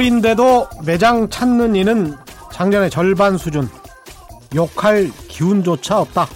올인데도 0.00 0.66
매장 0.86 1.28
찾는 1.28 1.76
이는 1.76 2.16
작년의 2.50 2.88
절반 2.88 3.36
수준. 3.36 3.68
욕할 4.54 5.10
기운조차 5.28 6.00
없다. 6.00 6.26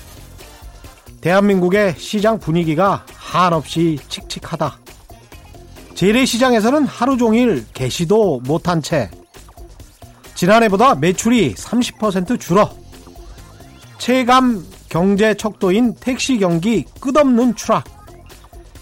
대한민국의 1.22 1.94
시장 1.96 2.38
분위기가 2.38 3.06
한없이 3.16 3.98
칙칙하다. 4.10 4.78
재래시장에서는 5.94 6.84
하루 6.84 7.16
종일 7.16 7.64
개시도 7.72 8.40
못한 8.44 8.82
채 8.82 9.10
지난해보다 10.34 10.96
매출이 10.96 11.54
30% 11.54 12.38
줄어 12.38 12.70
체감 13.96 14.62
경제 14.90 15.32
척도인 15.34 15.94
택시 15.94 16.36
경기 16.36 16.84
끝없는 17.00 17.54
추락 17.54 17.84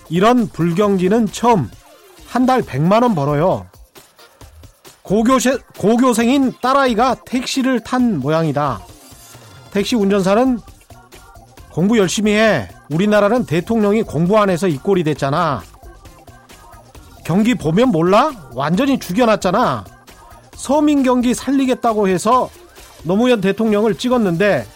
이런 0.09 0.49
불경기는 0.49 1.29
처음 1.31 1.71
한 2.27 2.47
달 2.47 2.63
100만 2.63 3.03
원 3.03 3.15
벌어요. 3.15 3.67
고교세, 5.03 5.59
고교생인 5.79 6.53
딸아이가 6.61 7.17
택시를 7.27 7.81
탄 7.81 8.19
모양이다. 8.19 8.81
택시 9.73 9.97
운전사는 9.97 10.61
공부 11.73 11.99
열심히 11.99 12.33
해. 12.33 12.69
우리나라는 12.91 13.47
대통령이 13.47 14.03
공부 14.03 14.39
안 14.39 14.51
해서 14.51 14.69
이 14.69 14.77
꼴이 14.77 15.03
됐잖아. 15.05 15.63
경기 17.25 17.55
보면 17.55 17.89
몰라? 17.89 18.33
완전히 18.55 18.99
죽여놨잖아. 18.99 19.85
서민 20.55 21.03
경기 21.03 21.35
살리겠다고 21.35 22.09
해서 22.09 22.51
노무현 23.05 23.41
대통령을 23.41 23.97
찍었는데 23.97 24.67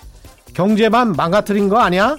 경제만 0.54 1.12
망가뜨린 1.12 1.68
거 1.68 1.78
아니야? 1.78 2.16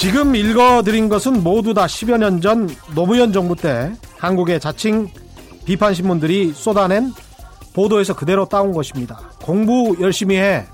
지금 0.00 0.34
읽어드린 0.34 1.10
것은 1.10 1.42
모두 1.42 1.74
다 1.74 1.84
10여 1.84 2.16
년 2.16 2.40
전 2.40 2.70
노무현 2.94 3.34
정부 3.34 3.54
때 3.54 3.92
한국의 4.16 4.58
자칭 4.58 5.08
비판 5.66 5.92
신문들이 5.92 6.54
쏟아낸 6.54 7.12
보도에서 7.74 8.16
그대로 8.16 8.46
따온 8.46 8.72
것입니다. 8.72 9.20
공부 9.42 9.94
열심히 10.00 10.38
해. 10.38 10.64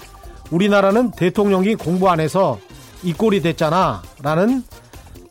우리나라는 0.52 1.10
대통령이 1.10 1.74
공부 1.74 2.08
안 2.08 2.20
해서 2.20 2.60
이 3.02 3.12
꼴이 3.12 3.42
됐잖아. 3.42 4.00
라는 4.22 4.62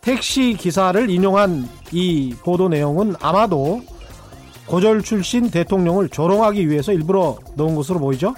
택시 0.02 0.58
기사를 0.60 1.10
인용한 1.10 1.66
이 1.94 2.36
보도 2.44 2.68
내용은 2.68 3.16
아마도 3.22 3.82
고졸 4.66 5.04
출신 5.04 5.50
대통령을 5.50 6.10
조롱하기 6.10 6.70
위해서 6.70 6.92
일부러 6.92 7.38
넣은 7.56 7.76
것으로 7.76 8.00
보이죠. 8.00 8.36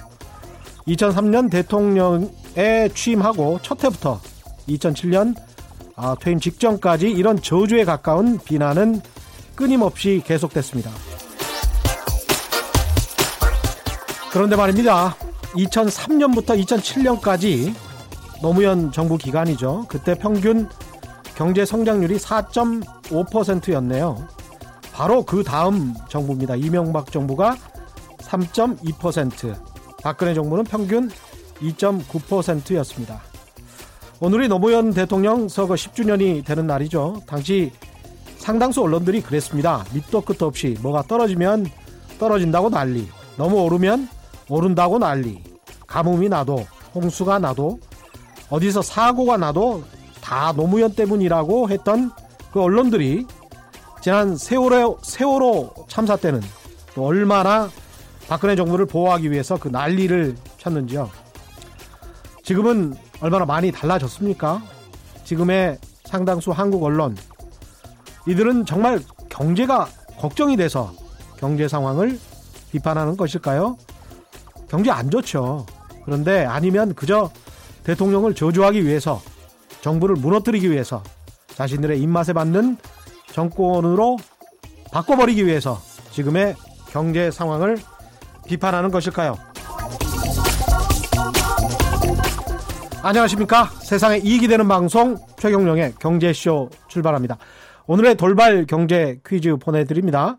2003년 0.86 1.50
대통령에 1.50 2.88
취임하고 2.94 3.58
첫 3.60 3.82
해부터 3.82 4.20
2007년 4.68 5.34
아, 5.96 6.14
퇴임 6.20 6.38
직전까지 6.38 7.10
이런 7.10 7.42
저주에 7.42 7.84
가까운 7.84 8.38
비난은 8.38 9.00
끊임없이 9.56 10.22
계속됐습니다. 10.24 10.92
그런데 14.30 14.54
말입니다. 14.54 15.16
2003년부터 15.54 16.64
2007년까지 16.64 17.74
노무현 18.40 18.92
정부 18.92 19.16
기간이죠. 19.16 19.86
그때 19.88 20.14
평균 20.14 20.68
경제 21.34 21.64
성장률이 21.64 22.18
4.5%였네요. 22.18 24.28
바로 24.92 25.24
그 25.24 25.42
다음 25.42 25.94
정부입니다. 26.08 26.56
이명박 26.56 27.10
정부가 27.10 27.56
3.2%, 28.18 29.56
박근혜 30.02 30.34
정부는 30.34 30.64
평균 30.64 31.10
2.9%였습니다. 31.60 33.22
오늘이 34.20 34.48
노무현 34.48 34.92
대통령 34.92 35.48
서거 35.48 35.74
10주년이 35.74 36.44
되는 36.44 36.66
날이죠. 36.66 37.22
당시 37.24 37.70
상당수 38.36 38.82
언론들이 38.82 39.20
그랬습니다. 39.20 39.84
밑도 39.94 40.22
끝도 40.22 40.46
없이 40.46 40.76
뭐가 40.80 41.02
떨어지면 41.02 41.66
떨어진다고 42.18 42.68
난리, 42.68 43.08
너무 43.36 43.62
오르면 43.62 44.08
오른다고 44.48 44.98
난리, 44.98 45.40
가뭄이 45.86 46.28
나도, 46.28 46.66
홍수가 46.96 47.38
나도, 47.38 47.78
어디서 48.50 48.82
사고가 48.82 49.36
나도 49.36 49.84
다 50.20 50.52
노무현 50.52 50.94
때문이라고 50.94 51.68
했던 51.70 52.10
그 52.52 52.60
언론들이 52.60 53.24
지난 54.00 54.36
세월호, 54.36 54.98
세월호 55.02 55.86
참사 55.88 56.16
때는 56.16 56.40
또 56.94 57.06
얼마나 57.06 57.68
박근혜 58.26 58.56
정부를 58.56 58.86
보호하기 58.86 59.30
위해서 59.30 59.56
그 59.58 59.68
난리를 59.68 60.34
쳤는지요. 60.56 61.08
지금은 62.42 62.96
얼마나 63.20 63.44
많이 63.44 63.72
달라졌습니까? 63.72 64.62
지금의 65.24 65.78
상당수 66.04 66.50
한국 66.52 66.82
언론 66.84 67.16
이들은 68.26 68.66
정말 68.66 69.00
경제가 69.28 69.88
걱정이 70.18 70.56
돼서 70.56 70.92
경제 71.38 71.68
상황을 71.68 72.18
비판하는 72.70 73.16
것일까요? 73.16 73.76
경제 74.68 74.90
안 74.90 75.10
좋죠. 75.10 75.66
그런데 76.04 76.44
아니면 76.44 76.94
그저 76.94 77.30
대통령을 77.84 78.34
저주하기 78.34 78.84
위해서 78.84 79.20
정부를 79.80 80.16
무너뜨리기 80.16 80.70
위해서 80.70 81.02
자신들의 81.54 82.00
입맛에 82.00 82.32
맞는 82.32 82.76
정권으로 83.32 84.18
바꿔버리기 84.92 85.46
위해서 85.46 85.80
지금의 86.10 86.54
경제 86.90 87.30
상황을 87.30 87.78
비판하는 88.46 88.90
것일까요? 88.90 89.47
안녕하십니까. 93.02 93.66
세상에 93.66 94.18
이익이 94.18 94.48
되는 94.48 94.66
방송 94.66 95.16
최경령의 95.38 95.94
경제쇼 96.00 96.68
출발합니다. 96.88 97.38
오늘의 97.86 98.16
돌발 98.16 98.66
경제 98.66 99.20
퀴즈 99.26 99.56
보내드립니다. 99.56 100.38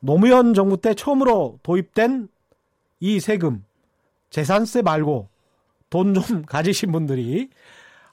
노무현 0.00 0.54
정부 0.54 0.76
때 0.76 0.94
처음으로 0.94 1.58
도입된 1.62 2.28
이 3.00 3.20
세금, 3.20 3.64
재산세 4.30 4.82
말고 4.82 5.28
돈 5.88 6.14
좀 6.14 6.42
가지신 6.46 6.90
분들이 6.92 7.48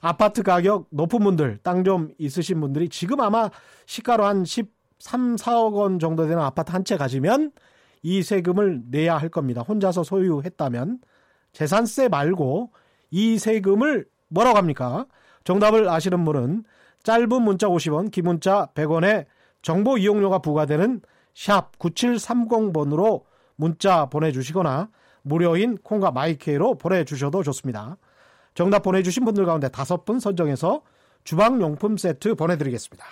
아파트 0.00 0.42
가격 0.42 0.86
높은 0.90 1.18
분들, 1.20 1.58
땅 1.62 1.82
좀 1.84 2.10
있으신 2.18 2.60
분들이 2.60 2.88
지금 2.88 3.20
아마 3.20 3.50
시가로 3.86 4.24
한 4.24 4.44
13, 4.44 5.36
4억 5.36 5.74
원 5.74 5.98
정도 5.98 6.26
되는 6.26 6.40
아파트 6.40 6.70
한 6.72 6.84
채 6.84 6.96
가지면 6.96 7.50
이 8.02 8.22
세금을 8.22 8.82
내야 8.90 9.16
할 9.18 9.28
겁니다. 9.28 9.62
혼자서 9.62 10.02
소유했다면 10.04 11.00
재산세 11.52 12.08
말고 12.08 12.70
이 13.12 13.38
세금을 13.38 14.06
뭐라고 14.28 14.58
합니까? 14.58 15.06
정답을 15.44 15.88
아시는 15.88 16.24
분은 16.24 16.64
짧은 17.04 17.42
문자 17.42 17.68
50원, 17.68 18.10
긴 18.10 18.24
문자 18.24 18.68
100원에 18.74 19.26
정보 19.60 19.98
이용료가 19.98 20.40
부과되는 20.40 21.02
샵 21.34 21.78
9730번으로 21.78 23.22
문자 23.56 24.06
보내주시거나 24.06 24.88
무료인 25.22 25.76
콩과 25.78 26.10
마이케이로 26.10 26.78
보내주셔도 26.78 27.42
좋습니다. 27.44 27.96
정답 28.54 28.82
보내주신 28.82 29.24
분들 29.24 29.46
가운데 29.46 29.68
다섯 29.68 30.04
분 30.04 30.18
선정해서 30.18 30.82
주방용품 31.24 31.96
세트 31.96 32.34
보내드리겠습니다. 32.34 33.04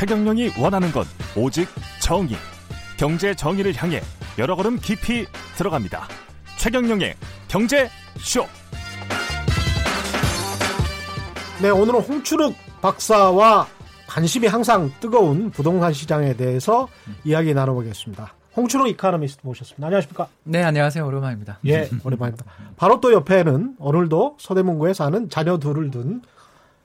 최경령이 0.00 0.52
원하는 0.58 0.90
건 0.92 1.04
오직 1.36 1.68
정의. 2.00 2.34
경제 2.96 3.34
정의를 3.34 3.74
향해 3.76 4.00
여러 4.38 4.56
걸음 4.56 4.78
깊이 4.78 5.26
들어갑니다. 5.56 6.08
최경령의 6.56 7.16
경제 7.48 7.86
쇼. 8.16 8.46
네, 11.60 11.68
오늘은 11.68 12.00
홍추륵 12.00 12.54
박사와 12.80 13.66
관심이 14.06 14.46
항상 14.46 14.90
뜨거운 15.00 15.50
부동산 15.50 15.92
시장에 15.92 16.34
대해서 16.34 16.88
이야기 17.22 17.52
나눠보겠습니다. 17.52 18.32
홍추륵 18.56 18.88
이카노미스트 18.88 19.42
모셨습니다. 19.44 19.86
안녕하십니까? 19.86 20.28
네, 20.44 20.62
안녕하세요. 20.62 21.06
오랜만입니다. 21.06 21.58
예, 21.66 21.90
오랜만입니다. 22.02 22.46
바로 22.78 23.00
또 23.00 23.12
옆에는 23.12 23.76
오늘도 23.78 24.38
서대문구에 24.40 24.94
사는 24.94 25.28
자녀 25.28 25.58
둘을 25.58 25.90
둔 25.90 26.22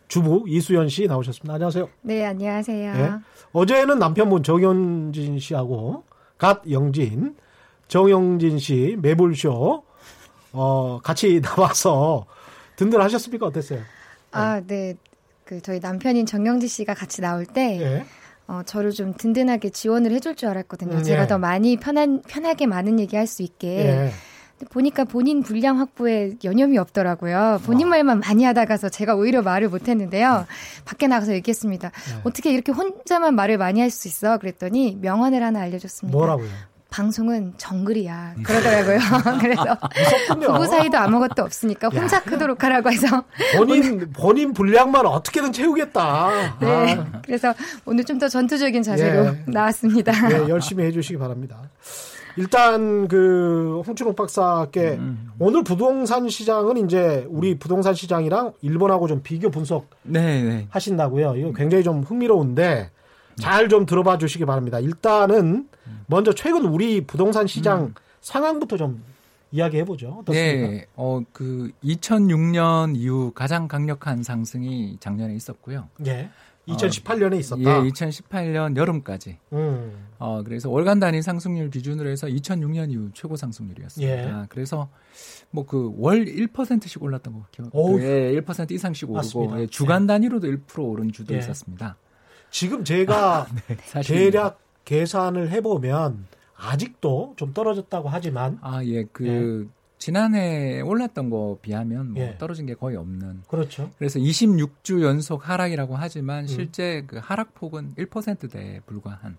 주부 0.08 0.44
이수연 0.48 0.90
씨 0.90 1.08
나오셨습니다. 1.08 1.54
안녕하세요. 1.56 1.90
네, 2.02 2.26
안녕하세요. 2.26 2.94
예. 2.96 3.12
어제는 3.54 4.00
남편분 4.00 4.44
정영진 4.44 5.40
씨하고 5.40 6.04
갓 6.38 6.62
영진, 6.70 7.36
정영진 7.88 8.60
씨 8.60 8.98
매불쇼 9.02 9.84
어, 10.54 11.00
같이 11.04 11.42
나와서 11.44 12.26
든든하셨습니까? 12.76 13.46
어땠어요? 13.48 13.80
아, 14.32 14.62
네. 14.66 14.96
그 15.44 15.62
저희 15.62 15.80
남편인 15.80 16.26
정영진 16.26 16.68
씨가 16.68 16.94
같이 16.94 17.22
나올 17.22 17.46
때 17.46 17.80
예. 17.80 18.06
어, 18.48 18.62
저를 18.66 18.92
좀 18.92 19.14
든든하게 19.16 19.70
지원을 19.70 20.12
해줄 20.12 20.36
줄 20.36 20.50
알았거든요. 20.50 20.98
음, 20.98 21.04
제가 21.04 21.24
예. 21.24 21.28
더 21.28 21.38
많이 21.38 21.78
편한 21.78 22.22
편하게 22.28 22.66
많은 22.68 23.00
얘기 23.00 23.16
할 23.16 23.26
수 23.28 23.42
있게. 23.44 23.68
예. 23.86 24.12
보니까 24.72 25.04
본인 25.04 25.44
분량 25.44 25.80
확보에 25.80 26.34
여념이 26.44 26.78
없더라고요. 26.78 27.60
본인 27.66 27.90
말만 27.90 28.20
많이 28.22 28.44
하다가서 28.46 28.90
제가 28.90 29.16
오히려 29.16 29.42
말을 29.42 29.68
못했는데요. 29.70 30.46
밖에 30.86 31.08
나가서 31.08 31.34
얘기했습니다. 31.34 31.90
네. 31.90 32.20
어떻게 32.24 32.52
이렇게 32.54 32.72
혼자만 32.72 33.36
말을 33.36 33.58
많이 33.58 33.82
할 33.82 33.92
수 33.92 34.08
있어? 34.08 34.38
그랬더니 34.38 34.98
명언을 35.02 35.44
하나 35.44 35.62
알려줬습니다. 35.62 36.18
뭐라고요? 36.18 36.48
방송은 36.90 37.56
정글이야 37.58 38.36
그러더라고요. 38.44 39.00
그래서 39.42 39.78
무섭군요. 40.28 40.54
부부 40.54 40.66
사이도 40.68 40.98
아무것도 40.98 41.44
없으니까 41.44 41.90
혼자 41.90 42.24
크도록 42.24 42.64
하라고 42.64 42.90
해서 42.90 43.26
본인 43.58 44.10
본인 44.14 44.54
분량만 44.54 45.06
어떻게든 45.06 45.52
채우겠다. 45.52 46.58
네. 46.62 46.94
아, 46.98 47.22
그래서 47.26 47.54
오늘 47.86 48.06
좀 48.06 48.18
더 48.18 48.30
전투적인 48.30 48.82
자세로 48.82 49.26
예. 49.26 49.44
나왔습니다. 49.48 50.30
네, 50.30 50.48
열심히 50.48 50.86
해주시기 50.86 51.18
바랍니다. 51.20 51.58
일단 52.38 53.08
그 53.08 53.82
홍춘욱 53.88 54.16
박사께 54.16 54.94
음. 55.00 55.32
오늘 55.40 55.64
부동산 55.64 56.28
시장은 56.28 56.78
이제 56.86 57.26
우리 57.30 57.58
부동산 57.58 57.94
시장이랑 57.94 58.54
일본하고 58.62 59.08
좀 59.08 59.22
비교 59.24 59.50
분석 59.50 59.90
네, 60.04 60.44
네. 60.44 60.68
하신다고요. 60.70 61.36
이거 61.36 61.52
굉장히 61.54 61.84
좀 61.84 62.02
흥미로운데 62.02 62.92
잘 63.38 63.68
좀 63.70 63.86
들어봐 63.86 64.18
주시기 64.18 64.46
바랍니다. 64.46 64.80
일단은 64.80 65.68
먼저 66.08 66.34
최근 66.34 66.66
우리 66.66 67.02
부동산 67.02 67.48
시장 67.48 67.94
상황부터 68.22 68.78
좀 68.78 69.04
이야기해 69.52 69.86
보죠. 69.86 70.18
어떻습니까? 70.20 70.68
네, 70.68 70.86
어, 70.96 71.22
그 71.32 71.72
2006년 71.84 72.96
이후 72.96 73.32
가장 73.34 73.68
강력한 73.68 74.24
상승이 74.24 74.98
작년에 75.00 75.36
있었고요. 75.36 75.90
예. 76.08 76.30
2018년에 76.68 77.40
있었다. 77.40 77.62
예, 77.62 77.90
2018년 77.90 78.76
여름까지. 78.76 79.38
음. 79.54 80.08
어, 80.18 80.42
그래서 80.44 80.70
월간 80.70 81.00
단위 81.00 81.22
상승률 81.22 81.70
기준으로 81.70 82.10
해서 82.10 82.28
2006년 82.28 82.92
이후 82.92 83.10
최고 83.14 83.36
상승률이었습니다. 83.36 84.42
예. 84.42 84.46
그래서 84.50 84.90
뭐 85.52 85.66
그 85.66 85.92
월 85.98 86.26
1%씩 86.26 87.02
올랐던 87.04 87.34
거 87.34 87.46
기억. 87.52 87.70
어우. 87.74 88.00
예, 88.02 88.40
1% 88.42 88.72
이상씩 88.72 89.10
오르고. 89.12 89.62
예, 89.62 89.68
주간 89.68 90.08
단위로도 90.08 90.48
1% 90.48 90.84
오른 90.84 91.12
주도 91.12 91.34
예. 91.34 91.40
있었습니다. 91.40 91.98
지금 92.50 92.84
제가 92.84 93.48
네, 93.68 93.78
사실 93.86 94.32
대략 94.32 94.60
계산을 94.86 95.50
해보면 95.52 96.26
아직도 96.58 97.34
좀 97.38 97.54
떨어졌다고 97.54 98.08
하지만 98.10 98.58
아, 98.62 98.84
예, 98.86 99.04
그 99.12 99.70
지난해 99.98 100.82
올랐던 100.82 101.30
거 101.30 101.58
비하면 101.62 102.14
뭐 102.14 102.22
예. 102.24 102.38
떨어진 102.38 102.66
게 102.66 102.74
거의 102.76 102.96
없는. 102.98 103.44
그렇죠. 103.48 103.90
그래서 103.98 104.20
26주 104.20 105.02
연속 105.02 105.48
하락이라고 105.50 105.96
하지만 105.96 106.44
음. 106.44 106.48
실제 106.48 107.04
그 107.08 107.18
하락폭은 107.22 107.96
1%대에 107.98 108.82
불과한 108.86 109.38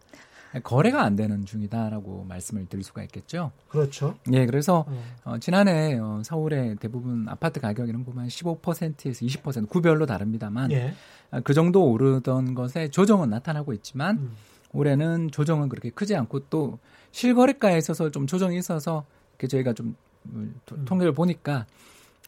거래가 0.63 1.03
안 1.03 1.17
되는 1.17 1.45
중이다라고 1.45 2.25
말씀을 2.29 2.67
드릴 2.67 2.83
수가 2.83 3.03
있겠죠. 3.05 3.53
그렇죠. 3.69 4.17
예, 4.33 4.47
그래서 4.47 4.87
어. 4.89 5.03
어, 5.25 5.39
지난해 5.39 5.99
어, 5.99 6.23
서울의 6.25 6.77
대부분 6.77 7.29
아파트 7.29 7.61
가격 7.61 7.89
이런 7.89 8.05
거 8.05 8.13
보면 8.13 8.29
15%에서 8.29 9.27
20% 9.27 9.69
구별로 9.69 10.07
다릅니다만 10.07 10.73
예. 10.73 10.95
아, 11.31 11.41
그 11.41 11.53
정도 11.53 11.85
오르던 11.91 12.55
것에 12.55 12.89
조정은 12.89 13.29
나타나고 13.29 13.73
있지만 13.75 14.17
음. 14.17 14.31
올해는 14.73 15.31
조정은 15.31 15.69
그렇게 15.69 15.91
크지 15.91 16.17
않고 16.17 16.49
또 16.49 16.79
실거래가에 17.11 17.77
있어서 17.79 18.11
좀 18.11 18.27
조정이 18.27 18.57
있어서 18.59 19.05
이렇게 19.33 19.49
저희가 19.49 19.75
좀 19.75 19.87
음, 19.89 19.91
토- 19.91 19.95
음. 19.95 20.06
통계를 20.85 21.13
보니까 21.13 21.67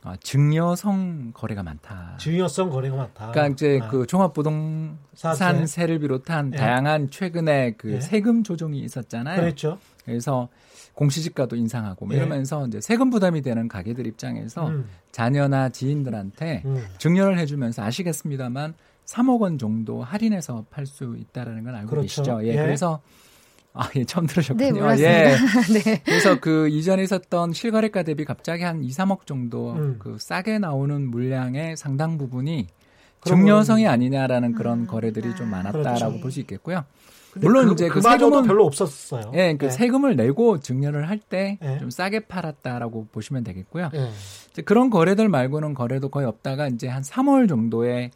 아, 0.05 0.17
증여성 0.21 1.33
거래가 1.35 1.63
많다. 1.63 2.17
증여성 2.19 2.71
거래가 2.71 2.97
많다. 2.97 3.33
그러니까 3.33 3.53
이제 3.53 3.81
아. 3.83 3.89
그 3.89 4.07
종합부동산세를. 4.07 5.99
비롯한 5.99 6.53
예. 6.55 6.57
다양한 6.57 7.11
최근에 7.11 7.73
그 7.77 7.95
예. 7.95 8.01
세금 8.01 8.45
조정이 8.45 8.79
있었잖아요. 8.81 9.41
그랬죠. 9.41 9.79
그래서 10.05 10.49
공시지가도 10.95 11.57
인상하고 11.57 12.07
뭐 12.07 12.15
예. 12.15 12.19
이러면서 12.19 12.67
이제 12.67 12.81
세금 12.81 13.11
부담이 13.11 13.43
되는 13.43 13.67
가게들 13.69 14.07
입장에서 14.07 14.69
음. 14.69 14.89
자녀나 15.11 15.69
지인들한테 15.71 16.63
음. 16.65 16.87
증여를 16.99 17.39
해주면서 17.39 17.83
아시겠습니다만 17.83 18.75
3억 19.05 19.41
원 19.41 19.59
정도 19.59 20.03
할인해서 20.03 20.65
팔 20.71 20.87
수 20.87 21.17
있다라는 21.19 21.65
건 21.65 21.75
알고 21.75 21.91
그렇죠. 21.91 22.03
계시죠? 22.03 22.41
예, 22.45 22.49
예. 22.49 22.57
그래서 22.57 23.01
아, 23.75 23.89
예, 23.97 24.05
처음 24.05 24.27
들으셨군요. 24.27 24.65
네, 24.67 24.73
몰랐습니다. 24.73 25.13
예. 25.13 25.37
네. 25.85 26.03
그래서 26.05 26.41
그 26.41 26.69
이전에 26.69 27.03
있었던 27.05 27.53
실거래가 27.53 28.03
대비 28.03 28.25
갑자기 28.25 28.65
한 28.65 28.83
2, 28.83 28.89
3억 28.91 29.27
정도 29.27 29.73
음. 29.75 29.97
그 29.99 30.17
싸게 30.19 30.59
나오는 30.59 31.09
물량의 31.11 31.77
상당 31.77 32.19
부분이 32.19 32.67
증여성이 33.25 33.87
아니냐라는 33.87 34.53
그런 34.53 34.81
음. 34.81 34.87
거래들이 34.87 35.35
좀 35.37 35.49
아. 35.49 35.59
많았다라고 35.63 35.85
그렇죠. 35.99 36.21
볼수 36.21 36.41
있겠고요. 36.41 36.85
물론 37.35 37.67
그, 37.69 37.73
이제 37.75 37.89
그 37.89 38.01
그마저도 38.01 38.43
세금은- 38.43 38.47
별로 38.47 38.65
없었어요. 38.67 39.31
예, 39.35 39.55
그 39.57 39.67
예. 39.67 39.71
세금을 39.71 40.17
내고 40.17 40.59
증여를 40.59 41.09
할 41.09 41.19
때좀 41.19 41.61
예. 41.63 41.91
싸게 41.91 42.21
팔았다라고 42.21 43.09
보시면 43.13 43.45
되겠고요. 43.45 43.91
예. 43.95 44.09
이제 44.51 44.63
그런 44.63 44.91
거래들 44.91 45.29
말고는 45.29 45.75
거래도 45.75 46.09
거의 46.09 46.27
없다가 46.27 46.67
이제 46.69 46.89
한 46.89 47.03
3월 47.03 47.49
정도에 47.49 48.11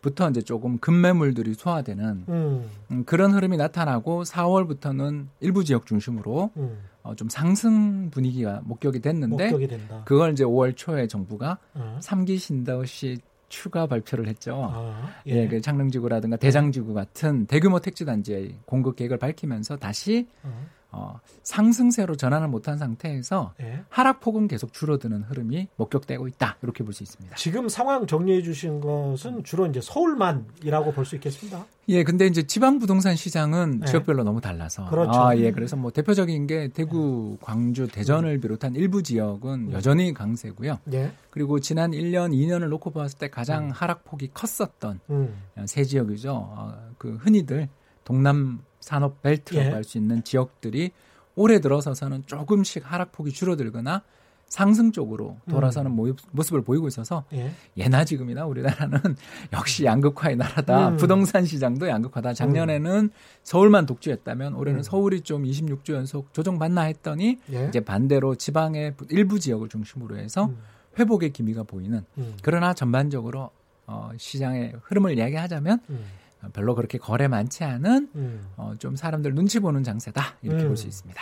부터 0.00 0.28
이제 0.30 0.40
조금 0.40 0.78
급매물들이 0.78 1.54
소화되는 1.54 2.24
음. 2.28 2.70
음, 2.90 3.04
그런 3.04 3.32
흐름이 3.32 3.56
나타나고 3.56 4.24
4월부터는 4.24 5.26
일부 5.40 5.64
지역 5.64 5.86
중심으로 5.86 6.50
음. 6.56 6.78
어, 7.02 7.14
좀 7.14 7.28
상승 7.28 8.10
분위기가 8.10 8.60
목격이 8.64 9.00
됐는데 9.00 9.50
목격이. 9.50 9.80
그걸 10.04 10.32
이제 10.32 10.44
5월 10.44 10.76
초에 10.76 11.06
정부가 11.06 11.58
어. 11.74 11.98
3기 12.02 12.38
신도시 12.38 13.18
추가 13.48 13.86
발표를 13.86 14.28
했죠. 14.28 14.70
아, 14.72 15.10
예, 15.26 15.48
그 15.48 15.60
창릉지구라든가 15.60 16.36
대장지구 16.36 16.94
같은 16.94 17.46
대규모 17.46 17.80
택지 17.80 18.04
단지의 18.04 18.54
공급 18.64 18.96
계획을 18.96 19.18
밝히면서 19.18 19.76
다시 19.76 20.26
어. 20.44 20.66
어, 20.92 21.20
상승세로 21.44 22.16
전환을 22.16 22.48
못한 22.48 22.76
상태에서 22.78 23.54
예. 23.60 23.82
하락폭은 23.90 24.48
계속 24.48 24.72
줄어드는 24.72 25.22
흐름이 25.22 25.68
목격되고 25.76 26.26
있다. 26.28 26.56
이렇게 26.62 26.82
볼 26.84 26.92
수 26.92 27.02
있습니다. 27.04 27.36
지금 27.36 27.68
상황 27.68 28.06
정리해 28.06 28.42
주신 28.42 28.80
것은 28.80 29.44
주로 29.44 29.66
이제 29.66 29.80
서울만이라고 29.80 30.92
볼 30.92 31.04
수 31.04 31.14
있겠습니다. 31.16 31.64
예, 31.88 32.04
근데 32.04 32.26
이제 32.26 32.42
지방 32.44 32.78
부동산 32.78 33.16
시장은 33.16 33.80
네. 33.80 33.86
지역별로 33.86 34.22
너무 34.24 34.40
달라서. 34.40 34.88
그렇죠. 34.90 35.12
아, 35.20 35.36
예, 35.36 35.50
그래서 35.50 35.76
뭐 35.76 35.90
대표적인 35.90 36.46
게 36.46 36.68
대구, 36.68 37.36
광주, 37.40 37.88
대전을 37.88 38.38
비롯한 38.40 38.74
일부 38.76 39.02
지역은 39.02 39.68
음. 39.68 39.72
여전히 39.72 40.12
강세고요. 40.14 40.78
예. 40.92 41.12
그리고 41.30 41.58
지난 41.60 41.90
1년, 41.92 42.32
2년을 42.32 42.68
놓고 42.68 42.90
봤을 42.90 43.18
때 43.18 43.28
가장 43.28 43.70
하락폭이 43.70 44.30
컸었던 44.34 45.00
음. 45.10 45.34
세 45.66 45.84
지역이죠. 45.84 46.32
어, 46.32 46.74
그 46.98 47.16
흔히들 47.20 47.68
동남 48.04 48.60
산업 48.80 49.22
벨트라고 49.22 49.68
예. 49.68 49.72
할수 49.72 49.98
있는 49.98 50.24
지역들이 50.24 50.90
올해 51.36 51.60
들어서서는 51.60 52.24
조금씩 52.26 52.90
하락폭이 52.90 53.32
줄어들거나 53.32 54.02
상승 54.48 54.90
쪽으로 54.90 55.36
돌아서는 55.48 55.92
모습- 55.92 56.16
모습을 56.32 56.62
보이고 56.62 56.88
있어서 56.88 57.22
예. 57.32 57.52
예나 57.76 58.04
지금이나 58.04 58.46
우리나라는 58.46 58.98
역시 59.52 59.84
양극화의 59.84 60.34
나라다. 60.36 60.88
음. 60.88 60.96
부동산 60.96 61.44
시장도 61.44 61.86
양극화다. 61.88 62.32
작년에는 62.34 63.10
서울만 63.44 63.86
독주했다면 63.86 64.54
올해는 64.54 64.80
음. 64.80 64.82
서울이 64.82 65.20
좀 65.20 65.44
26주 65.44 65.92
연속 65.92 66.34
조정받나 66.34 66.82
했더니 66.82 67.38
예. 67.52 67.66
이제 67.68 67.78
반대로 67.78 68.34
지방의 68.34 68.94
일부 69.10 69.38
지역을 69.38 69.68
중심으로 69.68 70.16
해서 70.18 70.46
음. 70.46 70.58
회복의 70.98 71.30
기미가 71.32 71.62
보이는 71.62 72.04
음. 72.18 72.34
그러나 72.42 72.74
전반적으로 72.74 73.50
어, 73.86 74.10
시장의 74.16 74.72
흐름을 74.82 75.16
이야기하자면 75.16 75.78
음. 75.90 76.04
어, 76.42 76.48
별로 76.52 76.74
그렇게 76.74 76.98
거래 76.98 77.28
많지 77.28 77.64
않은 77.64 78.08
음. 78.14 78.46
어, 78.56 78.74
좀 78.78 78.96
사람들 78.96 79.34
눈치 79.34 79.60
보는 79.60 79.82
장세다 79.82 80.36
이렇게 80.42 80.62
음. 80.62 80.68
볼수 80.68 80.86
있습니다. 80.86 81.20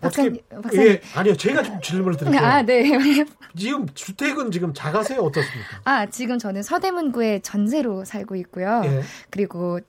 박사님, 0.00 0.38
어떻게 0.50 0.62
박사님. 0.62 0.88
예, 0.88 1.00
아니요 1.14 1.36
제가 1.36 1.62
좀 1.62 1.80
질문을 1.80 2.18
드릴게요. 2.18 2.40
아, 2.42 2.62
네. 2.62 2.84
지금 3.56 3.86
주택은 3.94 4.50
지금 4.50 4.74
작아세요 4.74 5.20
어떻습니까? 5.20 5.80
아, 5.84 6.06
지금 6.06 6.38
저는 6.38 6.62
서대문구에 6.62 7.40
전세로 7.40 8.04
살고 8.04 8.36
있고요. 8.36 8.82
예. 8.84 9.02
그리고 9.30 9.80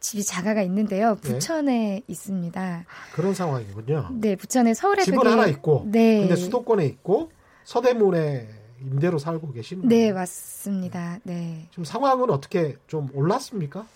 집이 0.00 0.24
자가가 0.24 0.62
있는데요. 0.62 1.16
예. 1.24 1.28
부천에 1.28 2.02
있습니다. 2.08 2.84
그런 3.12 3.34
상황이군요. 3.34 4.10
네, 4.12 4.36
부천에 4.36 4.74
서울에 4.74 5.04
집은 5.04 5.18
되게 5.18 5.30
하나 5.30 5.46
있고, 5.46 5.84
네. 5.86 6.20
근데 6.20 6.36
수도권에 6.36 6.84
있고 6.86 7.30
서대문에 7.64 8.48
임대로 8.80 9.18
살고 9.18 9.52
계시는 9.52 9.88
네, 9.88 9.96
거예요. 9.96 10.14
맞습니다. 10.14 11.18
네. 11.24 11.66
지금 11.70 11.84
상황은 11.84 12.30
어떻게 12.30 12.76
좀 12.86 13.08
올랐습니까? 13.14 13.86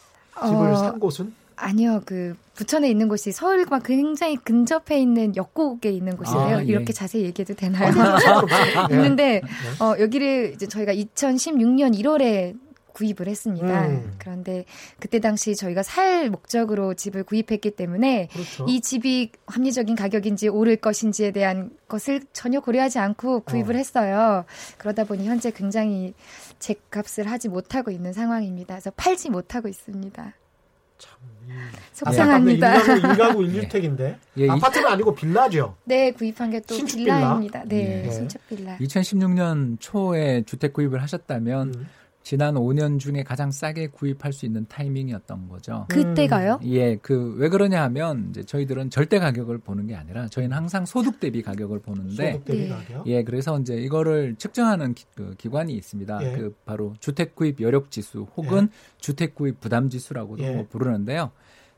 집을 0.43 0.73
어, 0.73 0.77
산 0.77 0.99
곳은? 0.99 1.35
아니요, 1.57 2.01
그 2.07 2.35
부천에 2.55 2.89
있는 2.89 3.09
곳이 3.09 3.33
서울과 3.33 3.81
굉장히 3.81 4.37
근접해 4.37 4.99
있는 4.99 5.37
역곡에 5.37 5.91
있는 5.91 6.17
곳이에요. 6.17 6.57
아, 6.57 6.61
예. 6.63 6.65
이렇게 6.65 6.93
자세히 6.93 7.25
얘기해도 7.25 7.55
되나요? 7.57 7.93
예. 8.91 8.95
있는데 8.97 9.43
어, 9.79 9.95
여기를 9.99 10.53
이제 10.55 10.67
저희가 10.67 10.95
2016년 10.95 11.95
1월에 11.99 12.57
구입을 12.93 13.27
했습니다. 13.29 13.87
음. 13.89 14.13
그런데 14.19 14.65
그때 14.99 15.19
당시 15.21 15.55
저희가 15.57 15.83
살 15.83 16.31
목적으로 16.31 16.95
집을 16.95 17.25
구입했기 17.25 17.73
때문에 17.73 18.29
그렇죠. 18.33 18.67
이 18.69 18.81
집이 18.81 19.33
합리적인 19.47 19.97
가격인지 19.97 20.49
오를 20.49 20.77
것인지에 20.77 21.31
대한 21.33 21.71
것을 21.89 22.21
전혀 22.33 22.61
고려하지 22.61 22.99
않고 22.99 23.41
구입을 23.41 23.75
어. 23.75 23.79
했어요. 23.79 24.45
그러다 24.79 25.05
보니 25.05 25.27
현재 25.27 25.51
굉장히 25.51 26.15
제 26.59 26.75
값을 26.91 27.31
하지 27.31 27.49
못하고 27.49 27.91
있는 27.91 28.13
상황입니다. 28.13 28.75
그래서 28.75 28.91
팔지 28.97 29.31
못하고 29.31 29.69
있습니다. 29.69 30.35
참, 30.99 31.13
이 31.49 31.53
속상합니다. 31.95 32.75
일가구, 32.77 33.09
일가구 33.09 33.43
일주택인데 33.49 34.19
예, 34.37 34.45
이- 34.45 34.51
아파트는 34.51 34.87
아니고 34.87 35.15
빌라죠. 35.15 35.75
네, 35.85 36.11
구입한 36.13 36.51
게또 36.51 36.75
신축 36.75 36.99
빌라? 36.99 37.17
빌라입니다. 37.17 37.63
네, 37.67 38.05
예. 38.07 38.11
신축 38.11 38.47
빌라. 38.49 38.77
2016년 38.77 39.79
초에 39.81 40.43
주택 40.43 40.75
구입을 40.75 41.01
하셨다면 41.03 41.75
음. 41.75 41.89
지난 42.31 42.55
5년 42.55 43.01
중에 43.01 43.25
가장 43.25 43.51
싸게 43.51 43.89
구입할 43.89 44.33
수 44.33 44.47
있는 44.47 44.65
타이밍이었던 44.69 45.49
거죠. 45.49 45.87
그때가요? 45.89 46.61
예, 46.63 46.95
그 46.95 47.35
왜 47.37 47.49
그러냐 47.49 47.83
하면 47.83 48.29
이제 48.31 48.45
저희들은 48.45 48.91
절대 48.91 49.19
가격을 49.19 49.59
보는 49.59 49.89
게 49.89 49.97
아니라 49.97 50.29
저희는 50.29 50.57
항상 50.57 50.87
소득 50.87 51.19
대비 51.19 51.43
가격을 51.43 51.81
보는데 51.81 52.35
소득 52.35 52.45
대비 52.45 52.61
네. 52.61 52.69
가격. 52.69 53.05
예, 53.09 53.25
그래서 53.25 53.59
이제 53.59 53.75
이거를 53.75 54.37
측정하는 54.37 54.95
기, 54.95 55.07
그 55.17 55.35
기관이 55.39 55.73
있습니다. 55.73 56.21
예. 56.23 56.37
그 56.37 56.55
바로 56.65 56.95
주택 57.01 57.35
구입 57.35 57.61
여력 57.61 57.91
지수 57.91 58.29
혹은 58.37 58.69
주택 58.99 59.35
구입 59.35 59.59
부담 59.59 59.91
지수라고도 59.91 60.45
예. 60.45 60.53
뭐 60.53 60.67
부르는데요. 60.71 61.33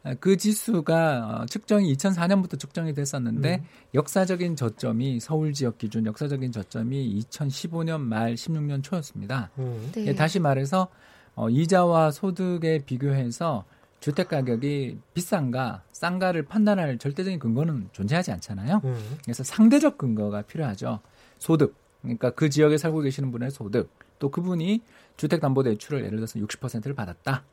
아, 0.05 0.15
그 0.15 0.37
지수가 0.37 1.43
어, 1.43 1.47
측정이 1.47 1.93
2004년부터 1.95 2.59
측정이 2.59 2.93
됐었는데 2.95 3.57
음. 3.57 3.65
역사적인 3.95 4.57
저점이 4.57 5.21
서울 5.21 5.53
지역 5.53 5.79
기준 5.79 6.07
역사적인 6.07 6.51
저점이 6.51 7.21
2015년 7.21 8.01
말 8.01 8.35
16년 8.35 8.83
초였습니다. 8.83 9.51
음. 9.59 9.91
네. 9.93 10.07
예, 10.09 10.15
다시 10.15 10.41
말해서 10.41 10.89
어, 11.35 11.49
이자와 11.49 12.11
소득에 12.11 12.81
비교해서 12.85 13.65
주택 14.01 14.29
가격이 14.29 14.99
비싼가 15.15 15.83
싼가를 15.93 16.43
판단할 16.47 16.99
절대적인 16.99 17.39
근거는 17.39 17.89
존재하지 17.93 18.33
않잖아요. 18.33 18.81
음. 18.83 19.19
그래서 19.23 19.45
상대적 19.45 19.97
근거가 19.97 20.43
필요하죠. 20.43 20.99
소득. 21.39 21.77
그러니까 22.03 22.31
그 22.31 22.51
지역에 22.51 22.77
살고 22.77 23.01
계시는 23.01 23.31
분의 23.31 23.53
소득. 23.53 23.89
또 24.19 24.31
그분이 24.31 24.83
주택담보대출을 25.17 26.05
예를 26.05 26.17
들어서 26.17 26.41
60%를 26.41 26.95
받았다. 26.95 27.45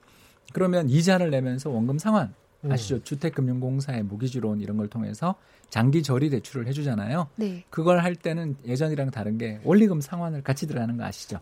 그러면 0.54 0.90
이자를 0.90 1.30
내면서 1.30 1.70
원금 1.70 2.00
상환 2.00 2.34
음. 2.66 2.72
아시죠? 2.72 3.04
주택금융공사의 3.04 4.04
모기지론 4.04 4.62
이런 4.62 4.78
걸 4.78 4.88
통해서 4.88 5.36
장기 5.70 6.04
저리 6.04 6.30
대출을 6.30 6.68
해주잖아요. 6.68 7.28
네. 7.36 7.64
그걸 7.70 8.04
할 8.04 8.16
때는 8.16 8.56
예전이랑 8.66 9.12
다른 9.12 9.38
게 9.38 9.60
원리금 9.64 10.02
상환을 10.02 10.42
같이 10.44 10.68
들어가는 10.68 10.98
거 10.98 11.04
아시죠? 11.04 11.40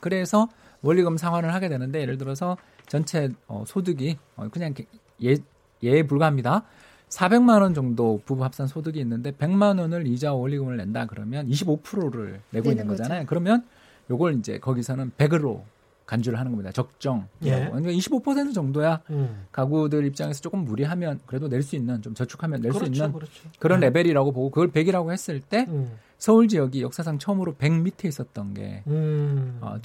그래서 0.00 0.48
원리금 0.82 1.16
상환을 1.16 1.52
하게 1.52 1.68
되는데 1.68 2.00
예를 2.00 2.18
들어서 2.18 2.56
전체 2.86 3.28
어, 3.46 3.64
소득이 3.66 4.16
어, 4.36 4.48
그냥 4.48 4.74
예, 5.22 5.36
예에 5.82 6.04
불과합니다. 6.04 6.64
400만 7.08 7.62
원 7.62 7.74
정도 7.74 8.20
부부 8.24 8.44
합산 8.44 8.66
소득이 8.66 9.00
있는데 9.00 9.32
100만 9.32 9.80
원을 9.80 10.06
이자와 10.06 10.36
원리금을 10.38 10.76
낸다 10.76 11.06
그러면 11.06 11.48
25%를 11.48 12.40
내고 12.50 12.70
있는 12.70 12.84
내는 12.84 12.86
거죠. 12.88 13.02
거잖아요. 13.02 13.26
그러면 13.26 13.64
요걸 14.10 14.38
이제 14.38 14.58
거기서는 14.58 15.12
100으로 15.16 15.62
간주를 16.08 16.38
하는 16.38 16.52
겁니다. 16.52 16.72
적정. 16.72 17.28
예. 17.42 17.66
그러니까 17.66 17.90
25% 17.90 18.54
정도야 18.54 19.02
음. 19.10 19.44
가구들 19.52 20.06
입장에서 20.06 20.40
조금 20.40 20.64
무리하면 20.64 21.20
그래도 21.26 21.48
낼 21.48 21.62
수 21.62 21.76
있는 21.76 22.00
좀 22.00 22.14
저축하면 22.14 22.62
낼수 22.62 22.78
그렇죠, 22.78 22.92
있는 23.04 23.12
그렇죠. 23.12 23.32
그런 23.58 23.80
네. 23.80 23.86
레벨이라고 23.86 24.32
보고 24.32 24.50
그걸 24.50 24.70
100이라고 24.72 25.12
했을 25.12 25.40
때 25.40 25.66
음. 25.68 25.92
서울 26.16 26.48
지역이 26.48 26.80
역사상 26.82 27.18
처음으로 27.18 27.56
100 27.56 27.82
밑에 27.82 28.08
있었던 28.08 28.54
게 28.54 28.82
음. 28.86 29.58
어, 29.60 29.76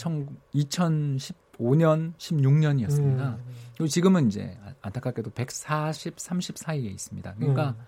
2015년, 0.56 2.14
16년이었습니다. 2.18 3.20
음. 3.20 3.38
그리고 3.74 3.88
지금은 3.88 4.28
이제 4.28 4.58
아- 4.66 4.74
안타깝게도 4.82 5.32
140, 5.32 6.20
30 6.20 6.58
사이에 6.58 6.90
있습니다. 6.90 7.34
그러니까 7.38 7.70
음. 7.78 7.86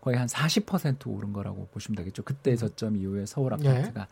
거의 0.00 0.16
한 0.18 0.26
40% 0.28 1.06
오른 1.08 1.32
거라고 1.32 1.66
보시면 1.72 1.96
되겠죠. 1.96 2.22
그때 2.22 2.54
저점 2.56 2.96
이후에 2.96 3.26
서울 3.26 3.52
예. 3.64 3.68
아파트가. 3.68 4.06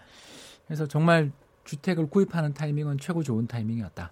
그래서 0.67 0.87
정말 0.87 1.31
주택을 1.71 2.11
구입하는 2.11 2.53
타이밍은 2.53 2.99
최고 2.99 3.23
좋은 3.23 3.47
타이밍이었다. 3.47 4.11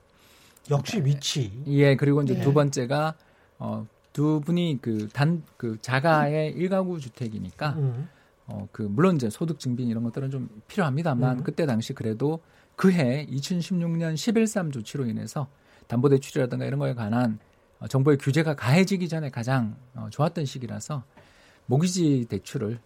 역시 0.71 1.05
위치. 1.05 1.53
예, 1.67 1.97
그리고 1.97 2.23
이제 2.23 2.37
예. 2.37 2.41
두 2.41 2.53
번째가 2.53 3.15
어, 3.59 3.87
두 4.13 4.41
분이 4.45 4.79
그단그 4.81 5.79
자가의 5.81 6.53
일가구 6.53 7.01
주택이니까 7.01 7.71
음. 7.71 8.09
어, 8.47 8.69
그, 8.73 8.83
물론 8.83 9.17
이제 9.17 9.29
소득 9.29 9.59
증빙 9.59 9.89
이런 9.89 10.05
것들은 10.05 10.31
좀 10.31 10.49
필요합니다만, 10.69 11.39
음. 11.39 11.45
그때 11.45 11.67
당시 11.67 11.93
그래도 11.93 12.41
그해 12.77 13.27
2016년 13.27 14.15
11.3 14.15 14.73
조치로 14.73 15.07
인해서 15.07 15.49
담보 15.89 16.09
대출이라든가 16.09 16.65
이런 16.65 16.79
거에 16.79 16.95
관한 16.95 17.39
어, 17.81 17.89
정부의 17.89 18.19
규제가 18.19 18.55
가해지기 18.55 19.09
전에 19.09 19.31
가장 19.31 19.77
어, 19.95 20.09
좋았던 20.11 20.45
시기라서 20.45 21.03
모기지 21.67 22.27
대출을 22.29 22.79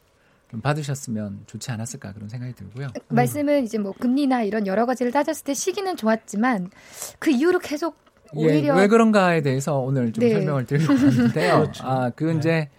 좀 0.52 0.60
받으셨으면 0.60 1.44
좋지 1.46 1.70
않았을까 1.70 2.12
그런 2.12 2.28
생각이 2.28 2.54
들고요. 2.54 2.88
말씀은 3.08 3.64
이제 3.64 3.78
뭐 3.78 3.92
금리나 3.98 4.42
이런 4.42 4.66
여러 4.66 4.84
가지를 4.84 5.10
따졌을 5.10 5.44
때 5.44 5.54
시기는 5.54 5.96
좋았지만 5.96 6.70
그 7.18 7.30
이후로 7.30 7.58
계속 7.58 7.96
오히려 8.34 8.76
예, 8.76 8.80
왜 8.82 8.86
그런가에 8.86 9.40
대해서 9.40 9.78
오늘 9.78 10.12
좀 10.12 10.22
네. 10.22 10.34
설명을 10.34 10.66
드리려고 10.66 10.92
하는데요. 10.92 11.56
그렇죠. 11.60 11.86
아, 11.86 12.10
그 12.10 12.24
네. 12.24 12.36
이제 12.36 12.70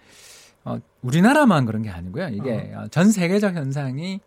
어, 0.64 0.78
우리나라만 1.02 1.66
그런 1.66 1.82
게 1.82 1.90
아니고요. 1.90 2.28
이게 2.28 2.72
어, 2.76 2.86
전 2.92 3.10
세계적 3.10 3.56
현상이 3.56 4.20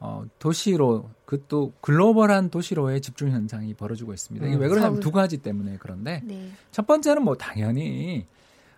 어, 0.00 0.24
도시로 0.38 1.10
그 1.26 1.44
또 1.48 1.74
글로벌한 1.82 2.48
도시로의 2.48 3.02
집중 3.02 3.30
현상이 3.30 3.74
벌어지고 3.74 4.14
있습니다. 4.14 4.46
이게 4.46 4.56
음. 4.56 4.60
왜 4.60 4.68
그러냐면 4.68 4.94
서울. 4.94 5.02
두 5.02 5.12
가지 5.12 5.36
때문에 5.36 5.76
그런데 5.80 6.22
네. 6.24 6.50
첫 6.70 6.86
번째는 6.86 7.22
뭐 7.22 7.36
당연히 7.36 8.26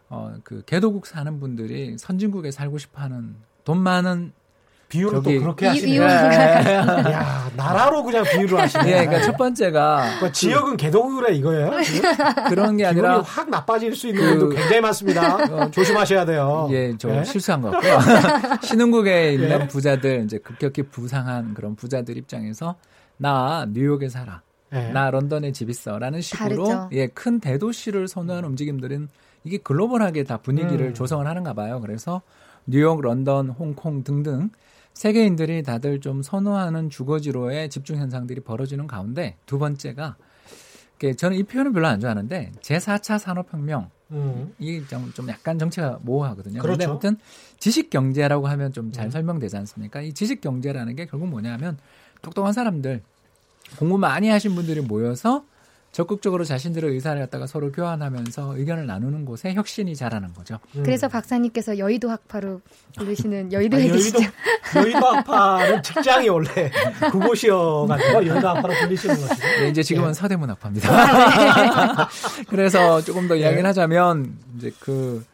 어, 0.09 0.35
그 0.43 0.63
개도국 0.67 1.07
사는 1.07 1.39
분들이 1.39 1.97
선진국에 1.99 2.51
살고 2.51 2.79
싶어 2.79 3.01
하는 3.03 3.37
돈 3.69 3.81
많은 3.83 4.33
비유를 4.89 5.23
또 5.23 5.29
그렇게 5.29 5.67
이- 5.67 5.69
하시네요. 5.69 5.93
이유가 5.93 7.13
야 7.13 7.51
나라로 7.55 8.03
그냥 8.03 8.25
비유를 8.25 8.59
하시네. 8.61 8.87
예, 8.87 8.93
그러니까 9.05 9.21
첫 9.27 9.37
번째가 9.37 9.97
그러니까 10.05 10.33
지역은 10.33 10.79
개도구래 10.79 11.35
이거예요. 11.35 11.73
그런 12.49 12.79
게 12.79 12.85
기분이 12.85 12.87
아니라 12.87 13.21
확 13.21 13.51
나빠질 13.51 13.95
수 13.95 14.09
있는 14.09 14.23
그- 14.23 14.29
분도 14.39 14.49
굉장히 14.57 14.81
많습니다. 14.81 15.35
어, 15.37 15.71
조심하셔야 15.71 16.25
돼요. 16.25 16.67
예, 16.71 16.97
좀 16.97 17.11
네? 17.13 17.25
실수한 17.25 17.61
것 17.61 17.73
같고요. 17.73 17.99
신흥국에 18.65 19.35
있는 19.35 19.51
예. 19.61 19.69
부자들, 19.69 20.23
이제 20.25 20.39
급격히 20.39 20.85
부상한 20.85 21.53
그런 21.53 21.77
부자들 21.77 22.17
입장에서 22.17 22.77
나 23.19 23.67
뉴욕에 23.71 24.09
살아. 24.09 24.41
예. 24.73 24.89
나 24.93 25.11
런던에 25.11 25.53
집 25.53 25.69
있어. 25.69 25.99
라는 25.99 26.23
식으로 26.23 26.65
다르죠. 26.65 26.89
예, 26.93 27.09
큰 27.09 27.39
대도시를 27.41 28.09
선호하는 28.09 28.49
움직임들은 28.49 29.09
이게 29.45 29.59
글로벌하게 29.59 30.25
다 30.25 30.39
분위기를 30.39 30.87
음. 30.87 30.95
조성을 30.95 31.27
하는가 31.27 31.53
봐요. 31.53 31.79
그래서 31.83 32.23
뉴욕, 32.71 33.01
런던, 33.01 33.49
홍콩 33.49 34.05
등등 34.05 34.51
세계인들이 34.93 35.63
다들 35.63 36.01
좀 36.01 36.23
선호하는 36.23 36.91
주거지로의 36.91 37.71
집중 37.71 37.97
현상들이 37.97 38.41
벌어지는 38.41 38.87
가운데 38.87 39.37
두 39.47 39.59
번째가 39.59 40.17
저는 41.17 41.39
이 41.39 41.45
표현은 41.45 41.73
별로 41.73 41.87
안 41.87 41.99
좋아하는데 41.99 42.53
제4차 42.61 43.19
산업혁명 43.19 43.91
음. 44.11 44.53
이게 44.59 44.87
좀, 44.87 45.11
좀 45.15 45.29
약간 45.29 45.59
정체가 45.59 46.01
모호하거든요. 46.03 46.61
그렇죠. 46.61 46.79
근데 46.79 46.85
아무튼 46.85 47.17
지식 47.59 47.89
경제라고 47.89 48.49
하면 48.49 48.73
좀잘 48.73 49.07
음. 49.07 49.11
설명되지 49.11 49.57
않습니까? 49.57 50.03
이 50.03 50.13
지식 50.13 50.41
경제라는 50.41 50.95
게 50.95 51.07
결국 51.07 51.29
뭐냐면 51.29 51.79
똑똑한 52.21 52.53
사람들, 52.53 53.03
공부 53.79 53.97
많이 53.97 54.29
하신 54.29 54.55
분들이 54.55 54.81
모여서 54.83 55.45
적극적으로 55.93 56.45
자신들의 56.45 56.91
의사를 56.93 57.21
갖다가 57.21 57.47
서로 57.47 57.73
교환하면서 57.73 58.59
의견을 58.59 58.87
나누는 58.87 59.25
곳에 59.25 59.53
혁신이 59.55 59.97
자라는 59.97 60.35
거죠. 60.35 60.59
음. 60.77 60.83
그래서 60.83 61.09
박사님께서 61.09 61.79
여의도 61.79 62.11
학파로 62.11 62.61
부르시는 62.97 63.53
여의도 63.53 63.77
아, 63.77 63.81
핵이시죠. 63.81 64.19
여의도 64.19 64.33
여의도 64.77 65.07
학파는 65.07 65.83
직장이 65.83 66.29
원래 66.29 66.71
그곳이어가지고 67.11 68.27
여의도 68.27 68.49
학파로 68.49 68.75
불리시는 68.75 69.17
것이죠. 69.17 69.47
네, 69.61 69.69
이제 69.71 69.83
지금은 69.83 70.11
예. 70.11 70.13
서대문 70.13 70.51
학파입니다. 70.51 70.89
그래서 72.49 73.01
조금 73.03 73.27
더 73.27 73.35
이야기를 73.35 73.63
네. 73.63 73.67
하자면 73.69 74.37
이제 74.57 74.73
그 74.81 75.25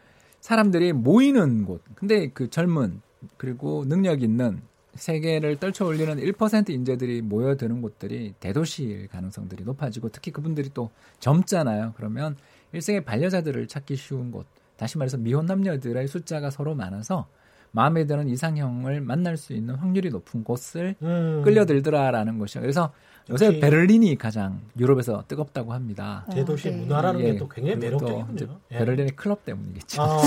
사람들이 0.41 0.93
모이는 0.93 1.65
곳. 1.65 1.83
근데 1.95 2.29
그 2.29 2.49
젊은 2.49 3.01
그리고 3.37 3.85
능력 3.87 4.23
있는 4.23 4.63
세계를 4.95 5.57
떨쳐 5.57 5.85
올리는 5.87 6.17
1% 6.17 6.71
인재들이 6.71 7.23
모여드는 7.23 7.83
곳들이 7.83 8.35
대도시일 8.41 9.09
가능성들이 9.09 9.65
높아지고 9.65 10.09
특히 10.11 10.31
그분들이 10.31 10.71
또 10.73 10.91
젊잖아요. 11.21 11.95
그러면 11.97 12.37
일생의 12.73 13.05
반려자들을 13.05 13.69
찾기 13.69 13.97
쉬운 13.97 14.31
곳. 14.31 14.47
다시 14.77 14.99
말해서 14.99 15.17
미혼 15.17 15.47
남녀들의 15.47 16.09
숫자가 16.09 16.51
서로 16.51 16.75
많아서 16.75 17.29
마음에 17.71 18.07
드는 18.07 18.29
이상형을 18.29 19.01
만날 19.01 19.37
수 19.37 19.53
있는 19.53 19.75
확률이 19.75 20.11
높은 20.11 20.45
곳을 20.45 20.95
음. 21.03 21.43
끌려들더라라는 21.45 22.39
것이죠. 22.39 22.61
그래서 22.61 22.93
요새 23.31 23.59
베를린이 23.59 24.17
가장 24.19 24.61
유럽에서 24.79 25.25
뜨겁다고 25.27 25.73
합니다. 25.73 26.27
대도시 26.31 26.69
어, 26.69 26.71
네. 26.73 26.77
문화라는 26.79 27.21
예, 27.21 27.33
게또 27.33 27.49
굉장히 27.49 27.77
매력적이군요. 27.79 28.59
예. 28.73 28.79
베를린의 28.79 29.17
클럽 29.17 29.45
때문이겠죠. 29.47 30.03
아, 30.03 30.23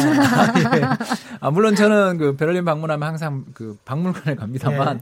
예. 0.76 0.82
아, 1.40 1.52
물론 1.52 1.76
저는 1.76 2.18
그 2.18 2.36
베를린 2.36 2.66
방문하면 2.66 3.08
항상 3.08 3.46
그 3.54 3.78
박물관에 3.86 4.36
갑니다만 4.36 5.02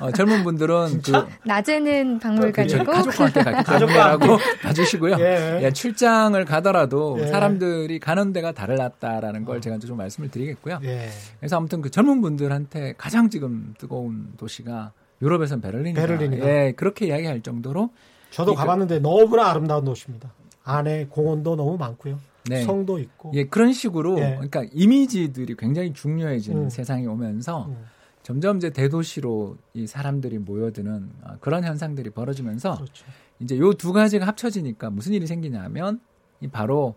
어, 0.00 0.10
젊은 0.12 0.42
분들은 0.42 1.02
그? 1.02 1.12
낮에는 1.44 2.20
저희 2.20 2.32
박물관이고 2.32 2.84
가족과 2.84 3.24
함께 3.24 3.42
때문에라고 3.44 4.38
봐주시고요. 4.62 5.16
예. 5.18 5.60
예, 5.64 5.70
출장을 5.70 6.42
가더라도 6.46 7.18
예. 7.20 7.26
사람들이 7.26 7.98
가는 7.98 8.32
데가 8.32 8.52
달랐다라는 8.52 9.44
걸 9.44 9.60
제가 9.60 9.78
좀 9.78 9.98
말씀을 9.98 10.30
드리겠고요. 10.30 10.80
예. 10.84 11.10
그래서 11.40 11.58
아무튼 11.58 11.82
그 11.82 11.90
젊은 11.90 12.22
분들한테 12.22 12.94
가장 12.96 13.28
지금 13.28 13.74
뜨거운 13.76 14.32
도시가 14.38 14.92
유럽에선 15.22 15.60
베를린이다. 15.60 16.00
베를린이다. 16.00 16.46
예, 16.46 16.72
그렇게 16.72 17.06
이야기할 17.06 17.40
정도로 17.42 17.90
저도 18.30 18.52
이 18.52 18.54
그- 18.54 18.60
가봤는데 18.60 18.98
너무나 19.00 19.50
아름다운 19.50 19.84
도시입니다. 19.84 20.32
안에 20.64 21.06
공원도 21.06 21.56
너무 21.56 21.76
많고요. 21.76 22.18
네. 22.48 22.62
성도 22.62 22.98
있고. 22.98 23.30
예, 23.34 23.44
그런 23.44 23.72
식으로 23.72 24.18
예. 24.18 24.32
그러니까 24.34 24.64
이미지들이 24.72 25.56
굉장히 25.56 25.92
중요해지는 25.92 26.64
음. 26.64 26.70
세상이 26.70 27.06
오면서 27.06 27.66
음. 27.66 27.84
점점 28.22 28.56
이제 28.56 28.70
대도시로 28.70 29.56
이 29.74 29.86
사람들이 29.86 30.38
모여드는 30.38 31.10
어, 31.24 31.36
그런 31.40 31.64
현상들이 31.64 32.10
벌어지면서 32.10 32.76
그렇죠. 32.76 33.04
이제 33.40 33.58
요 33.58 33.72
두 33.74 33.92
가지가 33.92 34.26
합쳐지니까 34.26 34.90
무슨 34.90 35.12
일이 35.12 35.26
생기냐면 35.26 36.00
이 36.40 36.48
바로 36.48 36.94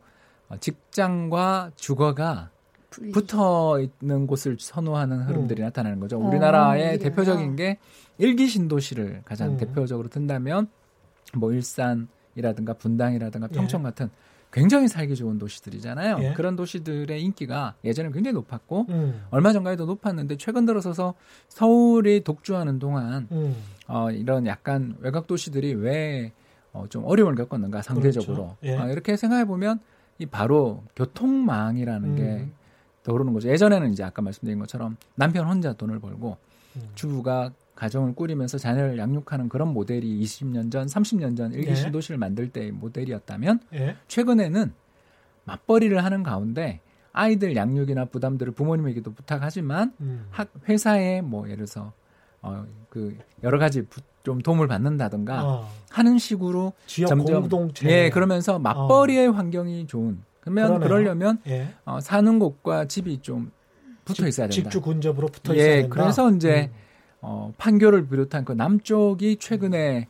어, 0.49 0.55
직장과 0.57 1.71
주거가. 1.75 2.49
붙어 3.13 3.79
있는 3.79 4.27
곳을 4.27 4.57
선호하는 4.59 5.21
흐름들이 5.21 5.61
음. 5.61 5.65
나타나는 5.65 5.99
거죠. 5.99 6.17
어, 6.17 6.27
우리나라의 6.27 6.81
이래요. 6.81 6.97
대표적인 6.99 7.55
게 7.55 7.77
일기 8.17 8.47
신도시를 8.47 9.21
가장 9.25 9.51
음. 9.51 9.57
대표적으로 9.57 10.07
든다면 10.09 10.67
뭐 11.35 11.53
일산이라든가 11.53 12.73
분당이라든가 12.73 13.47
예. 13.51 13.55
평촌 13.55 13.83
같은 13.83 14.09
굉장히 14.51 14.87
살기 14.87 15.15
좋은 15.15 15.37
도시들이잖아요. 15.37 16.19
예. 16.21 16.33
그런 16.33 16.55
도시들의 16.55 17.21
인기가 17.21 17.75
예전에 17.83 18.09
굉장히 18.11 18.33
높았고 18.33 18.85
음. 18.89 19.21
얼마 19.29 19.51
전까지도 19.51 19.85
높았는데 19.85 20.37
최근 20.37 20.65
들어서서 20.65 21.15
서울이 21.49 22.23
독주하는 22.23 22.79
동안 22.79 23.27
음. 23.31 23.55
어, 23.87 24.09
이런 24.11 24.47
약간 24.47 24.95
외곽 24.99 25.27
도시들이 25.27 25.73
왜 25.75 26.31
어, 26.73 26.85
좀 26.89 27.03
어려움을 27.05 27.35
겪었는가 27.35 27.81
상대적으로 27.81 28.35
그렇죠. 28.35 28.57
예. 28.63 28.77
어, 28.77 28.89
이렇게 28.89 29.17
생각해 29.17 29.45
보면 29.45 29.79
이 30.19 30.25
바로 30.25 30.83
교통망이라는 30.95 32.15
게 32.15 32.49
음. 33.07 33.09
떠오르는 33.09 33.33
거죠. 33.33 33.49
예전에는 33.49 33.91
이제 33.93 34.03
아까 34.03 34.21
말씀드린 34.21 34.59
것처럼 34.59 34.97
남편 35.15 35.47
혼자 35.47 35.73
돈을 35.73 35.99
벌고 35.99 36.37
음. 36.75 36.81
주부가 36.95 37.51
가정을 37.75 38.15
꾸리면서 38.15 38.57
자녀를 38.57 38.97
양육하는 38.97 39.49
그런 39.49 39.69
모델이 39.69 40.19
20년 40.23 40.71
전, 40.71 40.87
30년 40.87 41.37
전 41.37 41.53
일기 41.53 41.69
예. 41.69 41.75
신도시를 41.75 42.17
만들 42.17 42.49
때의 42.49 42.71
모델이었다면 42.71 43.59
예. 43.73 43.95
최근에는 44.07 44.73
맞벌이를 45.45 46.03
하는 46.03 46.23
가운데 46.23 46.81
아이들 47.13 47.55
양육이나 47.55 48.05
부담들을 48.05 48.53
부모님에게도 48.53 49.13
부탁하지만 49.13 49.93
음. 50.01 50.25
학 50.31 50.49
회사에 50.67 51.21
뭐 51.21 51.45
예를 51.45 51.57
들어서 51.65 51.93
어 52.41 52.65
그 52.89 53.15
여러 53.43 53.59
가지 53.59 53.83
부- 53.83 54.01
좀 54.23 54.41
도움을 54.41 54.67
받는다든가 54.67 55.45
어. 55.45 55.69
하는 55.91 56.17
식으로 56.17 56.73
지역 56.87 57.07
점점 57.07 57.41
공동체. 57.41 57.87
예 57.89 58.09
그러면서 58.09 58.57
맞벌이의 58.57 59.31
환경이 59.31 59.85
좋은 59.87 60.19
그러면 60.47 60.79
그러네요. 60.79 60.87
그러려면 60.87 61.41
예. 61.47 61.67
어, 61.85 61.99
사는 61.99 62.39
곳과 62.39 62.85
집이 62.85 63.19
좀 63.19 63.51
붙어 64.05 64.27
있어야 64.27 64.47
된다. 64.47 64.53
직주 64.53 64.81
근접으로 64.81 65.27
붙어 65.27 65.53
있어야 65.53 65.67
예, 65.67 65.81
된다. 65.81 65.95
그래서 65.95 66.31
이제 66.31 66.71
음. 66.71 66.77
어, 67.21 67.53
판교를 67.57 68.07
비롯한 68.07 68.45
그 68.45 68.53
남쪽이 68.53 69.37
최근에 69.37 70.07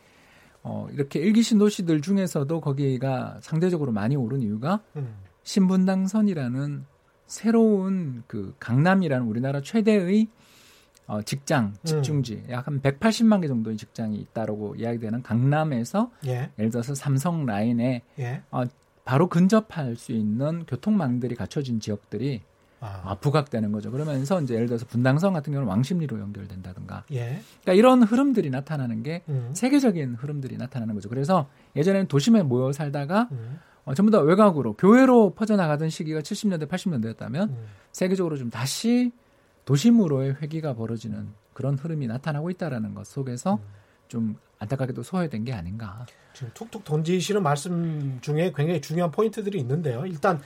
어, 0.63 0.87
이렇게 0.91 1.19
일기 1.19 1.41
신도시들 1.41 2.01
중에서도 2.01 2.61
거기가 2.61 3.39
상대적으로 3.41 3.91
많이 3.91 4.15
오른 4.15 4.41
이유가 4.41 4.81
음. 4.95 5.15
신분당선이라는 5.43 6.85
새로운 7.25 8.23
그 8.27 8.53
강남이라는 8.59 9.25
우리나라 9.25 9.61
최대의 9.61 10.27
어, 11.07 11.21
직장 11.21 11.73
집중지 11.85 12.43
약한 12.49 12.81
180만 12.81 13.41
개 13.41 13.47
정도의 13.47 13.77
직장이 13.77 14.17
있다라고 14.17 14.75
이야기되는 14.75 15.23
강남에서 15.23 16.11
예. 16.27 16.51
예를 16.59 16.69
들어서 16.69 16.93
삼성 16.93 17.45
라인에 17.45 18.03
예. 18.19 18.43
바로 19.07 19.29
근접할 19.29 19.95
수 19.95 20.11
있는 20.11 20.65
교통망들이 20.65 21.35
갖춰진 21.35 21.79
지역들이 21.79 22.41
아. 22.81 23.03
아, 23.05 23.15
부각되는 23.15 23.71
거죠. 23.71 23.89
그러면서 23.89 24.41
이제 24.41 24.53
예를 24.53 24.67
들어서 24.67 24.85
분당선 24.85 25.31
같은 25.31 25.53
경우는 25.53 25.71
왕십리로 25.71 26.19
연결된다든가. 26.19 27.05
예. 27.13 27.41
그러니까 27.61 27.73
이런 27.73 28.03
흐름들이 28.03 28.49
나타나는 28.49 29.03
게 29.03 29.23
음. 29.29 29.51
세계적인 29.53 30.15
흐름들이 30.15 30.57
나타나는 30.57 30.93
거죠. 30.93 31.07
그래서 31.07 31.47
예전에는 31.77 32.09
도심에 32.09 32.43
모여 32.43 32.73
살다가 32.73 33.29
음. 33.31 33.59
어, 33.85 33.93
전부 33.93 34.11
다 34.11 34.19
외곽으로 34.19 34.73
교외로 34.73 35.33
퍼져나가던 35.33 35.89
시기가 35.89 36.19
70년대, 36.19 36.67
80년대였다면 36.67 37.49
음. 37.49 37.65
세계적으로 37.93 38.35
좀 38.35 38.49
다시 38.49 39.13
도심으로의 39.63 40.35
회귀가 40.41 40.73
벌어지는 40.73 41.29
그런 41.53 41.77
흐름이 41.77 42.07
나타나고 42.07 42.49
있다라는 42.49 42.93
것 42.93 43.07
속에서 43.07 43.55
음. 43.55 43.59
좀 44.09 44.35
안타깝게도 44.59 45.03
소외된 45.03 45.43
게 45.45 45.53
아닌가. 45.53 46.05
지금 46.33 46.51
툭툭 46.53 46.83
던지시는 46.83 47.41
말씀 47.43 48.19
중에 48.21 48.53
굉장히 48.55 48.81
중요한 48.81 49.11
포인트들이 49.11 49.59
있는데요. 49.59 50.05
일단 50.05 50.41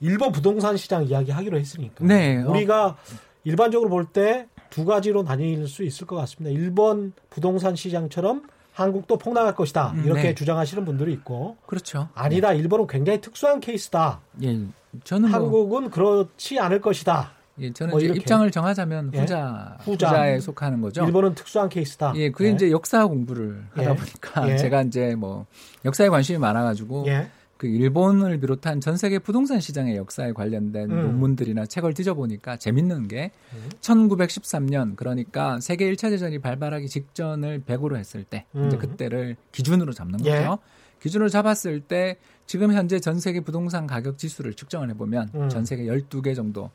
일본 0.00 0.32
부동산 0.32 0.76
시장 0.76 1.04
이야기하기로 1.04 1.58
했으니까 1.58 2.04
네, 2.04 2.42
어. 2.42 2.50
우리가 2.50 2.96
일반적으로 3.44 3.88
볼 3.90 4.06
때 4.12 4.46
두 4.70 4.84
가지로 4.84 5.22
나뉠 5.22 5.66
수 5.66 5.82
있을 5.82 6.06
것 6.06 6.14
같습니다. 6.16 6.54
일본 6.56 7.12
부동산 7.30 7.74
시장처럼 7.74 8.42
한국도 8.74 9.16
폭락할 9.16 9.54
것이다 9.54 9.92
음, 9.92 10.02
이렇게 10.04 10.22
네. 10.22 10.34
주장하시는 10.34 10.84
분들이 10.84 11.12
있고 11.14 11.56
그렇죠. 11.66 12.10
아니다 12.14 12.52
일본은 12.52 12.86
굉장히 12.86 13.20
특수한 13.20 13.60
케이스다. 13.60 14.20
예, 14.42 14.60
저는 15.04 15.30
뭐 15.30 15.38
한국은 15.40 15.90
그렇지 15.90 16.58
않을 16.60 16.80
것이다. 16.80 17.32
예, 17.60 17.72
저는 17.72 17.90
뭐 17.90 18.00
이제 18.00 18.06
이렇게. 18.06 18.20
입장을 18.20 18.50
정하자면 18.50 19.10
예? 19.14 19.20
후자, 19.20 19.76
후자. 19.80 20.08
후자 20.08 20.26
에 20.26 20.40
속하는 20.40 20.80
거죠. 20.80 21.04
일본은 21.04 21.34
특수한 21.34 21.68
케이스다. 21.68 22.12
예, 22.16 22.30
그게 22.30 22.50
예. 22.50 22.52
이제 22.52 22.70
역사 22.70 23.06
공부를 23.06 23.64
하다 23.72 23.90
예. 23.90 23.94
보니까 23.96 24.50
예. 24.50 24.56
제가 24.56 24.82
이제 24.82 25.14
뭐 25.14 25.46
역사에 25.84 26.08
관심이 26.08 26.38
많아가지고 26.38 27.04
예. 27.08 27.30
그 27.58 27.66
일본을 27.66 28.38
비롯한 28.38 28.80
전 28.80 28.96
세계 28.96 29.18
부동산 29.18 29.58
시장의 29.60 29.96
역사에 29.96 30.32
관련된 30.32 30.90
음. 30.90 31.02
논문들이나 31.02 31.66
책을 31.66 31.92
뒤져보니까 31.92 32.56
재밌는 32.56 33.08
게 33.08 33.32
음. 33.52 33.68
1913년 33.80 34.94
그러니까 34.94 35.58
세계 35.60 35.92
1차 35.92 36.08
대전이 36.08 36.38
발발하기 36.38 36.88
직전을 36.88 37.62
100으로 37.66 37.96
했을 37.96 38.22
때 38.22 38.46
이제 38.54 38.76
음. 38.76 38.78
그때를 38.78 39.36
기준으로 39.50 39.92
잡는 39.92 40.24
예. 40.24 40.36
거죠. 40.36 40.58
기준으로 41.00 41.28
잡았을 41.28 41.80
때 41.80 42.16
지금 42.46 42.72
현재 42.72 43.00
전 43.00 43.18
세계 43.18 43.40
부동산 43.40 43.86
가격 43.86 44.18
지수를 44.18 44.54
측정을 44.54 44.90
해보면 44.90 45.30
음. 45.34 45.48
전 45.48 45.64
세계 45.64 45.84
12개 45.84 46.34
정도의 46.36 46.70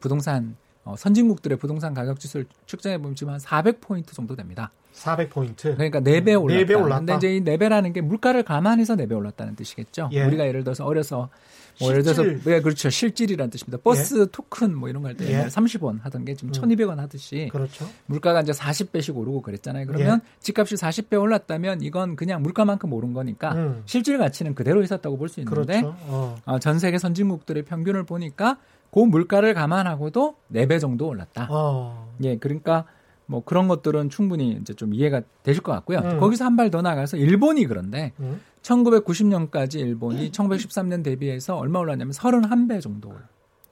부동산 0.00 0.56
어, 0.84 0.96
선진국들의 0.96 1.58
부동산 1.58 1.92
가격 1.92 2.18
지수를 2.18 2.46
측정해 2.66 2.98
보면 2.98 3.14
지금 3.14 3.32
한 3.32 3.38
400포인트 3.38 4.14
정도 4.14 4.34
됩니다. 4.34 4.72
400포인트. 4.98 5.74
그러니까 5.76 6.00
4배 6.00 6.40
올랐다. 6.42 6.58
네배 6.58 6.74
올랐다. 6.74 6.98
근데 6.98 7.16
이제 7.16 7.36
이 7.36 7.40
4배라는 7.44 7.92
게 7.94 8.00
물가를 8.00 8.42
감안해서 8.42 8.96
4배 8.96 9.12
올랐다는 9.16 9.54
뜻이겠죠. 9.56 10.10
예. 10.12 10.24
우리가 10.24 10.46
예를 10.46 10.64
들어서 10.64 10.84
어려서 10.84 11.28
뭐 11.80 11.90
예를 11.90 12.02
들어서. 12.02 12.22
네, 12.24 12.60
그렇죠. 12.60 12.90
실질이라는 12.90 13.50
뜻입니다. 13.50 13.78
버스 13.82 14.28
토큰 14.30 14.74
뭐 14.76 14.88
이런 14.88 15.02
거 15.02 15.08
할때 15.08 15.26
예. 15.26 15.32
옛날에 15.34 15.48
30원 15.48 16.02
하던 16.02 16.24
게 16.24 16.34
지금 16.34 16.48
음. 16.48 16.52
1,200원 16.52 16.96
하듯이 16.96 17.48
그렇죠. 17.52 17.88
물가가 18.06 18.40
이제 18.40 18.50
40배씩 18.52 19.16
오르고 19.16 19.42
그랬잖아요. 19.42 19.86
그러면 19.86 20.20
집값이 20.40 20.74
40배 20.74 21.20
올랐다면 21.20 21.82
이건 21.82 22.16
그냥 22.16 22.42
물가만큼 22.42 22.92
오른 22.92 23.12
거니까 23.12 23.52
음. 23.54 23.82
실질 23.86 24.18
가치는 24.18 24.54
그대로 24.56 24.82
있었다고 24.82 25.16
볼 25.18 25.28
수 25.28 25.40
있는데 25.40 25.80
그렇죠. 25.82 25.96
어. 26.06 26.36
어, 26.46 26.58
전 26.58 26.78
세계 26.80 26.98
선진국들의 26.98 27.62
평균을 27.64 28.04
보니까 28.04 28.58
그 28.90 28.98
물가를 29.00 29.52
감안하고도 29.54 30.34
4배 30.52 30.80
정도 30.80 31.06
올랐다. 31.06 31.46
어. 31.50 32.10
예, 32.24 32.38
그러니까 32.38 32.86
뭐 33.30 33.44
그런 33.44 33.68
것들은 33.68 34.08
충분히 34.08 34.58
이제 34.60 34.72
좀 34.74 34.94
이해가 34.94 35.20
되실 35.42 35.62
것 35.62 35.70
같고요. 35.72 35.98
음. 35.98 36.18
거기서 36.18 36.44
한 36.46 36.56
발 36.56 36.70
더 36.70 36.80
나가서 36.82 37.18
일본이 37.18 37.66
그런데 37.66 38.12
음. 38.20 38.40
1990년까지 38.62 39.76
일본이 39.80 40.30
1913년 40.32 41.04
대비해서 41.04 41.56
얼마 41.56 41.78
올랐냐면 41.78 42.12
31배 42.12 42.80
정도. 42.80 43.14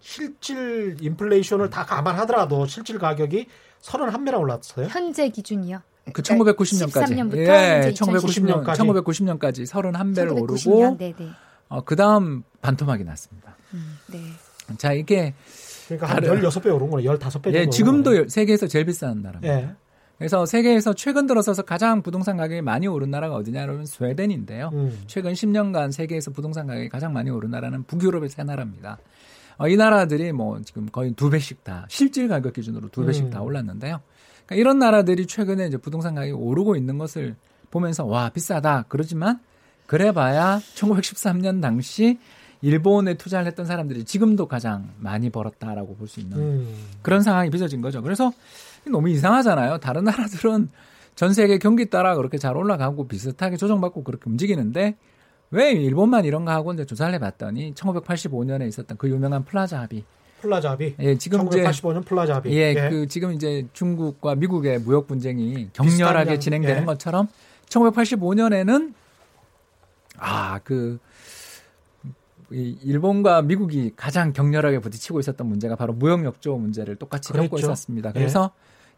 실질 0.00 0.96
인플레이션을 1.00 1.70
다 1.70 1.84
감안하더라도 1.84 2.66
실질 2.66 2.98
가격이 2.98 3.46
31배나 3.82 4.38
올랐어요. 4.38 4.86
현재 4.88 5.28
기준이요. 5.28 5.80
그 6.12 6.22
1990년까지. 6.22 6.90
13년부터 6.92 7.36
예, 7.38 7.90
이제 7.90 8.04
1990년 8.04 8.64
1990년까지. 8.64 8.76
1990년까지 8.76 9.66
31배를 9.66 10.28
1990년, 10.30 10.42
오르고 10.42 10.96
네네. 10.98 11.30
어, 11.68 11.80
그다음 11.82 12.44
반토막이 12.62 13.02
났습니다. 13.04 13.56
음, 13.74 13.96
네. 14.12 14.20
자, 14.78 14.92
이게 14.92 15.34
그러니까 15.86 16.06
한 16.08 16.16
다른- 16.22 16.40
16배 16.40 16.74
오른 16.74 16.90
거네. 16.90 17.02
15배 17.04 17.42
정도. 17.44 17.54
예, 17.58 17.68
지금도. 17.68 18.28
세계에서 18.28 18.66
제일 18.66 18.84
비싼 18.86 19.22
나라입니다. 19.22 19.54
예. 19.54 19.74
그래서 20.18 20.46
세계에서 20.46 20.94
최근 20.94 21.26
들어서서 21.26 21.62
가장 21.62 22.02
부동산 22.02 22.36
가격이 22.38 22.62
많이 22.62 22.86
오른 22.86 23.10
나라가 23.10 23.34
어디냐면 23.36 23.84
스웨덴인데요. 23.84 24.70
음. 24.72 24.98
최근 25.06 25.34
10년간 25.34 25.92
세계에서 25.92 26.30
부동산 26.30 26.66
가격이 26.66 26.88
가장 26.88 27.12
많이 27.12 27.28
오른 27.30 27.50
나라는 27.50 27.82
북유럽의 27.84 28.30
세 28.30 28.42
나라입니다. 28.42 28.98
어, 29.58 29.68
이 29.68 29.76
나라들이 29.76 30.32
뭐 30.32 30.58
지금 30.62 30.86
거의 30.86 31.12
두 31.12 31.28
배씩 31.30 31.64
다 31.64 31.84
실질 31.90 32.28
가격 32.28 32.54
기준으로 32.54 32.88
두 32.88 33.04
배씩 33.04 33.26
음. 33.26 33.30
다 33.30 33.42
올랐는데요. 33.42 34.00
그러니까 34.46 34.54
이런 34.60 34.78
나라들이 34.78 35.26
최근에 35.26 35.66
이제 35.66 35.76
부동산 35.76 36.14
가격이 36.14 36.32
오르고 36.32 36.76
있는 36.76 36.96
것을 36.98 37.36
보면서 37.70 38.04
와 38.06 38.30
비싸다 38.30 38.86
그러지만 38.88 39.38
그래봐야 39.86 40.60
1913년 40.74 41.60
당시 41.60 42.18
일본에 42.62 43.14
투자를 43.14 43.46
했던 43.46 43.66
사람들이 43.66 44.04
지금도 44.04 44.46
가장 44.48 44.88
많이 44.98 45.30
벌었다라고 45.30 45.96
볼 45.96 46.08
수 46.08 46.20
있는 46.20 46.38
음. 46.38 46.74
그런 47.02 47.22
상황이 47.22 47.50
빚어진 47.50 47.80
거죠. 47.80 48.02
그래서 48.02 48.32
너무 48.90 49.08
이상하잖아요. 49.10 49.78
다른 49.78 50.04
나라들은 50.04 50.68
전 51.14 51.32
세계 51.34 51.58
경기 51.58 51.88
따라 51.90 52.14
그렇게 52.14 52.38
잘 52.38 52.56
올라가고 52.56 53.08
비슷하게 53.08 53.56
조정받고 53.56 54.04
그렇게 54.04 54.28
움직이는데 54.30 54.96
왜 55.50 55.72
일본만 55.72 56.24
이런 56.24 56.44
거 56.44 56.50
하고 56.52 56.72
이제 56.72 56.84
조사를 56.84 57.12
해봤더니 57.14 57.74
1985년에 57.74 58.68
있었던 58.68 58.96
그 58.98 59.08
유명한 59.08 59.44
플라자 59.44 59.80
합의. 59.80 60.04
플라자 60.40 60.72
합의. 60.72 60.94
예, 60.98 61.16
지금 61.16 61.46
이제 61.46 61.62
1985년 61.64 62.04
플라자 62.04 62.34
합의. 62.36 62.52
예, 62.54 62.74
그 62.90 63.06
지금 63.06 63.32
이제 63.32 63.66
중국과 63.72 64.34
미국의 64.34 64.80
무역 64.80 65.06
분쟁이 65.06 65.68
격렬하게 65.72 66.38
진행되는 66.38 66.82
예. 66.82 66.84
것처럼 66.84 67.28
1985년에는 67.68 68.92
아, 70.18 70.58
그이 70.60 70.98
일본과 72.50 73.42
미국이 73.42 73.92
가장 73.96 74.32
격렬하게 74.32 74.78
부딪히고 74.80 75.20
있었던 75.20 75.46
문제가 75.46 75.76
바로 75.76 75.92
무역 75.92 76.24
역조 76.24 76.56
문제를 76.56 76.96
똑같이 76.96 77.32
겪고 77.32 77.48
그랬죠. 77.48 77.66
있었습니다. 77.66 78.10
예. 78.10 78.12
그래서 78.12 78.52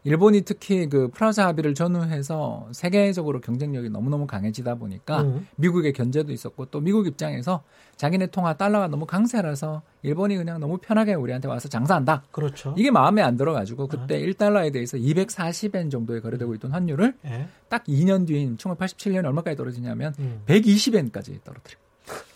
일본이 0.05 0.41
특히 0.41 0.87
그 0.87 1.09
프라자 1.09 1.47
합의를 1.47 1.73
전후해서 1.73 2.69
세계적으로 2.71 3.41
경쟁력이 3.41 3.89
너무너무 3.89 4.27
강해지다 4.27 4.75
보니까 4.75 5.23
음. 5.23 5.47
미국의 5.57 5.91
견제도 5.91 6.31
있었고 6.31 6.67
또 6.67 6.79
미국 6.79 7.05
입장에서 7.05 7.63
자기네 7.97 8.27
통화 8.27 8.53
달러가 8.55 8.87
너무 8.87 9.05
강세라서 9.05 9.81
일본이 10.03 10.37
그냥 10.37 10.61
너무 10.61 10.77
편하게 10.77 11.15
우리한테 11.15 11.49
와서 11.49 11.67
장사한다. 11.67 12.23
그렇죠. 12.31 12.73
이게 12.77 12.91
마음에 12.91 13.21
안 13.21 13.35
들어가지고 13.35 13.87
그때 13.87 14.21
1달러에 14.21 14.71
대해서 14.71 14.97
240엔 14.97 15.91
정도에 15.91 16.21
거래되고 16.21 16.55
있던 16.55 16.71
환율을 16.71 17.15
예. 17.25 17.49
딱 17.67 17.83
2년 17.83 18.25
뒤인 18.25 18.55
1987년 18.55 19.25
얼마까지 19.25 19.57
떨어지냐면 19.57 20.13
음. 20.19 20.43
120엔까지 20.47 21.43
떨어뜨려. 21.43 21.77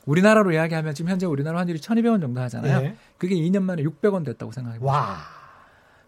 우리나라로 0.05 0.51
이야기하면 0.51 0.93
지금 0.93 1.11
현재 1.11 1.25
우리나라 1.25 1.59
환율이 1.59 1.79
1,200원 1.79 2.19
정도 2.21 2.41
하잖아요. 2.41 2.79
예. 2.85 2.95
그게 3.17 3.35
2년 3.35 3.63
만에 3.63 3.83
600원 3.83 4.25
됐다고 4.25 4.51
생각해 4.51 4.79
보세요. 4.79 4.91
와. 4.91 5.17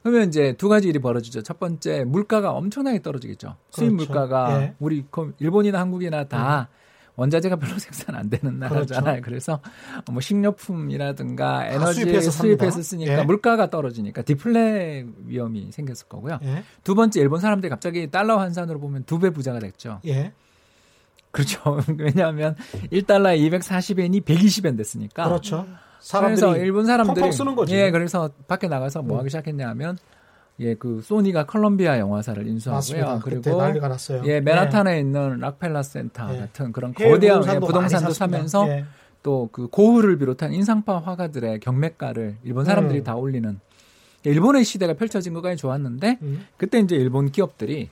그러면 0.03 0.27
이제 0.27 0.53
두 0.57 0.69
가지 0.69 0.87
일이 0.89 0.99
벌어지죠. 0.99 1.41
첫 1.43 1.59
번째 1.59 2.03
물가가 2.03 2.51
엄청나게 2.51 3.01
떨어지겠죠. 3.01 3.55
수입 3.71 3.91
그렇죠. 3.95 4.11
물가가 4.13 4.61
예. 4.61 4.73
우리 4.79 5.05
그 5.09 5.33
일본이나 5.39 5.79
한국이나 5.79 6.25
다 6.25 6.67
원자재가 7.15 7.55
별로 7.55 7.75
생산 7.79 8.13
안 8.15 8.29
되는 8.29 8.59
나라잖아요. 8.59 9.21
그래서 9.23 9.61
뭐 10.11 10.19
식료품이라든가 10.21 11.67
에너지 11.67 12.01
수입해서. 12.01 12.31
수입해서 12.31 12.81
쓰니까 12.81 13.19
예. 13.19 13.23
물가가 13.23 13.69
떨어지니까 13.69 14.21
디플레 14.23 15.05
위험이 15.25 15.71
생겼을 15.71 16.07
거고요. 16.07 16.39
예. 16.43 16.63
두 16.83 16.93
번째 16.95 17.21
일본 17.21 17.39
사람들이 17.39 17.69
갑자기 17.69 18.11
달러 18.11 18.37
환산으로 18.37 18.79
보면 18.79 19.05
두 19.05 19.19
배 19.19 19.29
부자가 19.29 19.59
됐죠. 19.59 20.01
예. 21.35 21.43
그렇죠. 21.43 21.79
왜냐하면 21.97 22.55
1달러에 22.91 23.59
240엔이 23.59 24.23
120엔 24.23 24.77
됐으니까. 24.77 25.25
그렇죠. 25.25 25.65
그래서 25.65 25.85
사람들이 25.99 26.65
일본 26.65 26.85
사람들이 26.85 27.31
쓰는 27.31 27.55
거지. 27.55 27.75
예, 27.75 27.91
그래서 27.91 28.29
밖에 28.47 28.67
나가서 28.67 29.01
뭐 29.01 29.17
음. 29.17 29.19
하기 29.19 29.29
시작했냐면 29.29 29.97
예, 30.59 30.75
그 30.75 31.01
소니가 31.03 31.45
컬럼비아 31.45 31.99
영화사를 31.99 32.47
인수하고요. 32.47 32.77
맞습니다. 32.77 33.19
그리고 33.19 33.57
난리가 33.57 33.87
났어요. 33.87 34.23
예, 34.25 34.39
맨하탄에 34.39 34.99
있는 34.99 35.39
락펠라 35.39 35.83
센터 35.83 36.33
예. 36.33 36.39
같은 36.39 36.71
그런 36.71 36.93
거대한 36.93 37.13
예, 37.21 37.59
부동산도 37.59 37.65
부동산도. 37.65 38.13
사면서 38.13 38.67
예. 38.69 38.85
또 39.23 39.46
그 39.46 39.69
고흐를 39.69 40.19
비롯한 40.19 40.53
인상파 40.53 40.99
화가들의 40.99 41.59
경매가를 41.59 42.37
일본 42.43 42.63
사람들이 42.63 42.99
음. 42.99 43.03
다 43.03 43.15
올리는 43.15 43.59
일본의 44.23 44.63
시대가 44.63 44.93
펼쳐진 44.93 45.33
것까지 45.33 45.57
좋았는데 45.57 46.19
음. 46.21 46.45
그때 46.57 46.79
이제 46.79 46.95
일본 46.95 47.31
기업들이 47.31 47.89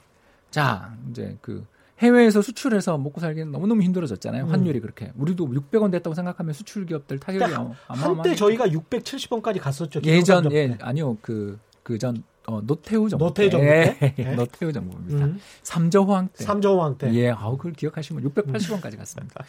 자 0.51 0.95
이제 1.09 1.35
그 1.41 1.65
해외에서 1.99 2.41
수출해서 2.41 2.97
먹고 2.97 3.21
살기는 3.21 3.51
너무너무 3.51 3.81
힘들어졌잖아요. 3.83 4.45
음. 4.45 4.51
환율이 4.51 4.79
그렇게. 4.79 5.11
우리도 5.15 5.47
600원 5.47 5.91
됐다고 5.91 6.13
생각하면 6.13 6.53
수출 6.53 6.85
기업들 6.85 7.19
타격이 7.19 7.45
그러니까 7.45 7.75
한때 7.87 8.35
저희가 8.35 8.67
670원까지 8.67 9.59
갔었죠. 9.59 10.01
예전 10.05 10.51
예. 10.51 10.77
아니요 10.81 11.17
그 11.21 11.59
그전 11.83 12.23
어, 12.45 12.61
노태우 12.61 13.07
정부 13.07 13.25
노태우 13.25 13.45
때. 13.45 13.49
정부 13.51 13.65
때? 13.67 13.97
예, 14.19 14.23
예. 14.31 14.35
노태우 14.35 14.73
정부입니다. 14.73 15.25
음. 15.25 15.39
삼저호황 15.61 16.29
때. 16.35 16.43
삼조왕 16.43 16.97
때. 16.97 17.13
예, 17.13 17.29
아우 17.29 17.57
그걸 17.57 17.73
기억하시면 17.73 18.23
680원까지 18.23 18.97
갔습니다. 18.97 19.45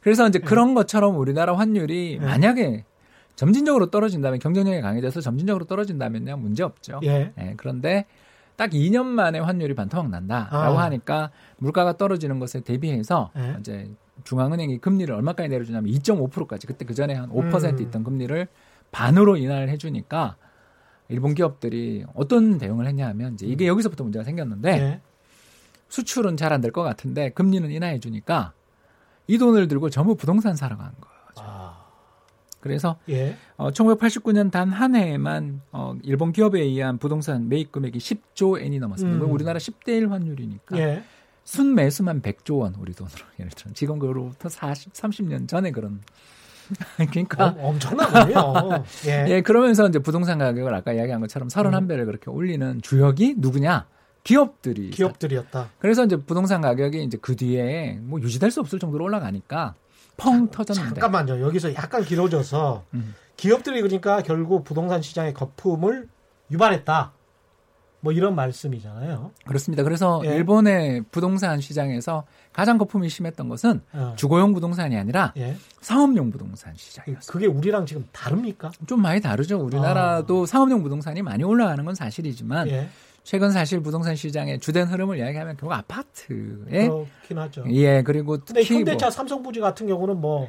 그래서 0.00 0.26
이제 0.28 0.38
그런 0.38 0.74
것처럼 0.74 1.18
우리나라 1.18 1.56
환율이 1.56 2.18
예. 2.22 2.24
만약에 2.24 2.84
점진적으로 3.36 3.90
떨어진다면 3.90 4.38
경쟁력이 4.38 4.80
강해져서 4.80 5.20
점진적으로 5.20 5.64
떨어진다면요 5.66 6.38
문제 6.38 6.62
없죠. 6.62 7.00
예. 7.04 7.32
예, 7.38 7.54
그런데 7.56 8.06
딱 8.58 8.70
2년 8.70 9.04
만에 9.06 9.38
환율이 9.38 9.74
반토막 9.74 10.10
난다라고 10.10 10.78
아. 10.80 10.82
하니까 10.82 11.30
물가가 11.58 11.96
떨어지는 11.96 12.40
것에 12.40 12.60
대비해서 12.60 13.30
예. 13.36 13.56
이제 13.60 13.88
중앙은행이 14.24 14.78
금리를 14.78 15.14
얼마까지 15.14 15.48
내려주냐면 15.48 15.92
2.5%까지 15.92 16.66
그때 16.66 16.84
그 16.84 16.92
전에 16.92 17.14
한 17.14 17.30
5% 17.30 17.78
음. 17.78 17.80
있던 17.86 18.02
금리를 18.02 18.48
반으로 18.90 19.36
인하를 19.36 19.68
해주니까 19.68 20.34
일본 21.08 21.34
기업들이 21.34 22.04
어떤 22.14 22.58
대응을 22.58 22.88
했냐면 22.88 23.34
이제 23.34 23.46
이게 23.46 23.68
여기서부터 23.68 24.02
문제가 24.02 24.24
생겼는데 24.24 24.70
예. 24.72 25.00
수출은 25.88 26.36
잘 26.36 26.52
안 26.52 26.60
될 26.60 26.72
것 26.72 26.82
같은데 26.82 27.30
금리는 27.30 27.70
인하해 27.70 28.00
주니까 28.00 28.52
이 29.28 29.38
돈을 29.38 29.68
들고 29.68 29.88
전부 29.88 30.16
부동산 30.16 30.56
사러 30.56 30.76
간 30.76 30.90
거예요. 31.00 31.17
아. 32.68 32.70
그래서 32.70 32.96
예. 33.08 33.36
어, 33.56 33.70
1989년 33.70 34.50
단 34.50 34.68
한 34.70 34.94
해에만 34.94 35.60
어, 35.72 35.96
일본 36.02 36.32
기업에 36.32 36.60
의한 36.60 36.98
부동산 36.98 37.48
매입 37.48 37.72
금액이 37.72 37.98
10조 37.98 38.60
엔이 38.62 38.78
넘었습니다. 38.78 39.24
음. 39.24 39.30
우리나라 39.32 39.58
10대 39.58 39.88
1 39.88 40.10
환율이니까 40.10 40.78
예. 40.78 41.02
순 41.44 41.74
매수만 41.74 42.20
100조 42.22 42.60
원 42.60 42.74
우리 42.78 42.92
돈으로 42.92 43.16
예를 43.40 43.50
들어 43.52 43.72
지금 43.72 43.98
그로부터 43.98 44.48
40, 44.48 44.92
30년 44.92 45.48
전에 45.48 45.70
그런 45.70 46.00
그러니까 47.10 47.46
어, 47.58 47.68
엄청나군요. 47.68 48.84
예. 49.06 49.24
예 49.32 49.40
그러면서 49.40 49.88
이제 49.88 49.98
부동산 49.98 50.38
가격을 50.38 50.74
아까 50.74 50.92
이야기한 50.92 51.20
것처럼 51.22 51.48
31배를 51.48 52.04
그렇게 52.04 52.30
올리는 52.30 52.80
주역이 52.82 53.36
누구냐? 53.38 53.86
기업들이 54.22 54.90
기업들이었다. 54.90 55.70
그래서 55.78 56.04
이제 56.04 56.16
부동산 56.16 56.60
가격이 56.60 57.02
이제 57.02 57.16
그 57.20 57.34
뒤에 57.34 57.98
뭐 58.02 58.20
유지될 58.20 58.50
수 58.50 58.60
없을 58.60 58.78
정도로 58.78 59.04
올라가니까 59.04 59.74
펑 60.18 60.50
터졌는데 60.50 61.00
잠깐만요. 61.00 61.40
여기서 61.40 61.74
약간 61.74 62.04
길어져서 62.04 62.84
음. 62.92 63.14
기업들이 63.36 63.80
그러니까 63.80 64.20
결국 64.20 64.64
부동산 64.64 65.00
시장의 65.00 65.32
거품을 65.32 66.08
유발했다. 66.50 67.12
뭐 68.00 68.12
이런 68.12 68.34
말씀이잖아요. 68.34 69.32
그렇습니다. 69.44 69.82
그래서 69.82 70.22
예. 70.24 70.28
일본의 70.36 71.04
부동산 71.10 71.60
시장에서 71.60 72.24
가장 72.52 72.78
거품이 72.78 73.08
심했던 73.08 73.48
것은 73.48 73.80
어. 73.92 74.14
주거용 74.16 74.54
부동산이 74.54 74.96
아니라 74.96 75.32
예. 75.36 75.56
상업용 75.80 76.30
부동산 76.30 76.74
시장이었어요. 76.76 77.32
그게 77.32 77.46
우리랑 77.46 77.86
지금 77.86 78.06
다릅니까? 78.12 78.70
좀 78.86 79.02
많이 79.02 79.20
다르죠. 79.20 79.58
우리나라도 79.58 80.46
상업용 80.46 80.82
부동산이 80.82 81.22
많이 81.22 81.42
올라가는 81.42 81.84
건 81.84 81.94
사실이지만 81.94 82.68
아. 82.68 82.70
예. 82.70 82.88
최근 83.28 83.50
사실 83.50 83.80
부동산 83.80 84.16
시장의 84.16 84.58
주된 84.58 84.86
흐름을 84.86 85.18
이야기하면 85.18 85.58
결국 85.58 85.74
아파트에 85.74 86.88
그렇긴 86.88 87.38
하죠. 87.38 87.62
예 87.68 88.02
그리고 88.02 88.38
근데 88.38 88.62
특히 88.62 88.76
현대차 88.76 89.04
뭐, 89.04 89.10
삼성부지 89.10 89.60
같은 89.60 89.86
경우는 89.86 90.18
뭐 90.18 90.48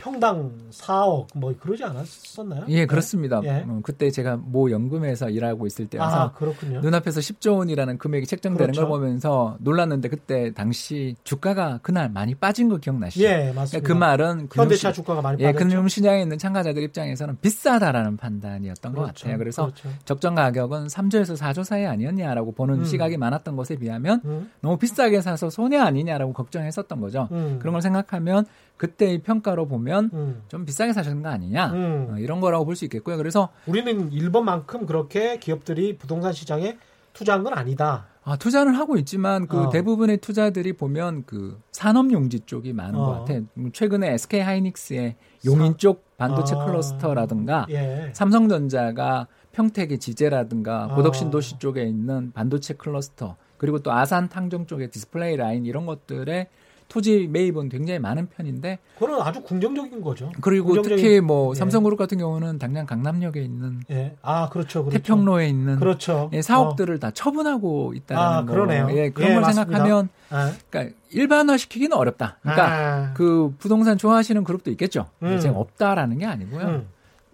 평당 0.00 0.50
4억 0.70 1.26
뭐 1.34 1.54
그러지 1.60 1.84
않았었나요? 1.84 2.64
예 2.68 2.86
그렇습니다. 2.86 3.40
예. 3.44 3.64
어, 3.68 3.80
그때 3.82 4.10
제가 4.10 4.36
모 4.38 4.70
연금에서 4.70 5.28
일하고 5.28 5.66
있을 5.66 5.86
때여서 5.88 6.16
아, 6.16 6.32
그렇군요. 6.32 6.80
눈앞에서 6.80 7.20
10조 7.20 7.58
원이라는 7.58 7.98
금액이 7.98 8.26
책정되는 8.26 8.72
그렇죠. 8.72 8.88
걸 8.88 8.98
보면서 9.00 9.56
놀랐는데 9.60 10.08
그때 10.08 10.52
당시 10.54 11.16
주가가 11.22 11.80
그날 11.82 12.08
많이 12.08 12.34
빠진 12.34 12.70
거 12.70 12.78
기억나시죠? 12.78 13.24
예, 13.26 13.52
맞습니다. 13.54 13.86
그 13.86 13.92
말은 13.92 14.48
현대차 14.52 14.90
금융시- 14.90 14.94
주가가 14.94 15.20
많이 15.20 15.42
예, 15.42 15.52
빠졌죠. 15.52 15.64
금융 15.68 15.88
시장에 15.88 16.22
있는 16.22 16.38
참가자들 16.38 16.82
입장에서는 16.82 17.36
비싸다라는 17.42 18.16
판단이었던 18.16 18.92
것 18.94 19.02
그렇죠. 19.02 19.24
같아요. 19.24 19.38
그래서 19.38 19.62
그렇죠. 19.66 19.88
적정 20.06 20.34
가격은 20.34 20.86
3조에서 20.86 21.36
4조 21.36 21.62
사이 21.64 21.84
아니었냐라고 21.84 22.52
보는 22.52 22.76
음. 22.80 22.84
시각이 22.84 23.18
많았던 23.18 23.54
것에 23.56 23.76
비하면 23.76 24.22
음, 24.24 24.50
너무 24.62 24.78
비싸게 24.78 25.20
사서 25.20 25.50
손해 25.50 25.76
아니냐라고 25.78 26.32
걱정했었던 26.32 27.00
거죠. 27.00 27.28
음, 27.32 27.58
그런 27.60 27.72
걸 27.72 27.82
생각하면 27.82 28.46
그때의 28.80 29.18
평가로 29.18 29.68
보면 29.68 30.10
음, 30.14 30.42
좀 30.48 30.64
비싸게 30.64 30.94
사셨는 30.94 31.22
거 31.22 31.28
아니냐 31.28 31.66
음. 31.72 32.06
어, 32.12 32.18
이런 32.18 32.40
거라고 32.40 32.64
볼 32.64 32.76
수 32.76 32.86
있겠고요. 32.86 33.18
그래서 33.18 33.50
우리는 33.66 34.10
일본만큼 34.10 34.86
그렇게 34.86 35.38
기업들이 35.38 35.98
부동산 35.98 36.32
시장에 36.32 36.78
투자한 37.12 37.44
건 37.44 37.52
아니다. 37.52 38.06
아, 38.24 38.36
투자는 38.36 38.74
하고 38.74 38.96
있지만 38.96 39.46
그 39.48 39.64
어. 39.64 39.68
대부분의 39.68 40.18
투자들이 40.18 40.72
보면 40.74 41.24
그 41.26 41.60
산업용지 41.72 42.40
쪽이 42.40 42.72
많은 42.72 42.98
어. 42.98 43.04
것 43.04 43.12
같아요. 43.18 43.42
음, 43.58 43.70
최근에 43.72 44.14
SK 44.14 44.40
하이닉스의 44.40 45.16
용인 45.44 45.76
쪽 45.76 46.16
반도체 46.16 46.54
아. 46.56 46.64
클러스터라든가 46.64 47.66
예. 47.68 48.10
삼성전자가 48.14 49.26
평택의 49.52 49.98
지제라든가 49.98 50.84
아. 50.90 50.94
고덕신도시 50.94 51.58
쪽에 51.58 51.82
있는 51.84 52.32
반도체 52.32 52.74
클러스터 52.74 53.36
그리고 53.58 53.80
또 53.80 53.92
아산 53.92 54.30
탕정 54.30 54.64
쪽의 54.66 54.90
디스플레이 54.90 55.36
라인 55.36 55.66
이런 55.66 55.84
것들의 55.84 56.46
토지 56.90 57.28
매입은 57.30 57.68
굉장히 57.68 58.00
많은 58.00 58.28
편인데 58.28 58.78
그건 58.98 59.22
아주 59.22 59.40
긍정적인 59.42 60.02
거죠. 60.02 60.30
그리고 60.40 60.74
긍정적인- 60.74 60.82
특히 60.96 61.20
뭐 61.20 61.52
예. 61.54 61.58
삼성그룹 61.58 61.96
같은 61.98 62.18
경우는 62.18 62.58
당장 62.58 62.84
강남역에 62.84 63.40
있는 63.40 63.80
예. 63.90 64.16
아, 64.22 64.48
그렇죠. 64.50 64.84
그렇죠. 64.84 64.98
태평로에 64.98 65.48
있는 65.48 65.78
그렇죠. 65.78 66.28
예, 66.32 66.42
사업들을 66.42 66.98
다 66.98 67.12
처분하고 67.12 67.94
있다는 67.94 68.22
아, 68.22 68.44
거. 68.44 68.52
그러네요. 68.52 68.88
예, 68.90 69.10
그런 69.10 69.30
예, 69.30 69.34
걸 69.34 69.40
맞습니다. 69.42 69.64
생각하면 69.70 70.08
아, 70.30 70.52
그러니까 70.68 70.94
일반화시키기는 71.10 71.96
어렵다. 71.96 72.38
그러니까 72.42 72.66
아, 72.68 73.14
그 73.14 73.54
부동산 73.58 73.96
좋아하시는 73.96 74.42
그룹도 74.44 74.70
있겠죠. 74.72 75.06
음. 75.22 75.36
이제 75.36 75.48
없다라는 75.48 76.18
게 76.18 76.26
아니고요. 76.26 76.64
음. 76.66 76.88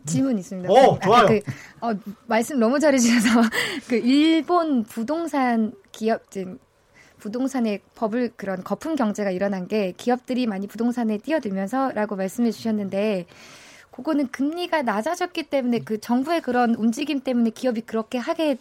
질문 0.05 0.39
있습니다. 0.39 0.71
오, 0.71 0.95
아까 0.95 1.01
좋아요. 1.07 1.27
그, 1.27 1.41
어, 1.81 1.93
말씀 2.27 2.61
너무 2.61 2.79
잘해주셔서 2.79 3.41
그 3.89 3.97
일본 3.97 4.85
부동산 4.85 5.73
기업 5.91 6.31
즉 6.31 6.61
부동산의 7.19 7.81
버블 7.95 8.33
그런 8.37 8.63
거품 8.63 8.97
경제가 8.97 9.31
일어난 9.31 9.69
게 9.69 9.93
기업들이 9.97 10.47
많이 10.47 10.67
부동산에 10.67 11.19
뛰어들면서라고 11.19 12.17
말씀해 12.17 12.51
주셨는데 12.51 13.27
그거는 13.91 14.29
금리가 14.29 14.83
낮아졌기 14.83 15.45
때문에 15.45 15.79
그 15.81 15.99
정부의 15.99 16.43
그런 16.43 16.75
움직임 16.75 17.21
때문에 17.21 17.51
기업이 17.51 17.81
그렇게 17.83 18.19
하게 18.19 18.59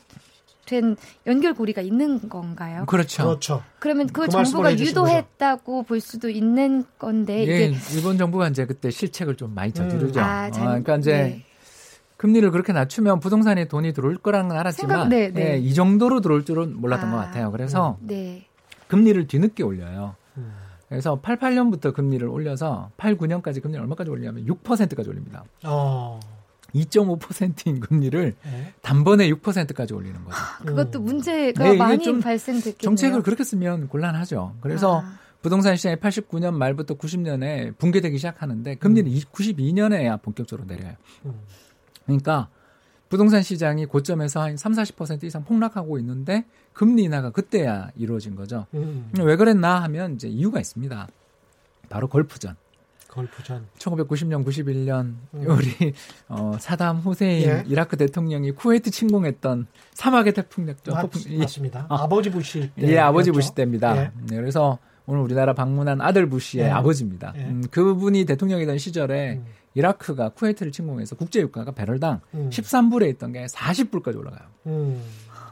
된 0.65 0.95
연결고리가 1.27 1.81
있는 1.81 2.27
건가요? 2.27 2.85
그렇죠. 2.87 3.23
그렇죠. 3.23 3.63
그러면 3.79 4.07
그 4.07 4.25
그 4.25 4.29
정부가 4.29 4.77
유도했다고 4.79 5.83
볼 5.83 5.99
수도 5.99 6.29
있는 6.29 6.85
건데 6.97 7.39
예, 7.39 7.43
이게 7.43 7.73
일본 7.93 8.17
정부가 8.17 8.47
이제 8.47 8.65
그때 8.65 8.89
실책을 8.89 9.35
좀 9.35 9.53
많이 9.53 9.71
저지르죠. 9.73 10.19
음. 10.19 10.25
아, 10.25 10.49
잘, 10.49 10.63
어, 10.63 10.69
그러니까 10.69 10.95
이제 10.97 11.11
네. 11.11 11.45
금리를 12.25 12.49
그렇게 12.49 12.73
낮추면 12.73 13.19
부동산에 13.19 13.65
돈이 13.67 13.93
들어올 13.93 14.17
거라는 14.17 14.49
건 14.49 14.57
알았지만 14.57 14.89
생각- 14.89 15.07
네, 15.09 15.31
네. 15.31 15.53
예, 15.53 15.57
이 15.59 15.73
정도로 15.75 16.21
들어올 16.21 16.43
줄은 16.43 16.75
몰랐던 16.81 17.09
아, 17.09 17.11
것 17.11 17.17
같아요. 17.19 17.51
그래서 17.51 17.97
네. 18.01 18.47
금리를 18.87 19.27
뒤늦게 19.27 19.61
올려요. 19.61 20.15
음. 20.37 20.51
그래서 20.89 21.19
88년부터 21.21 21.93
금리를 21.93 22.27
올려서 22.27 22.89
89년까지 22.97 23.61
금리를 23.61 23.79
얼마까지 23.81 24.09
올리냐면 24.09 24.45
6%까지 24.47 25.07
올립니다. 25.09 25.43
어. 25.65 26.19
2.5%인 26.73 27.79
금리를 27.79 28.33
네. 28.43 28.73
단번에 28.81 29.29
6%까지 29.29 29.93
올리는 29.93 30.15
거죠. 30.25 30.37
그것도 30.65 30.99
음. 30.99 31.05
문제가 31.05 31.63
네, 31.63 31.77
많이 31.77 32.03
좀 32.03 32.19
발생됐겠네요. 32.21 32.81
정책을 32.81 33.21
그렇게 33.21 33.43
쓰면 33.43 33.87
곤란하죠. 33.87 34.55
그래서 34.61 35.01
아, 35.01 35.17
부동산 35.43 35.75
시장이 35.75 35.97
89년 35.97 36.55
말부터 36.55 36.95
90년에 36.95 37.77
붕괴되기 37.77 38.17
시작하는데 38.17 38.75
금리는 38.75 39.11
92년에야 39.31 40.19
본격적으로 40.23 40.67
내려요. 40.67 40.93
음. 41.25 41.33
그러니까 42.05 42.49
부동산 43.09 43.41
시장이 43.43 43.85
고점에서 43.85 44.41
한 44.41 44.57
3, 44.57 44.73
40% 44.73 45.23
이상 45.25 45.43
폭락하고 45.43 45.99
있는데 45.99 46.45
금리 46.73 47.03
인하가 47.03 47.29
그때야 47.29 47.89
이루어진 47.95 48.35
거죠. 48.35 48.65
음. 48.73 49.11
왜 49.19 49.35
그랬나 49.35 49.81
하면 49.83 50.15
이제 50.15 50.27
이유가 50.27 50.59
있습니다. 50.59 51.07
바로 51.89 52.07
걸프전. 52.07 52.55
걸프전. 53.07 53.67
1990년, 53.77 54.43
91년 54.45 55.13
음. 55.35 55.45
우리 55.47 55.93
어, 56.27 56.57
사담 56.59 56.97
후세인 56.97 57.47
예. 57.47 57.63
이라크 57.67 57.95
대통령이 57.95 58.51
쿠웨이트 58.51 58.91
침공했던 58.91 59.67
사막의 59.93 60.33
태풍력죠. 60.33 60.91
맞, 60.93 61.03
폭풍- 61.03 61.31
이- 61.31 61.37
맞습니다. 61.37 61.85
어. 61.89 61.95
아버지 61.95 62.29
부시 62.29 62.71
때. 62.75 62.87
예, 62.89 62.97
아버지 62.97 63.31
부시 63.31 63.55
때입니다. 63.55 63.95
예. 63.97 64.11
네, 64.27 64.35
그래서 64.35 64.79
오늘 65.05 65.21
우리나라 65.21 65.53
방문한 65.53 66.01
아들 66.01 66.27
부시의 66.27 66.65
예. 66.65 66.69
아버지입니다. 66.71 67.33
예. 67.37 67.41
음, 67.45 67.63
그분이 67.71 68.25
대통령이던 68.25 68.79
시절에 68.79 69.35
음. 69.35 69.45
이라크가 69.75 70.29
쿠웨이트를 70.29 70.71
침공해서 70.71 71.15
국제 71.15 71.41
유가가 71.41 71.71
배럴당 71.71 72.21
음. 72.33 72.49
13불에 72.49 73.09
있던 73.11 73.33
게 73.33 73.45
40불까지 73.45 74.17
올라가요. 74.17 74.47
음. 74.67 75.01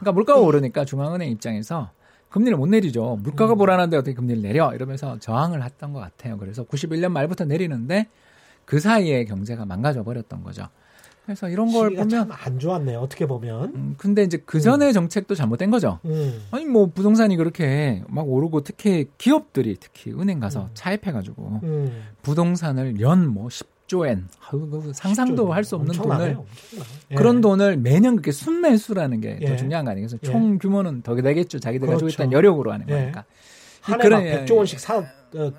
그러니까 0.00 0.12
물가가 0.12 0.40
오르니까 0.40 0.84
중앙은행 0.84 1.30
입장에서 1.30 1.90
금리를 2.30 2.56
못 2.58 2.66
내리죠. 2.66 3.18
물가가 3.22 3.52
음. 3.52 3.58
불안한데 3.58 3.96
어떻게 3.96 4.14
금리를 4.14 4.42
내려? 4.42 4.74
이러면서 4.74 5.18
저항을 5.20 5.62
했던 5.62 5.92
것 5.92 6.00
같아요. 6.00 6.36
그래서 6.38 6.64
91년 6.64 7.12
말부터 7.12 7.44
내리는데 7.44 8.08
그 8.64 8.80
사이에 8.80 9.24
경제가 9.24 9.66
망가져 9.66 10.02
버렸던 10.02 10.42
거죠. 10.42 10.66
그래서 11.24 11.48
이런 11.48 11.72
걸 11.72 11.90
보면 11.90 12.08
참안 12.08 12.58
좋았네요. 12.58 12.98
어떻게 12.98 13.26
보면. 13.26 13.74
음, 13.74 13.94
근데 13.96 14.22
이제 14.24 14.42
그 14.44 14.60
전에 14.60 14.92
정책도 14.92 15.34
잘못된 15.34 15.70
거죠. 15.70 15.98
음. 16.04 16.42
아니 16.50 16.66
뭐 16.66 16.86
부동산이 16.86 17.36
그렇게 17.36 18.02
막 18.08 18.28
오르고 18.28 18.62
특히 18.62 19.06
기업들이 19.16 19.76
특히 19.80 20.12
은행 20.12 20.38
가서 20.40 20.64
음. 20.64 20.70
차입해 20.74 21.12
가지고 21.12 21.60
음. 21.62 22.02
부동산을 22.22 23.00
연 23.00 23.26
뭐 23.28 23.48
10 23.48 23.73
조엔 23.98 24.26
상상도 24.92 25.52
할 25.52 25.62
수 25.62 25.76
없는. 25.76 25.94
돈을. 25.94 26.36
예. 27.12 27.14
그런 27.14 27.40
돈을 27.40 27.76
매년 27.76 28.16
그렇게 28.16 28.32
순매수라는 28.32 29.20
게 29.20 29.33
더 29.33 29.52
예. 29.52 29.56
중요한 29.56 29.84
거 29.84 29.92
아니겠어요? 29.92 30.18
예. 30.22 30.26
총 30.26 30.58
규모는 30.58 31.02
더 31.02 31.14
되겠죠. 31.14 31.60
자기들 31.60 31.86
가지고 31.86 32.06
그렇죠. 32.06 32.22
있던 32.22 32.32
여력으로 32.32 32.72
하는 32.72 32.86
예. 32.88 32.92
거니까. 32.92 33.24
한 33.82 33.98
그런- 34.00 34.22
해 34.22 34.34
막 34.34 34.46
100조 34.46 34.56
원씩 34.56 34.80
사 34.80 34.98
어, 34.98 35.04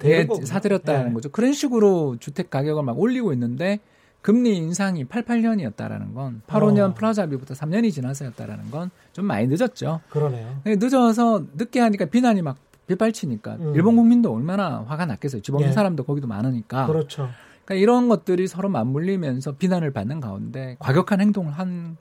예. 0.03 0.27
사들였다는 0.43 1.09
예. 1.09 1.13
거죠. 1.13 1.29
그런 1.29 1.53
식으로 1.53 2.17
주택 2.19 2.49
가격을 2.49 2.83
막 2.83 2.99
올리고 2.99 3.31
있는데 3.33 3.79
금리 4.21 4.57
인상이 4.57 5.05
88년이었다라는 5.05 6.13
건 6.13 6.41
85년 6.47 6.89
어. 6.89 6.93
플라자 6.93 7.21
합의부터 7.23 7.53
3년이 7.53 7.91
지나서였다라는 7.93 8.69
건 8.71 8.91
좀 9.13 9.25
많이 9.25 9.47
늦었죠. 9.47 10.01
그러네요. 10.09 10.59
늦어서 10.65 11.43
늦게 11.55 11.79
하니까 11.79 12.05
비난이 12.05 12.41
막 12.41 12.57
빗발치니까 12.87 13.53
음. 13.59 13.73
일본 13.75 13.95
국민도 13.95 14.31
얼마나 14.33 14.83
화가 14.87 15.05
났겠어요. 15.05 15.41
집 15.41 15.53
없는 15.55 15.69
예. 15.69 15.73
사람도 15.73 16.03
거기도 16.03 16.27
많으니까. 16.27 16.85
그렇죠. 16.87 17.29
그러니까 17.65 17.81
이런 17.81 18.07
것들이 18.07 18.47
서로 18.47 18.69
맞물리면서 18.69 19.53
비난을 19.57 19.91
받는 19.91 20.21
가운데 20.21 20.77
과격한 20.79 21.19
행동을 21.19 21.51
한 21.51 21.97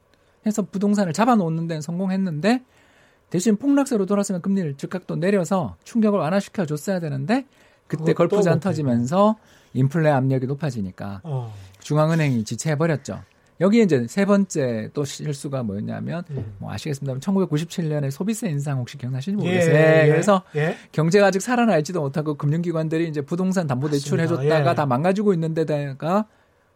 해서 0.46 0.62
부동산을 0.62 1.12
잡아놓는 1.14 1.66
데는 1.66 1.80
성공했는데 1.80 2.62
대신 3.30 3.56
폭락세로 3.56 4.06
돌았으면 4.06 4.42
금리를 4.42 4.76
즉각 4.76 5.06
또 5.06 5.16
내려서 5.16 5.76
충격을 5.84 6.18
완화시켜 6.20 6.66
줬어야 6.66 7.00
되는데 7.00 7.46
그때 7.86 8.02
못했고. 8.02 8.14
터지면서 8.60 9.36
인플레 9.72 10.10
압력이 10.10 10.46
높아지니까 10.46 11.22
어. 11.24 11.52
중앙은행이 11.80 12.44
지체해 12.44 12.76
버렸죠. 12.76 13.22
여기에 13.60 13.82
이제 13.82 14.06
세 14.08 14.24
번째 14.24 14.90
또 14.94 15.04
실수가 15.04 15.62
뭐였냐면 15.62 16.24
음. 16.30 16.54
뭐 16.58 16.72
아시겠습니다만 16.72 17.20
1997년에 17.20 18.10
소비세 18.10 18.48
인상 18.48 18.78
혹시 18.78 18.98
기억나시는지 18.98 19.44
예, 19.46 19.48
모르겠어요. 19.48 19.74
예, 19.74 19.80
네, 19.80 20.08
그래서 20.08 20.42
예. 20.56 20.76
경제가 20.92 21.26
아직 21.26 21.40
살아날지도 21.40 22.00
못하고 22.00 22.34
금융기관들이 22.34 23.08
이제 23.08 23.20
부동산 23.20 23.66
담보 23.66 23.90
대출 23.90 24.18
맞습니다. 24.18 24.42
해줬다가 24.42 24.70
예. 24.70 24.74
다 24.74 24.86
망가지고 24.86 25.34
있는데다가 25.34 26.26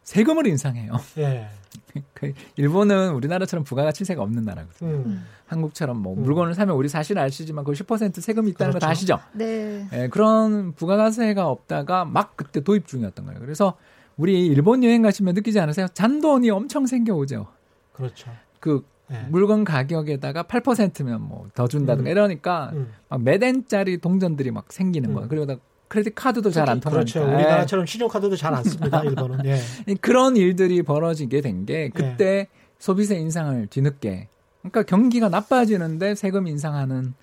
세금을 0.05 0.47
인상해요. 0.47 0.93
예. 1.19 1.49
그 2.15 2.33
일본은 2.57 3.13
우리나라처럼 3.13 3.65
부가가치세가 3.65 4.23
없는 4.23 4.45
나라거든요. 4.45 4.91
음. 4.91 5.25
한국처럼 5.47 5.99
뭐 5.99 6.15
음. 6.15 6.23
물건을 6.23 6.55
사면 6.55 6.77
우리 6.77 6.89
사실 6.89 7.19
아시지만 7.19 7.65
그 7.65 7.73
10% 7.73 8.21
세금이 8.21 8.51
있다는 8.51 8.73
거다 8.75 8.87
그렇죠. 8.87 8.91
아시죠? 8.91 9.21
네. 9.33 9.89
예, 9.93 10.09
그런 10.09 10.75
부가가세가 10.75 11.49
없다가 11.49 12.05
막 12.05 12.37
그때 12.37 12.61
도입 12.61 12.87
중이었던 12.87 13.25
거예요. 13.25 13.41
그래서 13.41 13.75
우리 14.19 14.47
일본 14.47 14.85
여행 14.85 15.01
가시면 15.03 15.35
느끼지 15.35 15.59
않으세요? 15.61 15.87
잔돈이 15.95 16.51
엄청 16.51 16.87
생겨오죠. 16.87 17.47
그렇죠. 17.93 18.31
그 18.61 18.85
예. 19.11 19.25
물건 19.31 19.65
가격에다가 19.65 20.43
8%면 20.43 21.23
뭐 21.23 21.47
더 21.55 21.67
준다든가 21.67 22.11
음. 22.11 22.13
이러니까 22.13 22.71
음. 22.75 22.93
막 23.09 23.23
매댄짜리 23.23 23.99
동전들이 23.99 24.51
막 24.51 24.71
생기는 24.71 25.09
음. 25.11 25.15
거예요. 25.15 25.29
그리고 25.29 25.47
다 25.47 25.57
크레딧 25.89 26.15
카드도 26.15 26.51
잘 26.51 26.69
안 26.69 26.81
통하니까. 26.81 26.91
그렇죠. 27.21 27.35
우리나라처럼 27.35 27.87
신용카드도 27.87 28.37
잘 28.37 28.55
안 28.55 28.63
씁니다. 28.65 29.01
일본은. 29.07 29.47
예. 29.47 29.59
예. 29.89 29.95
그런 29.95 30.37
일들이 30.37 30.83
벌어지게 30.83 31.41
된 31.41 31.65
게 31.65 31.89
그때 31.95 32.49
소비세 32.79 33.17
인상을 33.17 33.69
뒤늦게. 33.69 34.29
그러니까 34.61 34.83
경기가 34.83 35.29
나빠지는데 35.31 36.15
세금 36.15 36.47
인상하는 36.47 37.15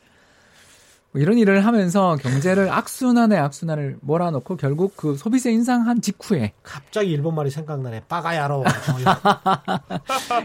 뭐 1.16 1.22
이런 1.22 1.38
일을 1.38 1.66
하면서 1.66 2.18
경제를 2.18 2.70
악순환에 2.70 3.38
악순환을 3.38 4.00
몰아넣고 4.02 4.58
결국 4.58 4.98
그 4.98 5.16
소비세 5.16 5.50
인상한 5.50 6.02
직후에 6.02 6.52
갑자기 6.62 7.12
일본 7.12 7.36
말이 7.36 7.50
생각나네. 7.50 8.02
빠가야로. 8.10 8.66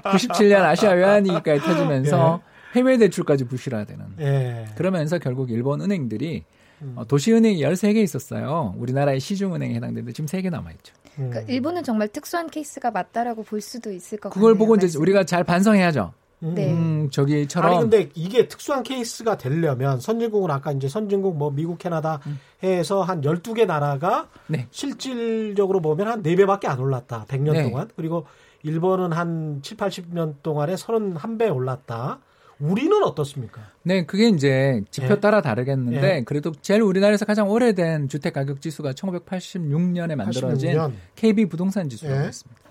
97년 0.05 0.63
아시아 0.63 0.93
외환위기까지 0.93 1.61
터지면서 1.61 2.41
해외 2.77 2.99
대출까지 2.99 3.47
부실화되는. 3.47 4.05
예. 4.21 4.67
그러면서 4.77 5.19
결국 5.19 5.51
일본 5.51 5.81
은행들이 5.81 6.45
음. 6.83 6.93
어, 6.95 7.05
도시은행이 7.05 7.61
13개 7.61 7.97
있었어요. 7.97 8.77
우리나라의 8.79 9.19
시중은행에 9.19 9.75
해당되는데 9.75 10.13
지금 10.13 10.27
3개 10.27 10.51
남아있죠. 10.51 10.95
음. 11.19 11.31
그러니까 11.31 11.53
일본은 11.53 11.83
정말 11.83 12.07
특수한 12.07 12.49
케이스가 12.49 12.93
맞다라고 12.93 13.43
볼 13.43 13.61
수도 13.61 13.91
있을 13.91 14.19
것 14.19 14.29
같아요. 14.29 14.41
그걸 14.41 14.57
보고 14.57 14.77
이제 14.77 14.97
우리가 14.97 15.25
잘 15.25 15.43
반성해야죠. 15.43 16.13
음. 16.43 16.55
네. 16.55 16.73
음, 16.73 17.11
저기처럼. 17.11 17.71
아니 17.71 17.81
근데 17.81 18.09
이게 18.15 18.49
특수한 18.49 18.83
케이스가 18.83 19.37
되려면 19.37 20.01
선진국은 20.01 20.51
아까 20.51 20.73
이제 20.73 20.89
선진국 20.89 21.37
뭐 21.37 21.51
미국 21.51 21.79
캐나다 21.79 22.21
해서 22.63 23.03
한 23.03 23.21
12개 23.21 23.67
나라가 23.67 24.29
네. 24.47 24.67
실질적으로 24.71 25.81
보면 25.81 26.09
한 26.09 26.23
4배밖에 26.23 26.67
안 26.67 26.79
올랐다. 26.79 27.27
100년 27.29 27.53
네. 27.53 27.63
동안. 27.65 27.89
그리고 27.97 28.27
일본은 28.63 29.13
한 29.13 29.61
7, 29.63 29.77
80년 29.77 30.35
동안에 30.43 30.75
31배 30.75 31.55
올랐다. 31.55 32.21
우리는 32.59 33.03
어떻습니까? 33.03 33.63
네, 33.83 34.05
그게 34.05 34.29
이제 34.29 34.83
지표 34.91 35.15
예. 35.15 35.21
따라 35.21 35.41
다르겠는데 35.41 36.17
예. 36.17 36.25
그래도 36.25 36.53
제일 36.61 36.83
우리나라에서 36.83 37.25
가장 37.25 37.49
오래된 37.49 38.09
주택 38.09 38.35
가격 38.35 38.61
지수가 38.61 38.93
1986년에 38.93 40.15
만들어진 40.15 40.75
86년. 40.77 40.93
KB 41.17 41.47
부동산 41.47 41.89
지수라고 41.89 42.23
예. 42.23 42.29
있습니다. 42.29 42.70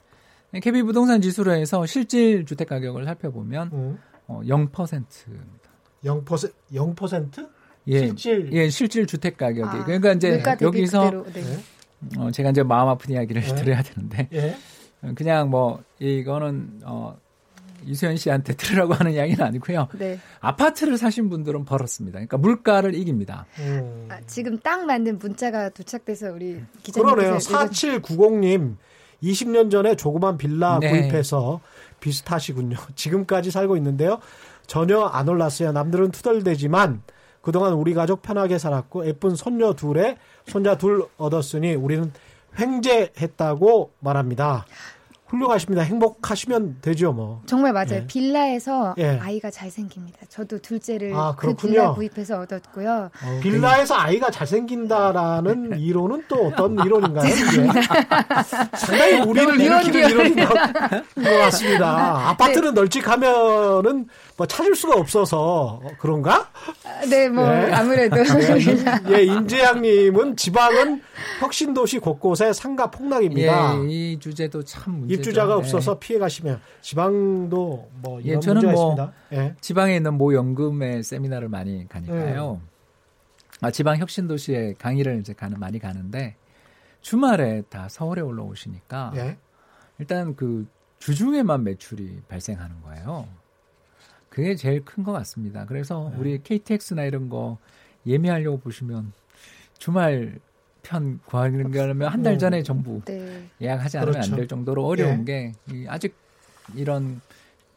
네, 0.51 0.59
KB 0.59 0.81
부동산 0.83 1.21
지수로 1.21 1.51
해서 1.53 1.85
실질 1.85 2.45
주택 2.45 2.67
가격을 2.69 3.05
살펴보면 3.05 3.69
음. 3.73 3.99
어, 4.27 4.41
0%입니다. 4.43 5.69
0%? 6.03 6.51
0%? 6.73 7.49
예, 7.87 7.99
실질 8.07 8.49
예, 8.53 8.69
실질 8.69 9.05
주택 9.07 9.37
가격이. 9.37 9.63
아, 9.63 9.83
그러니까 9.85 10.13
이제 10.13 10.41
여기서 10.61 11.23
네. 11.33 11.43
예. 11.43 12.19
어, 12.19 12.31
제가 12.31 12.51
이제 12.51 12.63
마음 12.63 12.87
아픈 12.89 13.13
이야기를 13.13 13.41
네. 13.41 13.55
드려야 13.55 13.81
되는데 13.81 14.27
예. 14.33 14.55
그냥 15.15 15.49
뭐 15.49 15.81
이거는 15.99 16.81
어 16.83 17.17
이수연 17.85 18.17
씨한테 18.17 18.53
들으라고 18.57 18.93
하는 18.93 19.13
이야기는 19.13 19.43
아니고요. 19.43 19.87
네. 19.97 20.19
아파트를 20.41 20.97
사신 20.97 21.29
분들은 21.29 21.65
벌었습니다. 21.65 22.17
그러니까 22.17 22.37
물가를 22.37 22.93
이깁니다. 22.95 23.45
음. 23.59 24.07
아, 24.09 24.19
지금 24.27 24.57
딱 24.59 24.85
맞는 24.85 25.17
문자가 25.19 25.69
도착돼서 25.69 26.31
우리 26.31 26.61
기자님께서 26.83 27.15
그러네요. 27.15 27.37
읽어주- 27.37 28.01
4790님. 28.01 28.75
20년 29.23 29.71
전에 29.71 29.95
조그만 29.95 30.37
빌라 30.37 30.79
네. 30.79 30.89
구입해서 30.89 31.61
비슷하시군요. 31.99 32.77
지금까지 32.95 33.51
살고 33.51 33.77
있는데요. 33.77 34.19
전혀 34.67 35.01
안 35.01 35.27
올랐어요. 35.27 35.71
남들은 35.71 36.11
투덜대지만 36.11 37.01
그동안 37.41 37.73
우리 37.73 37.93
가족 37.93 38.21
편하게 38.21 38.57
살았고 38.57 39.07
예쁜 39.07 39.35
손녀 39.35 39.73
둘에 39.73 40.17
손자 40.47 40.77
둘 40.77 41.05
얻었으니 41.17 41.73
우리는 41.75 42.11
횡재했다고 42.59 43.93
말합니다. 43.99 44.65
훌륭하십니다. 45.29 45.83
행복하시면 45.83 46.77
되죠, 46.81 47.11
뭐. 47.13 47.41
정말 47.45 47.71
맞아요. 47.71 47.93
예. 47.93 48.05
빌라에서 48.07 48.95
예. 48.97 49.19
아이가 49.21 49.51
잘 49.51 49.69
생깁니다. 49.69 50.17
저도 50.27 50.59
둘째를 50.59 51.13
아, 51.15 51.35
그. 51.37 51.55
빌라 51.55 51.93
구입해서 51.93 52.39
얻었고요. 52.41 53.09
빌라에서 53.41 53.95
아이가 53.95 54.31
잘 54.31 54.47
생긴다라는 54.47 55.79
이론은 55.79 56.23
또 56.27 56.47
어떤 56.47 56.73
이론인가요? 56.83 57.27
이게? 57.29 57.81
상당히 58.75 59.19
우리를 59.21 59.59
일으키는 59.59 60.09
이론 60.09 60.25
이론인 60.25 60.35
것것 60.47 60.59
같습니다. 61.23 62.29
아파트는 62.29 62.73
널찍하면은 62.73 64.07
뭐 64.39 64.47
찾을 64.47 64.73
수가 64.73 64.95
없어서 64.95 65.81
어, 65.83 65.91
그런가? 65.99 66.49
아, 66.85 67.05
네, 67.09 67.27
뭐 67.27 67.45
네. 67.45 67.73
아무래도 67.73 68.15
예, 69.11 69.23
임재양님은 69.23 70.37
지방은 70.37 71.01
혁신도시 71.41 71.99
곳곳에 71.99 72.53
상가 72.53 72.89
폭락입니다. 72.89 73.75
예, 73.83 73.87
이 73.89 74.17
주제도 74.17 74.63
참 74.63 74.99
문제죠. 74.99 75.19
입주자가 75.19 75.51
예. 75.51 75.57
없어서 75.57 75.99
피해 75.99 76.17
가시면 76.17 76.61
지방도 76.79 77.89
뭐 78.01 78.21
예, 78.21 78.29
이런 78.29 78.39
저는 78.39 78.61
문제가 78.61 78.73
뭐 78.81 78.93
있습니다. 78.93 79.13
예. 79.33 79.55
지방에 79.59 79.97
있는 79.97 80.13
모 80.13 80.33
연금의 80.33 81.03
세미나를 81.03 81.49
많이 81.49 81.85
가니까요. 81.89 82.61
아, 83.59 83.71
지방 83.71 83.97
혁신 83.97 84.29
도시에 84.29 84.75
강의를 84.79 85.19
이제 85.19 85.33
가는 85.33 85.59
많이 85.59 85.79
가는데 85.79 86.37
주말에 87.01 87.63
다 87.63 87.89
서울에 87.89 88.21
올라오시니까 88.21 89.11
예. 89.17 89.37
일단 89.97 90.33
그 90.37 90.65
주중에만 90.99 91.65
매출이 91.65 92.21
발생하는 92.29 92.81
거예요. 92.83 93.27
그게 94.29 94.55
제일 94.55 94.83
큰 94.85 95.03
것 95.03 95.11
같습니다. 95.13 95.65
그래서 95.65 96.09
네. 96.13 96.19
우리 96.19 96.43
KTX나 96.43 97.03
이런 97.05 97.29
거 97.29 97.57
예매하려고 98.05 98.59
보시면 98.59 99.11
주말 99.77 100.39
편 100.83 101.19
구하려면 101.25 102.11
한달 102.11 102.33
음. 102.33 102.39
전에 102.39 102.63
전부 102.63 103.01
네. 103.05 103.47
예약하지 103.61 103.97
않으면 103.97 104.13
그렇죠. 104.13 104.31
안될 104.31 104.47
정도로 104.47 104.85
어려운 104.85 105.25
게 105.25 105.51
이, 105.71 105.85
아직 105.87 106.15
이런 106.75 107.21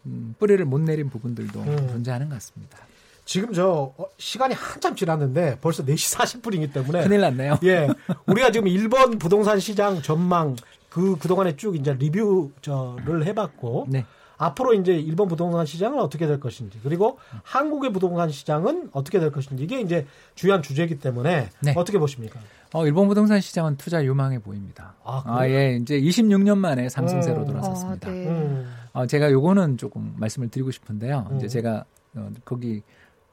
음, 0.07 0.35
뿌리를 0.39 0.65
못 0.65 0.81
내린 0.81 1.09
부분들도 1.11 1.61
음. 1.61 1.89
존재하는 1.89 2.29
것 2.29 2.35
같습니다. 2.37 2.79
지금 3.25 3.53
저 3.53 3.93
어, 3.97 4.07
시간이 4.19 4.55
한참 4.55 4.97
지났는데 4.97 5.59
벌써 5.61 5.85
4시 5.85 6.19
40분이기 6.19 6.73
때문에 6.73 7.05
큰일 7.05 7.21
났네요. 7.21 7.59
예. 7.65 7.89
우리가 8.27 8.51
지금 8.51 8.67
일본 8.69 9.19
부동산 9.19 9.61
시장 9.61 10.03
전망 10.03 10.57
그 10.89 11.17
그동안에 11.19 11.57
쭉 11.57 11.77
이제 11.77 11.95
리뷰 11.95 12.51
저를 12.61 13.25
해 13.27 13.33
봤고 13.33 13.87
네. 13.89 14.05
앞으로 14.37 14.75
이제 14.75 14.93
일본 14.95 15.29
부동산 15.29 15.67
시장은 15.67 15.99
어떻게 16.01 16.27
될 16.27 16.41
것인지 16.41 16.81
그리고 16.83 17.19
한국의 17.43 17.93
부동산 17.93 18.31
시장은 18.31 18.91
어떻게 18.93 19.21
될 19.21 19.31
것인지 19.31 19.63
이게 19.63 19.81
이제 19.81 20.07
주요한 20.35 20.63
주제이기 20.63 20.99
때문에 20.99 21.49
네. 21.61 21.75
어떻게 21.77 21.99
보십니까? 21.99 22.41
어, 22.73 22.87
일본 22.87 23.09
부동산 23.09 23.41
시장은 23.41 23.77
투자 23.77 24.05
유망해 24.05 24.39
보입니다. 24.39 24.95
아, 25.05 25.23
아? 25.27 25.49
예. 25.49 25.77
이제 25.77 26.01
26년 26.01 26.57
만에 26.59 26.89
상승세로 26.89 27.43
음. 27.43 27.47
돌아섰습니다. 27.47 28.09
어, 28.09 28.13
네. 28.13 28.29
음. 28.29 28.73
어, 28.93 29.07
제가 29.07 29.31
요거는 29.31 29.77
조금 29.77 30.15
말씀을 30.17 30.49
드리고 30.49 30.71
싶은데요. 30.71 31.29
음. 31.31 31.37
이제 31.37 31.49
제가 31.49 31.85
어, 32.15 32.31
거기 32.45 32.83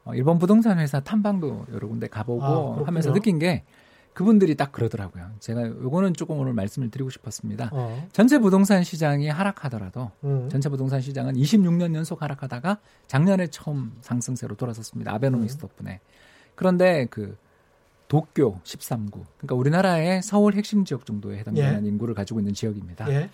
어, 0.04 0.14
일본 0.14 0.40
부동산 0.40 0.80
회사 0.80 1.00
탐방도 1.00 1.68
여러 1.74 1.88
군데 1.88 2.08
가보고 2.08 2.82
아. 2.82 2.88
하면서 2.88 3.14
느낀 3.14 3.40
게 3.40 3.64
그분들이 4.20 4.56
딱 4.56 4.74
그러더라고요. 4.74 5.32
제가 5.40 5.66
요거는 5.66 6.14
조금 6.14 6.38
오늘 6.40 6.52
말씀을 6.52 6.92
드리고 6.92 7.10
싶었습니다. 7.10 7.70
어. 7.72 8.06
전체 8.12 8.38
부동산 8.38 8.84
시장이 8.84 9.30
하락하더라도 9.30 10.12
음. 10.26 10.50
전체 10.52 10.68
부동산 10.68 11.00
시장은 11.00 11.36
26년 11.36 11.96
연속 11.96 12.22
하락하다가 12.22 12.80
작년에 13.08 13.48
처음 13.48 13.94
상승세로 14.02 14.56
돌아섰습니다. 14.58 15.14
아베노믹스 15.14 15.56
음. 15.56 15.60
덕분에. 15.62 16.02
그런데 16.56 17.08
그 17.10 17.38
도쿄 18.10 18.60
13구, 18.66 19.24
그러니까 19.38 19.56
우리나라의 19.56 20.22
서울 20.22 20.54
핵심 20.54 20.84
지역 20.84 21.06
정도에 21.06 21.38
해당되는 21.38 21.86
인구를 21.86 22.14
가지고 22.14 22.42
있는 22.42 22.54
지역입니다. 22.54 23.10
예. 23.14 23.30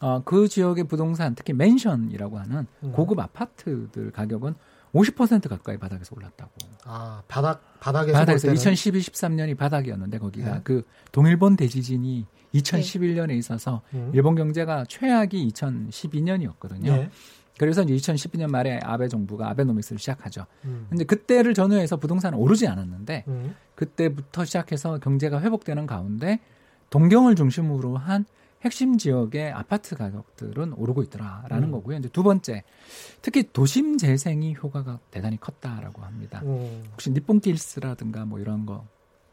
어, 0.00 0.22
그 0.24 0.48
지역의 0.48 0.84
부동산, 0.84 1.34
특히 1.34 1.52
맨션이라고 1.52 2.38
하는 2.38 2.66
음. 2.82 2.92
고급 2.92 3.18
아파트들 3.18 4.10
가격은 4.10 4.54
50% 4.94 5.48
가까이 5.48 5.76
바닥에서 5.78 6.14
올랐다고. 6.16 6.52
아, 6.84 7.22
바닥 7.28 7.62
바닥에서 7.80 8.18
바닥에서 8.18 8.48
볼 8.48 8.54
때는 8.54 8.54
2012, 8.54 9.00
13년이 9.00 9.56
바닥이었는데 9.56 10.18
거기가 10.18 10.54
네. 10.54 10.60
그 10.64 10.82
동일본 11.12 11.56
대지진이 11.56 12.26
2011년에 12.54 13.36
있어서 13.38 13.82
음. 13.94 14.10
일본 14.12 14.34
경제가 14.34 14.84
최악이 14.88 15.48
2012년이었거든요. 15.52 16.86
예. 16.86 17.10
그래서 17.58 17.82
이제 17.82 17.94
2012년 17.94 18.50
말에 18.50 18.80
아베 18.82 19.06
정부가 19.08 19.50
아베노믹스를 19.50 19.98
시작하죠. 19.98 20.46
음. 20.64 20.86
근데 20.88 21.04
그때를 21.04 21.52
전후해서 21.52 21.98
부동산은 21.98 22.38
오르지 22.38 22.66
않았는데 22.66 23.24
음. 23.28 23.54
그때부터 23.74 24.44
시작해서 24.44 24.98
경제가 24.98 25.40
회복되는 25.42 25.86
가운데 25.86 26.40
동경을 26.88 27.36
중심으로 27.36 27.96
한 27.96 28.24
핵심 28.62 28.98
지역의 28.98 29.52
아파트 29.52 29.96
가격들은 29.96 30.74
오르고 30.74 31.02
있더라라는 31.04 31.68
음. 31.68 31.70
거고요. 31.72 31.96
이제 31.98 32.08
두 32.10 32.22
번째, 32.22 32.62
특히 33.22 33.44
도심 33.52 33.96
재생이 33.96 34.54
효과가 34.62 34.98
대단히 35.10 35.38
컸다라고 35.40 36.02
합니다. 36.02 36.42
음. 36.44 36.84
혹시 36.92 37.10
니폰길스라든가 37.10 38.26
뭐 38.26 38.38
이런 38.38 38.66
거, 38.66 38.84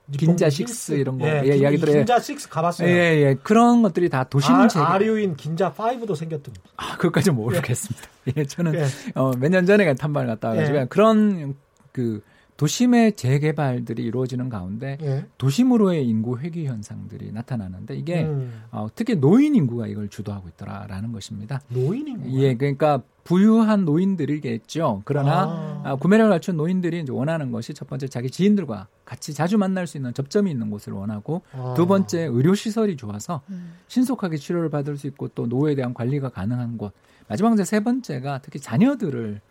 니폰 0.09 0.27
긴자 0.27 0.45
힐스? 0.45 0.55
식스 0.55 0.91
이런 0.93 1.17
거 1.19 1.27
예, 1.27 1.41
예, 1.43 1.51
긴- 1.51 1.61
이야기 1.61 1.77
들어요. 1.77 1.97
긴자 1.97 2.19
6 2.19 2.49
가봤어요. 2.49 2.87
예, 2.87 2.93
예, 2.93 3.35
그런 3.43 3.81
것들이 3.81 4.07
다 4.07 4.23
도심 4.23 4.55
아, 4.55 4.67
재생. 4.69 4.87
아류인 4.87 5.35
긴자 5.35 5.73
5도 5.73 6.15
생겼던. 6.15 6.55
아, 6.77 6.95
그것까지 6.95 7.31
모르겠습니다. 7.31 8.07
예, 8.37 8.45
저는 8.45 8.75
예. 8.75 8.85
어, 9.15 9.31
몇 9.37 9.49
년 9.49 9.65
전에 9.65 9.93
탐방을 9.93 10.27
갔다 10.27 10.49
와가지고 10.49 10.77
예. 10.77 10.85
그런 10.85 11.55
그 11.91 12.21
도심의 12.57 13.15
재개발들이 13.15 14.03
이루어지는 14.03 14.49
가운데 14.49 14.97
예. 15.01 15.25
도심으로의 15.37 16.07
인구 16.07 16.39
회귀 16.39 16.65
현상들이 16.65 17.31
나타나는데 17.31 17.95
이게 17.95 18.23
음. 18.23 18.63
어, 18.71 18.87
특히 18.95 19.15
노인 19.15 19.55
인구가 19.55 19.85
이걸 19.85 20.09
주도하고 20.09 20.49
있더라라는 20.49 21.11
것입니다. 21.11 21.61
노인인 21.69 22.33
예, 22.33 22.55
그러니까 22.55 23.03
부유한 23.23 23.85
노인들이겠죠. 23.85 25.03
그러나 25.05 25.43
아. 25.43 25.81
아, 25.83 25.95
구매력을 25.95 26.31
갖춘 26.31 26.57
노인들이 26.57 27.01
이제 27.01 27.11
원하는 27.11 27.51
것이 27.51 27.73
첫 27.73 27.87
번째 27.87 28.07
자기 28.07 28.31
지인들과 28.31 28.87
같이 29.05 29.33
자주 29.33 29.57
만날 29.57 29.85
수 29.85 29.97
있는 29.97 30.13
접점이 30.13 30.49
있는 30.49 30.71
곳을 30.71 30.93
원하고 30.93 31.43
아. 31.51 31.73
두 31.77 31.85
번째 31.85 32.21
의료 32.23 32.55
시설이 32.55 32.97
좋아서 32.97 33.41
음. 33.49 33.73
신속하게 33.87 34.37
치료를 34.37 34.69
받을 34.69 34.97
수 34.97 35.05
있고 35.07 35.27
또 35.29 35.45
노후에 35.45 35.75
대한 35.75 35.93
관리가 35.93 36.29
가능한 36.29 36.77
곳. 36.77 36.93
마지막 37.27 37.53
이제 37.53 37.65
세 37.65 37.81
번째가 37.81 38.39
특히 38.41 38.59
자녀들을 38.59 39.41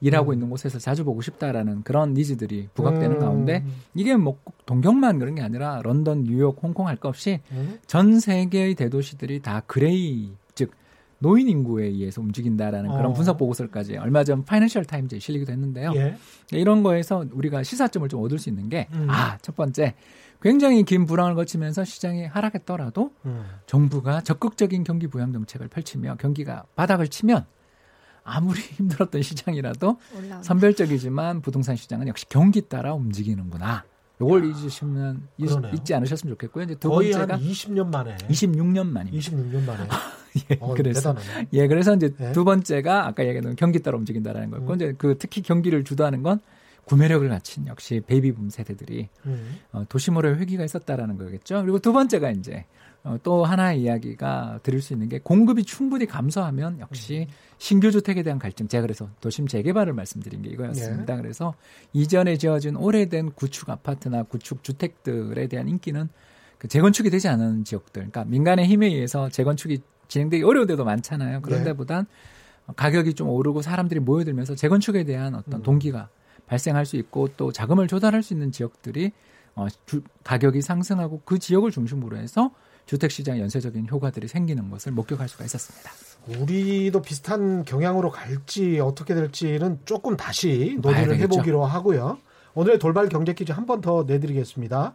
일하고 0.00 0.30
음. 0.30 0.34
있는 0.34 0.50
곳에서 0.50 0.78
자주 0.78 1.04
보고 1.04 1.20
싶다라는 1.20 1.82
그런 1.82 2.14
needs들이 2.14 2.68
부각되는 2.74 3.16
음. 3.16 3.20
가운데 3.20 3.64
이게 3.94 4.16
뭐 4.16 4.41
꼭 4.41 4.66
동경만 4.66 5.18
그런 5.18 5.34
게 5.34 5.42
아니라 5.42 5.80
런던, 5.82 6.24
뉴욕, 6.24 6.56
홍콩 6.62 6.86
할 6.86 6.96
것 6.96 7.08
없이 7.08 7.40
음. 7.52 7.78
전 7.86 8.20
세계의 8.20 8.74
대도시들이 8.74 9.40
다 9.40 9.62
gray 9.66 10.32
즉 10.54 10.70
노인 11.20 11.48
인구에 11.48 11.86
의해서 11.86 12.20
움직인다라는 12.20 12.90
그런 12.90 13.06
어. 13.06 13.12
분석 13.12 13.38
보고서까지 13.38 13.96
얼마 13.96 14.22
전 14.22 14.44
파이낸셜 14.44 14.84
타임즈에 14.84 15.18
실리기도 15.18 15.50
했는데요. 15.52 15.92
예. 15.96 16.16
이런 16.52 16.82
거에서 16.84 17.24
우리가 17.32 17.64
시사점을 17.64 18.08
좀 18.08 18.22
얻을 18.22 18.38
수 18.38 18.48
있는 18.48 18.68
게 18.68 18.86
음. 18.92 19.06
아, 19.10 19.36
첫 19.42 19.56
번째 19.56 19.94
굉장히 20.40 20.84
긴 20.84 21.06
불황을 21.06 21.34
거치면서 21.34 21.84
시장이 21.84 22.26
하락했더라도 22.26 23.10
음. 23.26 23.44
정부가 23.66 24.20
적극적인 24.20 24.84
경기 24.84 25.08
부양 25.08 25.32
정책을 25.32 25.66
펼치며 25.66 26.14
경기가 26.20 26.64
바닥을 26.76 27.08
치면 27.08 27.44
아무리 28.28 28.60
힘들었던 28.76 29.22
시장이라도 29.22 29.98
올라오는. 30.16 30.42
선별적이지만 30.42 31.40
부동산 31.40 31.76
시장은 31.76 32.08
역시 32.08 32.26
경기 32.28 32.62
따라 32.62 32.94
움직이는구나. 32.94 33.84
요걸 34.20 34.44
잊으시면 34.46 35.28
잊-. 35.38 35.48
잊지 35.74 35.94
않으셨으면 35.94 36.34
좋겠고요. 36.34 36.64
이제 36.64 36.74
두 36.74 36.88
거의 36.90 37.12
번째가 37.12 37.34
한 37.34 37.40
20년 37.40 37.86
만에. 37.88 38.16
26년 38.28 38.86
만입니다. 38.86 39.30
26년 39.30 39.64
만에. 39.64 39.88
예, 40.50 40.56
어, 40.60 40.74
그래서 40.74 41.14
대단하네. 41.14 41.48
예, 41.52 41.66
그래서 41.68 41.94
이제 41.94 42.10
예. 42.20 42.32
두 42.32 42.44
번째가 42.44 43.06
아까 43.06 43.24
얘기했던 43.24 43.56
경기 43.56 43.80
따라 43.80 43.96
움직인다라는 43.96 44.50
거고 44.50 44.72
음. 44.72 44.74
이제 44.76 44.94
그 44.98 45.16
특히 45.18 45.42
경기를 45.42 45.84
주도하는 45.84 46.22
건 46.22 46.40
구매력을 46.84 47.28
갖춘 47.28 47.66
역시 47.66 48.02
베이비붐 48.06 48.50
세대들이 48.50 49.08
음. 49.26 49.58
어, 49.72 49.84
도심으로의 49.88 50.38
회귀가 50.38 50.64
있었다라는 50.64 51.16
거겠죠. 51.18 51.62
그리고 51.62 51.78
두 51.78 51.92
번째가 51.92 52.30
이제 52.30 52.64
어, 53.04 53.16
또 53.22 53.44
하나의 53.44 53.80
이야기가 53.82 54.60
드릴 54.62 54.82
수 54.82 54.92
있는 54.92 55.08
게 55.08 55.18
공급이 55.20 55.64
충분히 55.64 56.04
감소하면 56.06 56.80
역시 56.80 57.26
음. 57.28 57.34
신규 57.58 57.90
주택에 57.90 58.22
대한 58.22 58.38
갈증. 58.38 58.68
제가 58.68 58.82
그래서 58.82 59.08
도심 59.20 59.46
재개발을 59.46 59.92
말씀드린 59.92 60.42
게 60.42 60.50
이거였습니다. 60.50 61.14
예. 61.14 61.20
그래서 61.20 61.54
이전에 61.92 62.36
지어진 62.36 62.76
오래된 62.76 63.32
구축 63.32 63.70
아파트나 63.70 64.24
구축 64.24 64.62
주택들에 64.62 65.46
대한 65.46 65.68
인기는 65.68 66.08
그 66.58 66.66
재건축이 66.68 67.08
되지 67.10 67.28
않은 67.28 67.64
지역들, 67.64 67.92
그러니까 68.10 68.24
민간의 68.24 68.66
힘에 68.66 68.86
의해서 68.86 69.28
재건축이 69.28 69.78
진행되기 70.08 70.42
어려운 70.42 70.66
데도 70.66 70.84
많잖아요. 70.84 71.40
그런 71.42 71.60
예. 71.60 71.64
데보단 71.64 72.06
가격이 72.76 73.14
좀 73.14 73.28
오르고 73.28 73.62
사람들이 73.62 74.00
모여들면서 74.00 74.54
재건축에 74.54 75.04
대한 75.04 75.34
어떤 75.34 75.60
음. 75.60 75.62
동기가 75.62 76.08
발생할 76.46 76.84
수 76.84 76.96
있고 76.96 77.28
또 77.36 77.52
자금을 77.52 77.86
조달할 77.88 78.22
수 78.22 78.34
있는 78.34 78.50
지역들이 78.52 79.12
어, 79.54 79.66
주- 79.86 80.02
가격이 80.24 80.62
상승하고 80.62 81.22
그 81.24 81.38
지역을 81.38 81.70
중심으로 81.70 82.16
해서 82.16 82.50
주택 82.88 83.10
시장 83.10 83.38
연쇄적인 83.38 83.86
효과들이 83.90 84.26
생기는 84.28 84.70
것을 84.70 84.92
목격할 84.92 85.28
수가 85.28 85.44
있었습니다. 85.44 85.90
우리도 86.40 87.02
비슷한 87.02 87.64
경향으로 87.64 88.10
갈지 88.10 88.80
어떻게 88.80 89.14
될지는 89.14 89.78
조금 89.84 90.16
다시 90.16 90.78
논의를. 90.80 91.18
해보기로 91.20 91.64
하고요. 91.66 92.18
오늘의 92.54 92.78
돌발 92.78 93.08
경제 93.10 93.34
퀴즈 93.34 93.52
한 93.52 93.66
번 93.66 93.82
더 93.82 94.04
내드리겠습니다. 94.04 94.94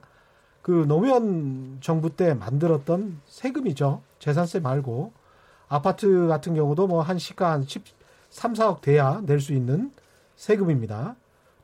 그 0.64 0.86
노무현 0.88 1.78
정부 1.82 2.10
때 2.16 2.34
만들었던 2.34 3.22
세금이죠. 3.28 4.02
재산세 4.20 4.60
말고 4.60 5.14
아파트 5.68 6.28
같은 6.28 6.56
경우도 6.56 6.88
뭐 6.88 7.04
한 7.04 7.20
시가 7.20 7.52
한 7.52 7.64
13, 7.68 8.54
4억 8.54 8.82
돼야 8.82 9.22
낼 9.26 9.40
수 9.40 9.54
있는 9.54 9.92
세금입니다. 10.36 11.16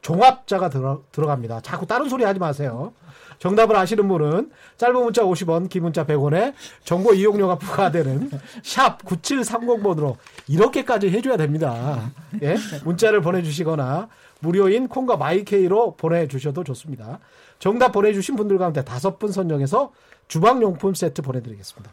종합자가 0.01 0.69
들어, 0.69 1.03
들어갑니다. 1.11 1.61
자꾸 1.61 1.85
다른 1.85 2.09
소리 2.09 2.23
하지 2.23 2.39
마세요. 2.39 2.93
정답을 3.39 3.75
아시는 3.75 4.07
분은 4.07 4.51
짧은 4.77 4.95
문자 5.01 5.23
50원, 5.23 5.69
긴 5.69 5.83
문자 5.83 6.05
100원에 6.05 6.53
정보 6.83 7.13
이용료가 7.13 7.57
부과되는 7.57 8.31
샵 8.63 9.01
9730번으로 9.03 10.17
이렇게까지 10.47 11.09
해줘야 11.09 11.37
됩니다. 11.37 12.11
예? 12.41 12.57
문자를 12.83 13.21
보내주시거나 13.21 14.09
무료인 14.41 14.87
콩과 14.87 15.17
마이케이로 15.17 15.95
보내주셔도 15.95 16.63
좋습니다. 16.65 17.19
정답 17.59 17.91
보내주신 17.93 18.35
분들 18.35 18.57
가운데 18.57 18.83
다섯 18.83 19.19
분 19.19 19.31
선정해서 19.31 19.91
주방용품 20.27 20.93
세트 20.93 21.21
보내드리겠습니다. 21.21 21.91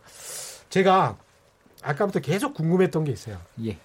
제가 0.68 1.16
아까부터 1.82 2.20
계속 2.20 2.54
궁금했던 2.54 3.04
게 3.04 3.12
있어요. 3.12 3.38
예. 3.64 3.78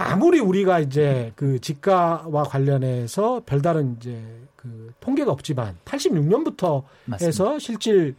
아무리 0.00 0.38
우리가 0.38 0.78
이제 0.78 1.32
그 1.34 1.60
집가와 1.60 2.44
관련해서 2.44 3.42
별다른 3.44 3.96
이제 3.96 4.22
그 4.54 4.92
통계가 5.00 5.32
없지만 5.32 5.76
86년부터 5.84 6.84
맞습니다. 7.04 7.26
해서 7.26 7.58
실질 7.58 8.14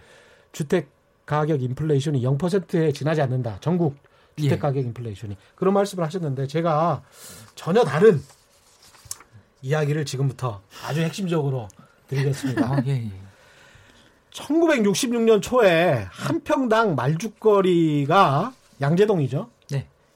주택 0.51 0.89
가격 1.25 1.61
인플레이션이 1.63 2.21
0%에 2.21 2.91
지나지 2.91 3.21
않는다. 3.21 3.59
전국 3.61 3.95
주택 4.35 4.51
예. 4.51 4.59
가격 4.59 4.83
인플레이션이 4.83 5.37
그런 5.55 5.73
말씀을 5.73 6.03
하셨는데 6.03 6.47
제가 6.47 7.01
전혀 7.55 7.85
다른 7.85 8.21
이야기를 9.61 10.03
지금부터 10.03 10.61
아주 10.85 10.99
핵심적으로 10.99 11.69
드리겠습니다. 12.07 12.65
아, 12.75 12.83
예, 12.87 12.91
예. 12.91 13.11
1966년 14.31 15.41
초에 15.41 16.07
한 16.09 16.41
평당 16.41 16.95
말죽거리가 16.95 18.53
양재동이죠. 18.81 19.49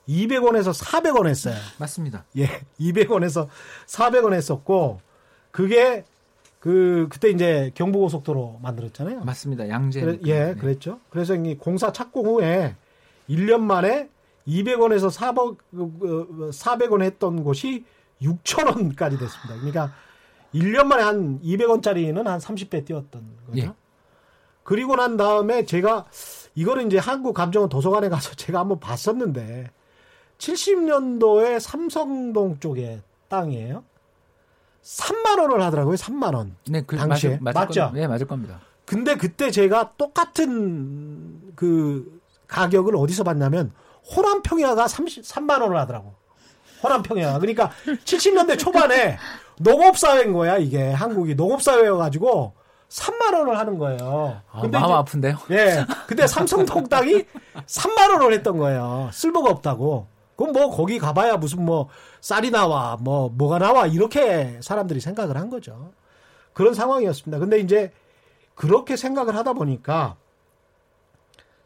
네. 0.05 0.13
200원에서 0.27 0.73
400원 0.83 1.27
했어요. 1.27 1.55
맞습니다. 1.77 2.25
예, 2.37 2.47
200원에서 2.79 3.47
400원 3.87 4.33
했었고 4.33 4.99
그게 5.51 6.03
그 6.59 7.07
그때 7.09 7.29
이제 7.29 7.71
경부고속도로 7.75 8.59
만들었잖아요. 8.61 9.21
맞습니다. 9.25 9.67
양재. 9.69 10.01
그래- 10.01 10.19
예, 10.25 10.55
그랬죠. 10.55 10.99
그래서 11.09 11.35
이 11.35 11.57
공사 11.57 11.91
착공 11.91 12.25
후에 12.25 12.75
1년 13.29 13.59
만에 13.61 14.09
200원에서 14.47 15.09
400, 15.09 15.57
400원 16.51 17.01
했던 17.01 17.43
곳이 17.43 17.85
6,000원까지 18.21 19.19
됐습니다. 19.19 19.55
그러니까 19.55 19.93
1년 20.53 20.85
만에 20.85 21.03
한 21.03 21.41
200원짜리는 21.41 22.21
한 22.23 22.39
30배 22.39 22.85
뛰었던 22.85 23.23
거죠. 23.47 23.57
예. 23.61 23.71
그리고 24.63 24.95
난 24.95 25.17
다음에 25.17 25.65
제가 25.65 26.05
이거를 26.55 26.85
이제 26.85 26.97
한국 26.97 27.33
감정원 27.33 27.69
도서관에 27.69 28.07
가서 28.09 28.33
제가 28.35 28.59
한번 28.59 28.79
봤었는데 28.79 29.69
70년도에 30.43 31.59
삼성동 31.59 32.59
쪽에 32.59 33.01
땅이에요. 33.29 33.83
3만 34.83 35.39
원을 35.39 35.61
하더라고요. 35.61 35.95
3만 35.95 36.35
원. 36.35 36.55
네, 36.67 36.81
그 36.85 36.97
당시에. 36.97 37.39
맞을, 37.39 37.39
맞을 37.41 37.53
맞죠? 37.61 37.81
겁니다. 37.81 37.91
네, 38.01 38.07
맞을 38.07 38.27
겁니다. 38.27 38.59
근데 38.85 39.15
그때 39.15 39.49
제가 39.49 39.93
똑같은 39.97 41.53
그 41.55 42.19
가격을 42.47 42.95
어디서 42.97 43.23
봤냐면 43.23 43.71
호남 44.13 44.41
평야가 44.41 44.87
30, 44.89 45.23
3만 45.23 45.61
원을 45.61 45.77
하더라고. 45.77 46.13
호남 46.83 47.01
평야. 47.01 47.39
그러니까 47.39 47.71
70년대 48.03 48.59
초반에 48.59 49.17
농업 49.57 49.97
사회인 49.97 50.33
거야, 50.33 50.57
이게. 50.57 50.91
한국이 50.91 51.35
농업 51.35 51.61
사회여 51.61 51.95
가지고 51.95 52.53
3만 52.89 53.33
원을 53.33 53.57
하는 53.57 53.77
거예요. 53.77 54.41
아, 54.51 54.61
근데 54.61 54.77
마음 54.77 54.89
이제- 54.91 54.93
아픈데요. 54.97 55.37
예. 55.51 55.85
근데 56.07 56.27
삼성동 56.27 56.89
땅이 56.89 57.23
3만 57.65 58.11
원을 58.11 58.33
했던 58.33 58.57
거예요. 58.57 59.09
쓸모가 59.13 59.49
없다고. 59.49 60.07
그럼 60.35 60.53
뭐 60.53 60.69
거기 60.69 60.99
가봐야 60.99 61.37
무슨 61.37 61.65
뭐 61.65 61.89
쌀이 62.21 62.51
나와, 62.51 62.97
뭐 62.99 63.29
뭐가 63.29 63.59
나와 63.59 63.87
이렇게 63.87 64.59
사람들이 64.61 64.99
생각을 64.99 65.37
한 65.37 65.49
거죠. 65.49 65.91
그런 66.53 66.73
상황이었습니다. 66.73 67.39
근데 67.39 67.59
이제 67.59 67.91
그렇게 68.55 68.95
생각을 68.95 69.35
하다 69.35 69.53
보니까 69.53 70.15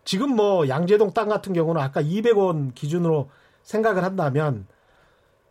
지금 0.05 0.36
뭐 0.36 0.68
양재동 0.70 1.13
땅 1.13 1.28
같은 1.28 1.53
경우는 1.53 1.82
아까 1.82 2.01
200원 2.01 2.74
기준으로 2.74 3.30
생각을 3.63 4.03
한다면 4.03 4.65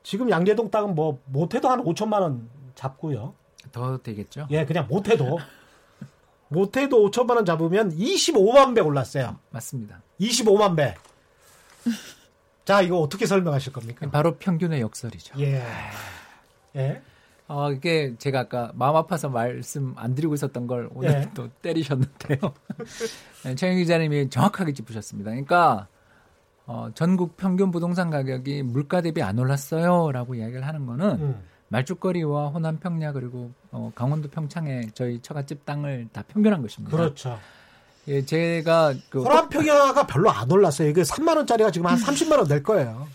지금 0.03 0.31
양재동 0.31 0.71
땅은 0.71 0.95
뭐 0.95 1.21
못해도 1.27 1.69
한 1.69 1.85
5천만 1.85 2.21
원 2.23 2.49
잡고요. 2.75 3.35
더 3.73 3.99
되겠죠? 3.99 4.47
예, 4.51 4.65
그냥 4.65 4.87
못해도 4.89 5.39
못해도 6.49 7.11
5천만 7.11 7.37
원 7.37 7.45
잡으면 7.45 7.97
25만 7.97 8.75
배 8.75 8.81
올랐어요. 8.81 9.37
맞습니다. 9.51 10.01
25만 10.21 10.77
배. 10.77 10.95
자, 12.67 12.83
이거 12.83 12.99
어떻게 12.99 13.27
설명하실 13.27 13.73
겁니까? 13.73 14.11
바로 14.11 14.37
평균의 14.37 14.81
역설이죠. 14.81 15.41
예. 15.41 15.63
예. 16.75 17.01
어, 17.47 17.71
이게 17.71 18.17
제가 18.19 18.41
아까 18.41 18.73
마음 18.75 18.97
아파서 18.97 19.29
말씀 19.29 19.95
안 19.97 20.17
드리고 20.17 20.35
있었던 20.35 20.67
걸 20.67 20.91
오늘 20.93 21.11
예. 21.11 21.31
또 21.33 21.49
때리셨는데요. 21.63 22.39
네, 23.45 23.55
최영 23.55 23.77
기자님이 23.77 24.31
정확하게 24.31 24.73
짚으셨습니다. 24.73 25.31
그러니까 25.31 25.87
어, 26.67 26.89
전국 26.93 27.37
평균 27.37 27.71
부동산 27.71 28.11
가격이 28.11 28.65
물가 28.65 29.01
대비 29.01 29.23
안 29.23 29.39
올랐어요라고 29.39 30.35
이야기를 30.35 30.67
하는 30.67 30.87
거는 30.87 31.11
음. 31.21 31.43
말죽거리와 31.69 32.49
호남 32.49 32.79
평야 32.81 33.13
그리고 33.13 33.53
어, 33.71 33.93
강원도 33.95 34.29
평창에 34.29 34.89
저희 34.93 35.21
처갓집 35.23 35.65
땅을 35.65 36.09
다 36.13 36.25
평균한 36.27 36.63
것입니다. 36.63 36.97
그렇죠. 36.97 37.39
예, 38.09 38.25
제가 38.25 38.95
그 39.11 39.23
호남 39.23 39.49
평야가 39.49 40.07
별로 40.07 40.31
안 40.31 40.51
올랐어요. 40.51 40.89
이게 40.89 41.03
3만 41.03 41.37
원짜리가 41.37 41.71
지금 41.71 41.87
한 41.89 41.97
30만 41.99 42.39
원 42.39 42.47
될 42.47 42.63
거예요. 42.63 43.09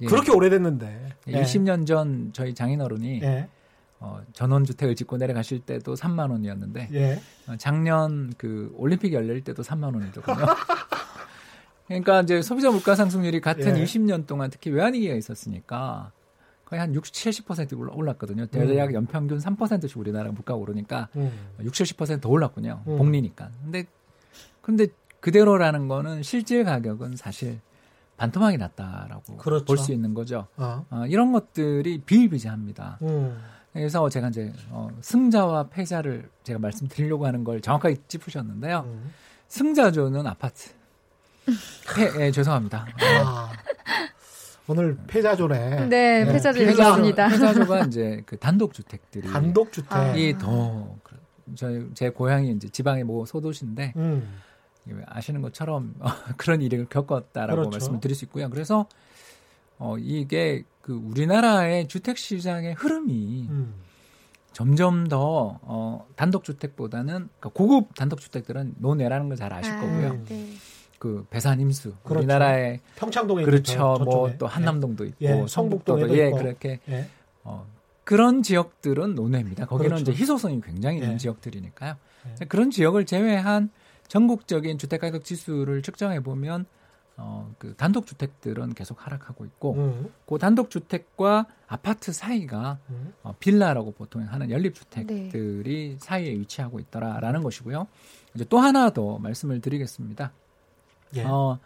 예, 0.00 0.06
그렇게 0.06 0.32
오래됐는데. 0.32 1.08
예, 1.28 1.42
20년 1.42 1.86
전 1.86 2.30
저희 2.32 2.54
장인어른이 2.54 3.20
예. 3.22 3.48
어, 3.98 4.22
전원주택을 4.32 4.96
짓고 4.96 5.18
내려가실 5.18 5.60
때도 5.60 5.94
3만 5.94 6.30
원이었는데 6.30 6.88
예. 6.94 7.20
어, 7.48 7.56
작년 7.58 8.32
그 8.38 8.72
올림픽 8.76 9.12
열릴 9.12 9.44
때도 9.44 9.62
3만 9.62 9.94
원이더군요. 9.94 10.38
그러니까 11.86 12.20
이제 12.22 12.40
소비자 12.40 12.70
물가 12.70 12.94
상승률이 12.94 13.40
같은 13.40 13.76
예. 13.76 13.84
20년 13.84 14.26
동안 14.26 14.48
특히 14.48 14.70
외환위기가 14.70 15.14
있었으니까 15.14 16.12
거의 16.64 16.78
한 16.80 16.94
60, 16.94 17.12
70% 17.46 17.76
올라- 17.76 17.92
올랐거든요. 17.94 18.46
대략 18.46 18.94
연평균 18.94 19.38
3%씩 19.38 19.98
우리나라 19.98 20.30
물가가 20.30 20.54
오르니까 20.56 21.08
음. 21.16 21.30
60, 21.62 21.96
70%더 21.98 22.28
올랐군요. 22.28 22.82
음. 22.86 22.96
복리니까. 22.96 23.50
근데 23.64 23.84
근데 24.60 24.86
그대로라는 25.20 25.88
거는 25.88 26.22
실질 26.22 26.64
가격은 26.64 27.16
사실 27.16 27.60
반토막이 28.16 28.58
났다라고 28.58 29.36
그렇죠. 29.38 29.64
볼수 29.64 29.92
있는 29.92 30.12
거죠. 30.14 30.46
어. 30.56 30.84
어, 30.90 31.04
이런 31.08 31.32
것들이 31.32 32.02
비일비재합니다. 32.02 32.98
음. 33.02 33.38
그래서 33.72 34.08
제가 34.08 34.28
이제 34.28 34.52
어, 34.70 34.88
승자와 35.00 35.68
패자를 35.68 36.28
제가 36.42 36.58
말씀드리려고 36.58 37.26
하는 37.26 37.44
걸 37.44 37.60
정확하게 37.60 37.96
짚으셨는데요. 38.08 38.80
음. 38.86 39.12
승자조는 39.48 40.26
아파트. 40.26 40.70
패, 41.94 42.26
예, 42.26 42.30
죄송합니다. 42.30 42.86
아. 43.24 43.50
오늘 44.66 44.96
패자조네. 45.06 45.86
네, 45.86 46.24
네, 46.24 46.32
패자조 46.32 46.58
패자조. 46.60 46.80
읽었습니다. 46.82 47.28
패자조가 47.28 47.80
이제 47.86 48.22
그 48.26 48.36
단독 48.38 48.72
주택들이 48.74 49.26
단독주택. 49.32 49.92
아. 49.92 50.38
더 50.38 50.96
그- 51.02 51.16
저희 51.56 51.88
제 51.94 52.10
고향이 52.10 52.52
이제 52.52 52.68
지방의 52.68 53.02
뭐 53.04 53.24
소도시인데 53.26 53.94
음. 53.96 54.28
아시는 55.06 55.42
것처럼 55.42 55.94
그런 56.36 56.62
일을 56.62 56.86
겪었다라고 56.88 57.56
그렇죠. 57.56 57.70
말씀을 57.70 58.00
드릴 58.00 58.16
수 58.16 58.24
있고요. 58.24 58.48
그래서 58.50 58.86
어 59.78 59.96
이게 59.98 60.64
그 60.82 60.92
우리나라의 60.94 61.88
주택 61.88 62.18
시장의 62.18 62.74
흐름이 62.74 63.46
음. 63.50 63.74
점점 64.52 65.06
더 65.06 65.58
어, 65.62 66.06
단독 66.16 66.42
주택보다는 66.44 67.28
그러니까 67.38 67.48
고급 67.50 67.94
단독 67.94 68.20
주택들은 68.20 68.74
논외라는 68.78 69.28
걸 69.28 69.36
잘 69.36 69.52
아실 69.52 69.72
아, 69.72 69.80
거고요. 69.80 70.24
네. 70.26 70.50
그 70.98 71.24
배산 71.30 71.60
임수 71.60 71.94
그렇죠. 72.02 72.18
우리나라의 72.18 72.80
평창동에 72.96 73.44
그렇죠. 73.44 73.96
뭐. 74.04 74.30
또 74.38 74.46
한남동도 74.46 75.04
있고 75.06 75.16
예, 75.22 75.44
성북도도 75.48 76.18
예 76.18 76.26
있고. 76.26 76.36
그렇게 76.38 76.80
예. 76.90 77.08
어, 77.42 77.66
그런 78.04 78.42
지역들은 78.42 79.14
논외입니다. 79.14 79.64
거기는 79.66 79.94
그렇죠. 79.96 80.10
이제 80.10 80.20
희소성이 80.20 80.60
굉장히 80.60 80.98
있는 80.98 81.14
예. 81.14 81.16
지역들이니까요. 81.16 81.94
예. 82.42 82.44
그런 82.46 82.70
지역을 82.70 83.06
제외한 83.06 83.70
전국적인 84.10 84.76
주택가격 84.76 85.24
지수를 85.24 85.82
측정해 85.82 86.20
보면 86.20 86.66
어, 87.16 87.54
그 87.58 87.74
단독 87.76 88.06
주택들은 88.06 88.74
계속 88.74 89.06
하락하고 89.06 89.44
있고 89.44 89.74
음. 89.74 90.12
그 90.26 90.36
단독 90.38 90.68
주택과 90.68 91.46
아파트 91.68 92.12
사이가 92.12 92.78
음. 92.90 93.14
어, 93.22 93.34
빌라라고 93.38 93.92
보통 93.92 94.22
하는 94.22 94.50
연립 94.50 94.74
주택들이 94.74 95.96
사이에 96.00 96.32
위치하고 96.32 96.80
있더라라는 96.80 97.42
것이고요. 97.44 97.86
이제 98.34 98.44
또 98.48 98.58
하나 98.58 98.90
더 98.90 99.18
말씀을 99.18 99.60
드리겠습니다. 99.60 100.32
예. 101.16 101.24
어, 101.24 101.60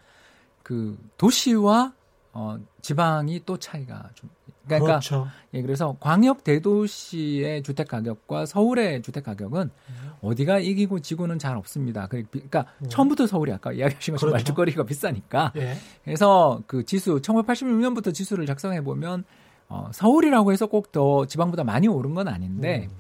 그 0.63 0.99
도시와 1.17 1.95
어, 2.33 2.59
지방이 2.83 3.43
또 3.47 3.57
차이가 3.57 4.11
좀 4.15 4.29
그러니까 4.67 4.87
그렇죠. 4.87 5.29
예, 5.53 5.63
그래서 5.63 5.97
광역 6.01 6.43
대도시의 6.45 7.63
주택 7.63 7.89
가격과 7.89 8.47
서울의 8.47 9.03
주택 9.03 9.25
가격은 9.25 9.61
음. 9.63 10.11
어디가 10.23 10.59
이기고 10.59 11.01
지고는 11.01 11.39
잘 11.39 11.57
없습니다. 11.57 12.07
그- 12.07 12.25
그러니까 12.31 12.67
음. 12.83 12.89
처음부터 12.89 13.27
서울이 13.27 13.53
아까 13.53 13.73
이야기하신 13.73 14.15
것처럼 14.15 14.33
그렇죠. 14.33 14.43
말죽거리가 14.43 14.85
비싸니까. 14.85 15.53
예. 15.57 15.75
그래서 16.05 16.63
그 16.67 16.85
지수 16.85 17.21
1986년부터 17.21 18.13
지수를 18.15 18.47
작성해 18.47 18.83
보면 18.83 19.25
어, 19.69 19.91
서울이라고 19.93 20.53
해서 20.53 20.67
꼭 20.67 20.93
더 20.93 21.27
지방보다 21.27 21.65
많이 21.65 21.89
오른 21.89 22.15
건 22.15 22.29
아닌데 22.29 22.89
음. 22.91 22.97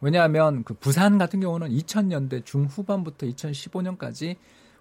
왜냐하면 0.00 0.62
그 0.64 0.74
부산 0.74 1.16
같은 1.18 1.40
경우는 1.40 1.68
2000년대 1.70 2.44
중후반부터 2.44 3.26
2015년까지 3.26 4.36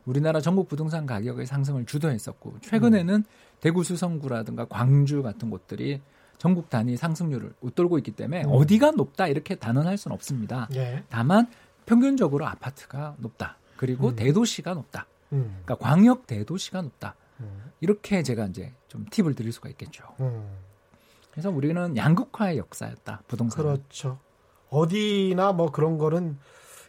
우리나라 0.05 0.39
전국 0.41 0.67
부동산 0.67 1.05
가격의 1.05 1.45
상승을 1.47 1.85
주도했었고 1.85 2.55
최근에는 2.61 3.23
대구 3.59 3.83
수성구라든가 3.83 4.65
광주 4.65 5.23
같은 5.23 5.49
곳들이 5.49 6.01
전국 6.37 6.69
단위 6.69 6.97
상승률을 6.97 7.53
웃돌고 7.61 7.97
있기 7.99 8.11
때문에 8.11 8.43
음. 8.43 8.51
어디가 8.51 8.91
높다 8.91 9.27
이렇게 9.27 9.55
단언할 9.55 9.97
수는 9.97 10.13
없습니다. 10.13 10.67
예. 10.75 11.03
다만 11.09 11.47
평균적으로 11.85 12.45
아파트가 12.45 13.15
높다. 13.19 13.57
그리고 13.77 14.09
음. 14.09 14.15
대도시가 14.15 14.73
높다. 14.73 15.07
음. 15.33 15.61
그러니까 15.63 15.75
광역 15.75 16.27
대도시가 16.27 16.81
높다. 16.81 17.15
음. 17.39 17.71
이렇게 17.79 18.23
제가 18.23 18.45
이제 18.45 18.73
좀 18.87 19.05
팁을 19.09 19.35
드릴 19.35 19.51
수가 19.51 19.69
있겠죠. 19.69 20.03
음. 20.19 20.57
그래서 21.31 21.49
우리는 21.49 21.97
양극화의 21.97 22.57
역사였다. 22.57 23.23
부동산. 23.27 23.63
그렇죠. 23.63 24.19
어디나 24.69 25.51
뭐 25.51 25.71
그런 25.71 25.97
거는 25.97 26.37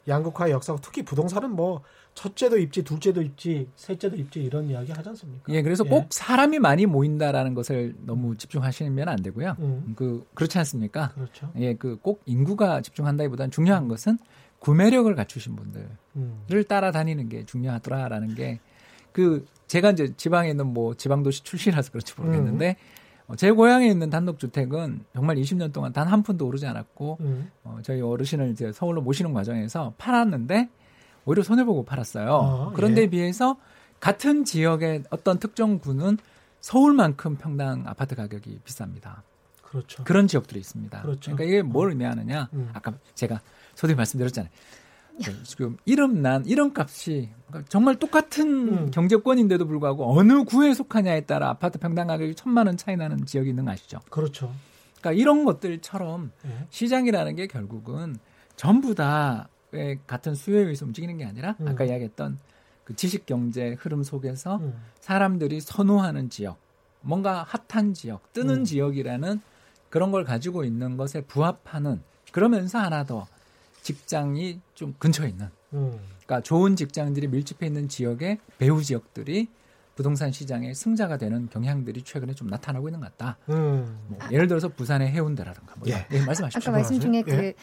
양극화의 0.09 0.53
역사고 0.53 0.81
특히 0.81 1.05
부동산은 1.05 1.51
뭐 1.51 1.83
첫째도 2.17 2.59
입지, 2.59 2.83
둘째도 2.83 3.23
입지, 3.23 3.69
셋째도 3.77 4.17
입지 4.17 4.43
이런 4.43 4.69
이야기 4.69 4.91
하지 4.91 5.09
않습니까? 5.11 5.53
예, 5.53 5.63
그래서 5.63 5.85
꼭 5.85 6.07
사람이 6.11 6.59
많이 6.59 6.87
모인다라는 6.87 7.55
것을 7.55 7.95
너무 8.05 8.37
집중하시면 8.37 9.09
안 9.09 9.23
되고요. 9.23 9.55
음. 9.61 9.93
그 9.95 10.27
그렇지 10.35 10.59
않습니까? 10.59 11.11
그렇죠. 11.15 11.53
예, 11.57 11.75
그 11.75 11.97
꼭 12.03 12.23
인구가 12.27 12.81
집중한다기보다는 12.81 13.51
중요한 13.53 13.87
것은 13.87 14.19
구매력을 14.59 15.15
갖추신 15.15 15.55
분들을 15.55 15.89
음. 16.17 16.45
따라다니는 16.67 17.29
게 17.29 17.45
중요하더라라는 17.45 18.35
게 18.35 18.59
그 19.13 19.47
제가 19.67 19.93
이제 19.93 20.13
지방에 20.19 20.51
있는 20.51 20.67
뭐 20.75 20.93
지방도시 20.95 21.43
출신이라서 21.43 21.91
그렇지 21.91 22.13
모르겠는데 22.19 22.77
어, 23.29 23.35
제 23.35 23.51
고향에 23.51 23.89
있는 23.89 24.11
단독주택은 24.11 25.07
정말 25.15 25.37
20년 25.37 25.73
동안 25.73 25.95
단 25.95 26.07
한 26.09 26.23
푼도 26.23 26.47
오르지 26.47 26.67
않았고 26.67 27.17
음. 27.21 27.51
어, 27.65 27.79
저희 27.83 28.03
어르신을 28.03 28.51
이제 28.51 28.73
서울로 28.73 29.01
모시는 29.01 29.33
과정에서 29.33 29.95
팔았는데 29.97 30.69
오히려 31.27 31.43
손해 31.43 31.65
보고 31.65 31.85
팔았어요. 31.85 32.35
아, 32.35 32.73
그런데 32.75 33.03
예. 33.03 33.07
비해서 33.09 33.57
같은 34.01 34.45
지역의 34.45 35.05
어떤 35.11 35.39
특정 35.39 35.79
구는 35.79 36.17
서울만큼 36.61 37.37
평당 37.37 37.85
아파트 37.87 38.15
가격이 38.15 38.61
비쌉니다. 38.65 39.23
그렇죠. 39.63 40.05
그런 40.05 40.27
지역들이 40.27 40.59
있습니다. 40.61 41.03
그렇죠. 41.03 41.33
러니까 41.33 41.45
이게 41.45 41.63
뭘 41.63 41.91
의미하느냐? 41.91 42.49
음. 42.55 42.71
아까 42.73 42.95
제가 43.15 43.41
서두에 43.75 43.95
말씀드렸잖아요. 43.95 44.51
그 45.25 45.43
지금 45.45 45.77
이름 45.85 46.21
난 46.23 46.45
이름 46.45 46.73
값이 46.77 47.31
그러니까 47.47 47.69
정말 47.71 47.97
똑같은 47.97 48.69
음. 48.69 48.91
경제권인데도 48.91 49.67
불구하고 49.67 50.17
어느 50.17 50.45
구에 50.45 50.75
속하냐에 50.75 51.23
따라 51.23 51.49
아파트 51.49 51.79
평당 51.79 52.09
가격이 52.09 52.35
천만 52.35 52.67
원 52.67 52.77
차이 52.77 52.97
나는 52.97 53.25
지역이 53.25 53.49
있는 53.49 53.65
거 53.65 53.71
아시죠? 53.73 54.01
그렇죠. 54.11 54.53
그러니까 55.01 55.13
이런 55.13 55.45
것들처럼 55.45 56.33
예. 56.45 56.67
시장이라는 56.71 57.37
게 57.37 57.47
결국은 57.47 58.17
전부 58.57 58.95
다왜 58.95 59.47
같은 60.07 60.35
수요에 60.35 60.63
의해서 60.63 60.85
움직이는 60.87 61.19
게 61.19 61.25
아니라 61.25 61.57
음. 61.61 61.69
아까 61.69 61.85
이야기했던 61.85 62.39
그 62.85 62.95
지식 62.95 63.27
경제 63.27 63.77
흐름 63.79 64.03
속에서 64.03 64.57
음. 64.57 64.75
사람들이 65.01 65.61
선호하는 65.61 66.31
지역, 66.31 66.59
뭔가 67.01 67.47
핫한 67.69 67.95
지역, 67.95 68.33
뜨는 68.33 68.61
음. 68.61 68.65
지역이라는 68.65 69.41
그런 69.91 70.11
걸 70.11 70.25
가지고 70.25 70.65
있는 70.65 70.97
것에 70.97 71.23
부합하는 71.23 72.03
그러면서 72.33 72.79
하나 72.79 73.05
더 73.05 73.27
직장이 73.83 74.61
좀 74.75 74.95
근처에 74.99 75.29
있는 75.29 75.49
음. 75.73 75.99
그러니까 76.25 76.41
좋은 76.43 76.77
직장들이 76.77 77.29
밀집해 77.29 77.67
있는 77.67 77.89
지역의 77.89 78.39
배후 78.59 78.83
지역들이 78.83 79.49
부동산 79.95 80.31
시장의 80.31 80.75
승자가 80.75 81.17
되는 81.17 81.49
경향들이 81.49 82.03
최근에 82.03 82.35
좀 82.35 82.49
나타나고 82.49 82.89
있는 82.89 83.01
것 83.01 83.17
같다. 83.17 83.39
음. 83.49 83.99
뭐 84.09 84.19
예를 84.31 84.47
들어서 84.47 84.69
부산의 84.69 85.09
해운대라든가 85.09 85.75
뭐 85.79 85.89
예. 85.89 86.07
예, 86.13 86.25
말씀하십시오. 86.25 86.71
아까 86.71 86.71
말씀 86.71 87.01
중에 87.01 87.23
그 87.23 87.33
예. 87.33 87.55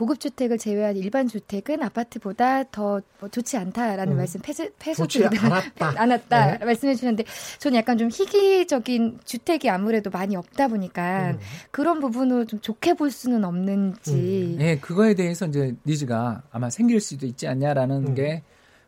고급 0.00 0.18
주택을 0.18 0.56
제외한 0.56 0.96
일반 0.96 1.28
주택은 1.28 1.82
아파트보다 1.82 2.64
더 2.64 3.02
뭐 3.20 3.28
좋지 3.28 3.56
않다라는 3.58 4.14
음. 4.14 4.16
말씀 4.16 4.40
폐쇄 4.40 4.70
폐소적이다 4.78 5.46
않았다. 5.46 5.94
않았다 6.00 6.58
네. 6.58 6.64
말씀해 6.64 6.94
주셨는데 6.94 7.24
저는 7.58 7.78
약간 7.78 7.98
좀 7.98 8.08
희귀적인 8.10 9.20
주택이 9.24 9.68
아무래도 9.68 10.10
많이 10.10 10.36
없다 10.36 10.68
보니까 10.68 11.32
음. 11.32 11.38
그런 11.70 12.00
부분을 12.00 12.46
좀 12.46 12.60
좋게 12.60 12.94
볼 12.94 13.10
수는 13.10 13.44
없는지 13.44 14.56
예, 14.58 14.78
그거에 14.78 15.14
대해서 15.14 15.46
이제 15.46 15.74
니즈가 15.86 16.42
아마 16.50 16.70
생길 16.70 17.00
수도 17.00 17.26
있지 17.26 17.46
않냐라는 17.46 18.08
음. 18.08 18.14
게 18.14 18.42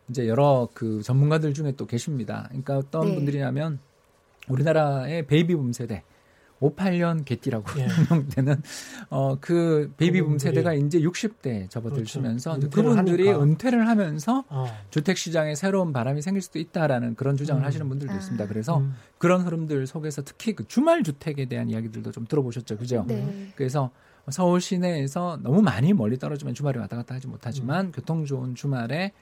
이제 0.08 0.26
여러 0.26 0.68
그 0.72 1.02
전문가들 1.02 1.52
중에 1.52 1.72
또 1.76 1.86
계십니다. 1.86 2.46
그러니까 2.48 2.78
어떤 2.78 3.08
네. 3.08 3.14
분들이냐면 3.14 3.78
우리나라의 4.48 5.26
베이비붐 5.26 5.72
세대 5.74 6.02
58년 6.62 7.24
개띠라고 7.24 7.80
예. 7.80 7.86
명되는 8.10 8.62
어 9.10 9.36
그 9.40 9.92
베이비붐 9.96 10.38
세대가 10.38 10.72
이제 10.74 11.00
60대 11.00 11.68
접어들시면서 11.70 12.56
그렇죠. 12.58 12.70
그분들이 12.70 13.28
하니까. 13.28 13.42
은퇴를 13.44 13.88
하면서 13.88 14.44
어. 14.48 14.66
주택 14.90 15.18
시장에 15.18 15.54
새로운 15.54 15.92
바람이 15.92 16.22
생길 16.22 16.42
수도 16.42 16.58
있다라는 16.58 17.16
그런 17.16 17.36
주장을 17.36 17.62
음. 17.62 17.66
하시는 17.66 17.88
분들도 17.88 18.12
아. 18.12 18.16
있습니다. 18.16 18.46
그래서 18.46 18.78
음. 18.78 18.94
그런 19.18 19.42
흐름들 19.42 19.86
속에서 19.86 20.22
특히 20.22 20.54
그 20.54 20.66
주말 20.68 21.02
주택에 21.02 21.46
대한 21.46 21.68
이야기들도 21.70 22.12
좀 22.12 22.26
들어보셨죠, 22.26 22.76
그죠? 22.78 23.04
네. 23.08 23.48
그래서 23.56 23.90
서울 24.30 24.60
시내에서 24.60 25.38
너무 25.42 25.62
많이 25.62 25.92
멀리 25.92 26.16
떨어지면 26.18 26.54
주말에 26.54 26.78
왔다 26.78 26.96
갔다 26.96 27.14
하지 27.16 27.26
못하지만 27.26 27.90
교통 27.90 28.24
좋은 28.24 28.54
주말에 28.54 29.12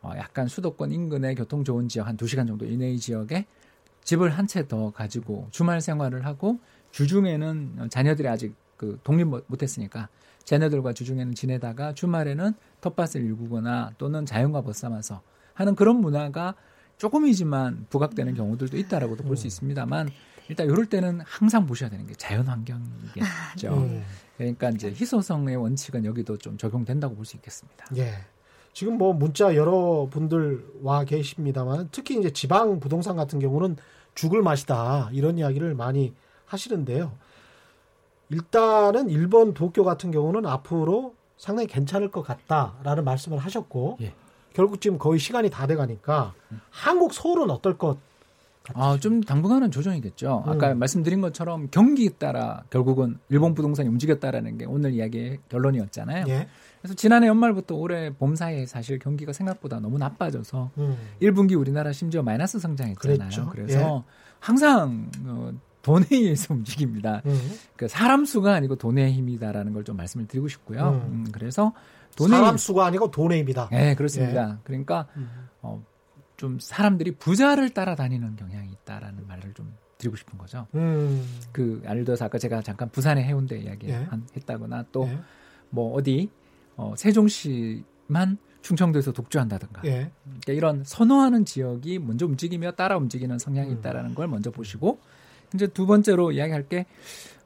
어, 0.00 0.12
약간 0.16 0.46
수도권 0.46 0.92
인근의 0.92 1.34
교통 1.34 1.64
좋은 1.64 1.88
지역 1.88 2.06
한 2.06 2.16
2시간 2.16 2.46
정도 2.46 2.64
이내의 2.64 2.98
지역에 2.98 3.44
집을 4.04 4.30
한 4.30 4.46
채 4.46 4.66
더 4.68 4.90
가지고 4.92 5.48
주말 5.50 5.80
생활을 5.80 6.24
하고 6.24 6.58
주중에는 7.00 7.72
어, 7.78 7.86
자녀들이 7.88 8.26
아직 8.26 8.54
그 8.78 8.98
독립 9.04 9.24
못- 9.26 9.44
못했으니까 9.48 10.08
자녀들과 10.44 10.94
주중에는 10.94 11.34
지내다가 11.34 11.92
주말에는 11.92 12.54
텃밭을 12.80 13.20
일구거나 13.22 13.92
또는 13.98 14.24
자연과 14.24 14.62
벗삼아서 14.62 15.20
하는 15.52 15.74
그런 15.74 16.00
문화가 16.00 16.54
조금이지만 16.96 17.86
부각되는 17.90 18.34
경우들도 18.34 18.78
있다라고도 18.78 19.24
볼수 19.24 19.44
음. 19.44 19.48
있습니다만 19.48 20.08
일단 20.48 20.66
이럴 20.68 20.86
때는 20.86 21.20
항상 21.26 21.66
보셔야 21.66 21.90
되는 21.90 22.06
게 22.06 22.14
자연 22.14 22.46
환경이겠죠. 22.46 23.74
음. 23.74 24.02
그러니까 24.38 24.70
이제 24.70 24.88
희소성의 24.88 25.56
원칙은 25.56 26.04
여기도 26.06 26.38
좀 26.38 26.56
적용된다고 26.56 27.14
볼 27.14 27.26
수 27.26 27.36
있겠습니다. 27.36 27.84
예. 27.96 28.12
지금 28.72 28.96
뭐 28.96 29.12
문자 29.12 29.54
여러 29.54 30.08
분들 30.10 30.64
와 30.82 31.04
계십니다만 31.04 31.88
특히 31.92 32.18
이제 32.18 32.30
지방 32.30 32.80
부동산 32.80 33.16
같은 33.16 33.38
경우는 33.38 33.76
죽을 34.14 34.40
맛이다 34.42 35.10
이런 35.12 35.36
이야기를 35.38 35.74
많이 35.74 36.14
하시는데요. 36.46 37.12
일단은 38.28 39.08
일본 39.08 39.54
도쿄 39.54 39.84
같은 39.84 40.10
경우는 40.10 40.46
앞으로 40.46 41.14
상당히 41.36 41.66
괜찮을 41.68 42.10
것 42.10 42.22
같다라는 42.22 43.04
말씀을 43.04 43.38
하셨고 43.38 43.98
예. 44.00 44.14
결국 44.52 44.80
지금 44.80 44.98
거의 44.98 45.20
시간이 45.20 45.50
다 45.50 45.66
돼가니까 45.66 46.34
한국 46.70 47.12
서울은 47.12 47.50
어떨 47.50 47.76
것? 47.76 47.98
아, 48.74 48.98
좀 48.98 49.20
당분간은 49.20 49.70
조정이겠죠. 49.70 50.44
음. 50.46 50.50
아까 50.50 50.74
말씀드린 50.74 51.20
것처럼 51.20 51.68
경기에 51.70 52.10
따라 52.18 52.64
결국은 52.70 53.18
일본 53.28 53.54
부동산이 53.54 53.88
움직였다라는 53.88 54.58
게 54.58 54.64
오늘 54.64 54.92
이야기의 54.92 55.38
결론이었잖아요. 55.48 56.24
예. 56.28 56.48
그래서 56.80 56.94
지난해 56.94 57.26
연말부터 57.28 57.74
올해 57.74 58.10
봄 58.10 58.34
사이에 58.34 58.66
사실 58.66 58.98
경기가 58.98 59.32
생각보다 59.32 59.78
너무 59.78 59.98
나빠져서 59.98 60.70
음. 60.78 60.96
1분기 61.22 61.58
우리나라 61.58 61.92
심지어 61.92 62.22
마이너스 62.22 62.58
성장했잖아요. 62.58 63.18
그랬죠. 63.18 63.48
그래서 63.50 64.04
항상 64.40 65.10
어, 65.26 65.52
돈에 65.86 66.04
의해서 66.10 66.52
움직입니다. 66.54 67.22
음. 67.26 67.38
그 67.76 67.86
사람 67.88 68.24
수가 68.24 68.54
아니고 68.54 68.76
돈의 68.76 69.12
힘이다라는 69.12 69.72
걸 69.72 69.84
좀 69.84 69.96
말씀을 69.96 70.26
드리고 70.26 70.48
싶고요. 70.48 71.00
음. 71.06 71.24
음, 71.26 71.26
그래서 71.32 71.72
돈의 72.16 72.36
사람 72.38 72.54
힘- 72.54 72.56
수가 72.58 72.86
아니고 72.86 73.10
돈의 73.12 73.40
힘이다. 73.40 73.68
네, 73.70 73.94
그렇습니다. 73.94 74.58
그러니까 74.64 75.06
음. 75.16 75.30
어, 75.62 75.82
좀 76.36 76.58
사람들이 76.58 77.12
부자를 77.12 77.70
따라다니는 77.70 78.34
경향이 78.36 78.68
있다라는 78.82 79.26
말을 79.28 79.54
좀 79.54 79.72
드리고 79.98 80.16
싶은 80.16 80.36
거죠. 80.38 80.66
음. 80.74 81.24
그 81.52 81.80
예를 81.88 82.04
들어서 82.04 82.24
아까 82.24 82.36
제가 82.38 82.62
잠깐 82.62 82.90
부산의 82.90 83.22
해운대 83.24 83.58
이야기 83.58 83.88
예. 83.88 83.94
한- 83.94 84.26
했다거나 84.36 84.86
또 84.92 85.06
예. 85.08 85.18
뭐 85.70 85.94
어디 85.94 86.28
어, 86.76 86.94
세종시만 86.96 88.38
충청도에서 88.62 89.12
독주한다든가 89.12 89.82
예. 89.84 90.10
그러니까 90.24 90.52
이런 90.52 90.82
선호하는 90.84 91.44
지역이 91.44 92.00
먼저 92.00 92.26
움직이며 92.26 92.72
따라 92.72 92.96
움직이는 92.96 93.38
성향이 93.38 93.70
음. 93.70 93.78
있다라는 93.78 94.14
걸 94.14 94.26
먼저 94.28 94.50
보시고 94.50 94.98
이제 95.54 95.66
두 95.66 95.86
번째로 95.86 96.32
이야기할 96.32 96.68
게 96.68 96.86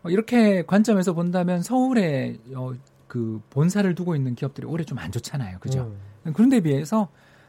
어, 0.02 0.10
이렇게 0.10 0.62
관점에서 0.66 1.12
본다면 1.12 1.62
서울에 1.62 2.38
어, 2.54 2.72
그 3.06 3.40
본사를 3.50 3.92
두고 3.94 4.14
있는 4.16 4.34
기업들이 4.34 4.66
올해 4.66 4.84
좀 4.84 4.98
안 4.98 5.10
좋잖아요, 5.12 5.58
그죠? 5.60 5.92
음. 6.24 6.32
그런데 6.32 6.60
비해서 6.60 7.08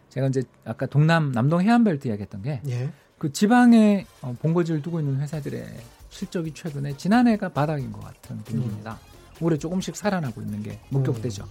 제가 0.09 0.27
이제 0.27 0.43
아까 0.65 0.85
동남 0.85 1.31
남동 1.31 1.61
해안벨트 1.61 2.07
이야기했던 2.07 2.41
게그 2.41 2.69
예. 2.69 2.89
지방에 3.31 4.05
어, 4.21 4.35
본거지를 4.41 4.81
두고 4.81 4.99
있는 4.99 5.19
회사들의 5.21 5.65
실적이 6.09 6.53
최근에 6.53 6.97
지난해가 6.97 7.49
바닥인 7.49 7.91
것 7.91 8.01
같은 8.03 8.37
분위기입니다. 8.43 8.99
올해 9.39 9.57
조금씩 9.57 9.95
살아나고 9.95 10.41
있는 10.41 10.61
게 10.63 10.79
목격되죠. 10.89 11.45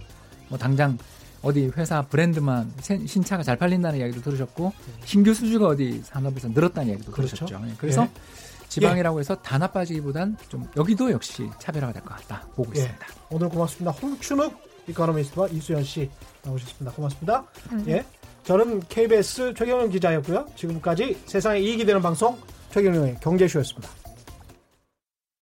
뭐 0.49 0.57
당장 0.57 0.97
어디 1.41 1.71
회사 1.75 2.01
브랜드만 2.03 2.71
신- 2.81 3.07
신차가 3.07 3.41
잘 3.41 3.57
팔린다는 3.57 3.99
이야기도 3.99 4.21
들으셨고 4.21 4.71
신규 5.05 5.33
수주가 5.33 5.67
어디 5.67 5.99
산업에서 6.03 6.49
늘었다는 6.49 6.89
이야기도 6.89 7.11
그렇죠. 7.11 7.35
들으셨죠. 7.35 7.65
예, 7.67 7.73
그래서 7.77 8.03
예. 8.03 8.09
지방이라고 8.71 9.19
해서 9.19 9.35
다 9.35 9.57
나빠지기보단 9.57 10.37
좀 10.49 10.65
여기도 10.77 11.11
역시 11.11 11.49
차별화가 11.59 11.93
될 11.93 12.01
것 12.03 12.15
같다 12.15 12.47
보고 12.55 12.71
예. 12.75 12.79
있습니다. 12.79 13.05
오늘 13.29 13.49
고맙습니다. 13.49 13.91
홍춘욱 13.91 14.53
이코노미스트와 14.87 15.47
이수연 15.49 15.83
씨 15.83 16.09
나오셨습니다. 16.43 16.95
고맙습니다. 16.95 17.45
예. 17.87 18.03
저는 18.43 18.79
KBS 18.89 19.53
최경영 19.55 19.89
기자였고요. 19.89 20.47
지금까지 20.55 21.21
세상에 21.25 21.59
이익이 21.59 21.85
되는 21.85 22.01
방송 22.01 22.37
최경영의 22.71 23.17
경제쇼였습니다. 23.21 23.89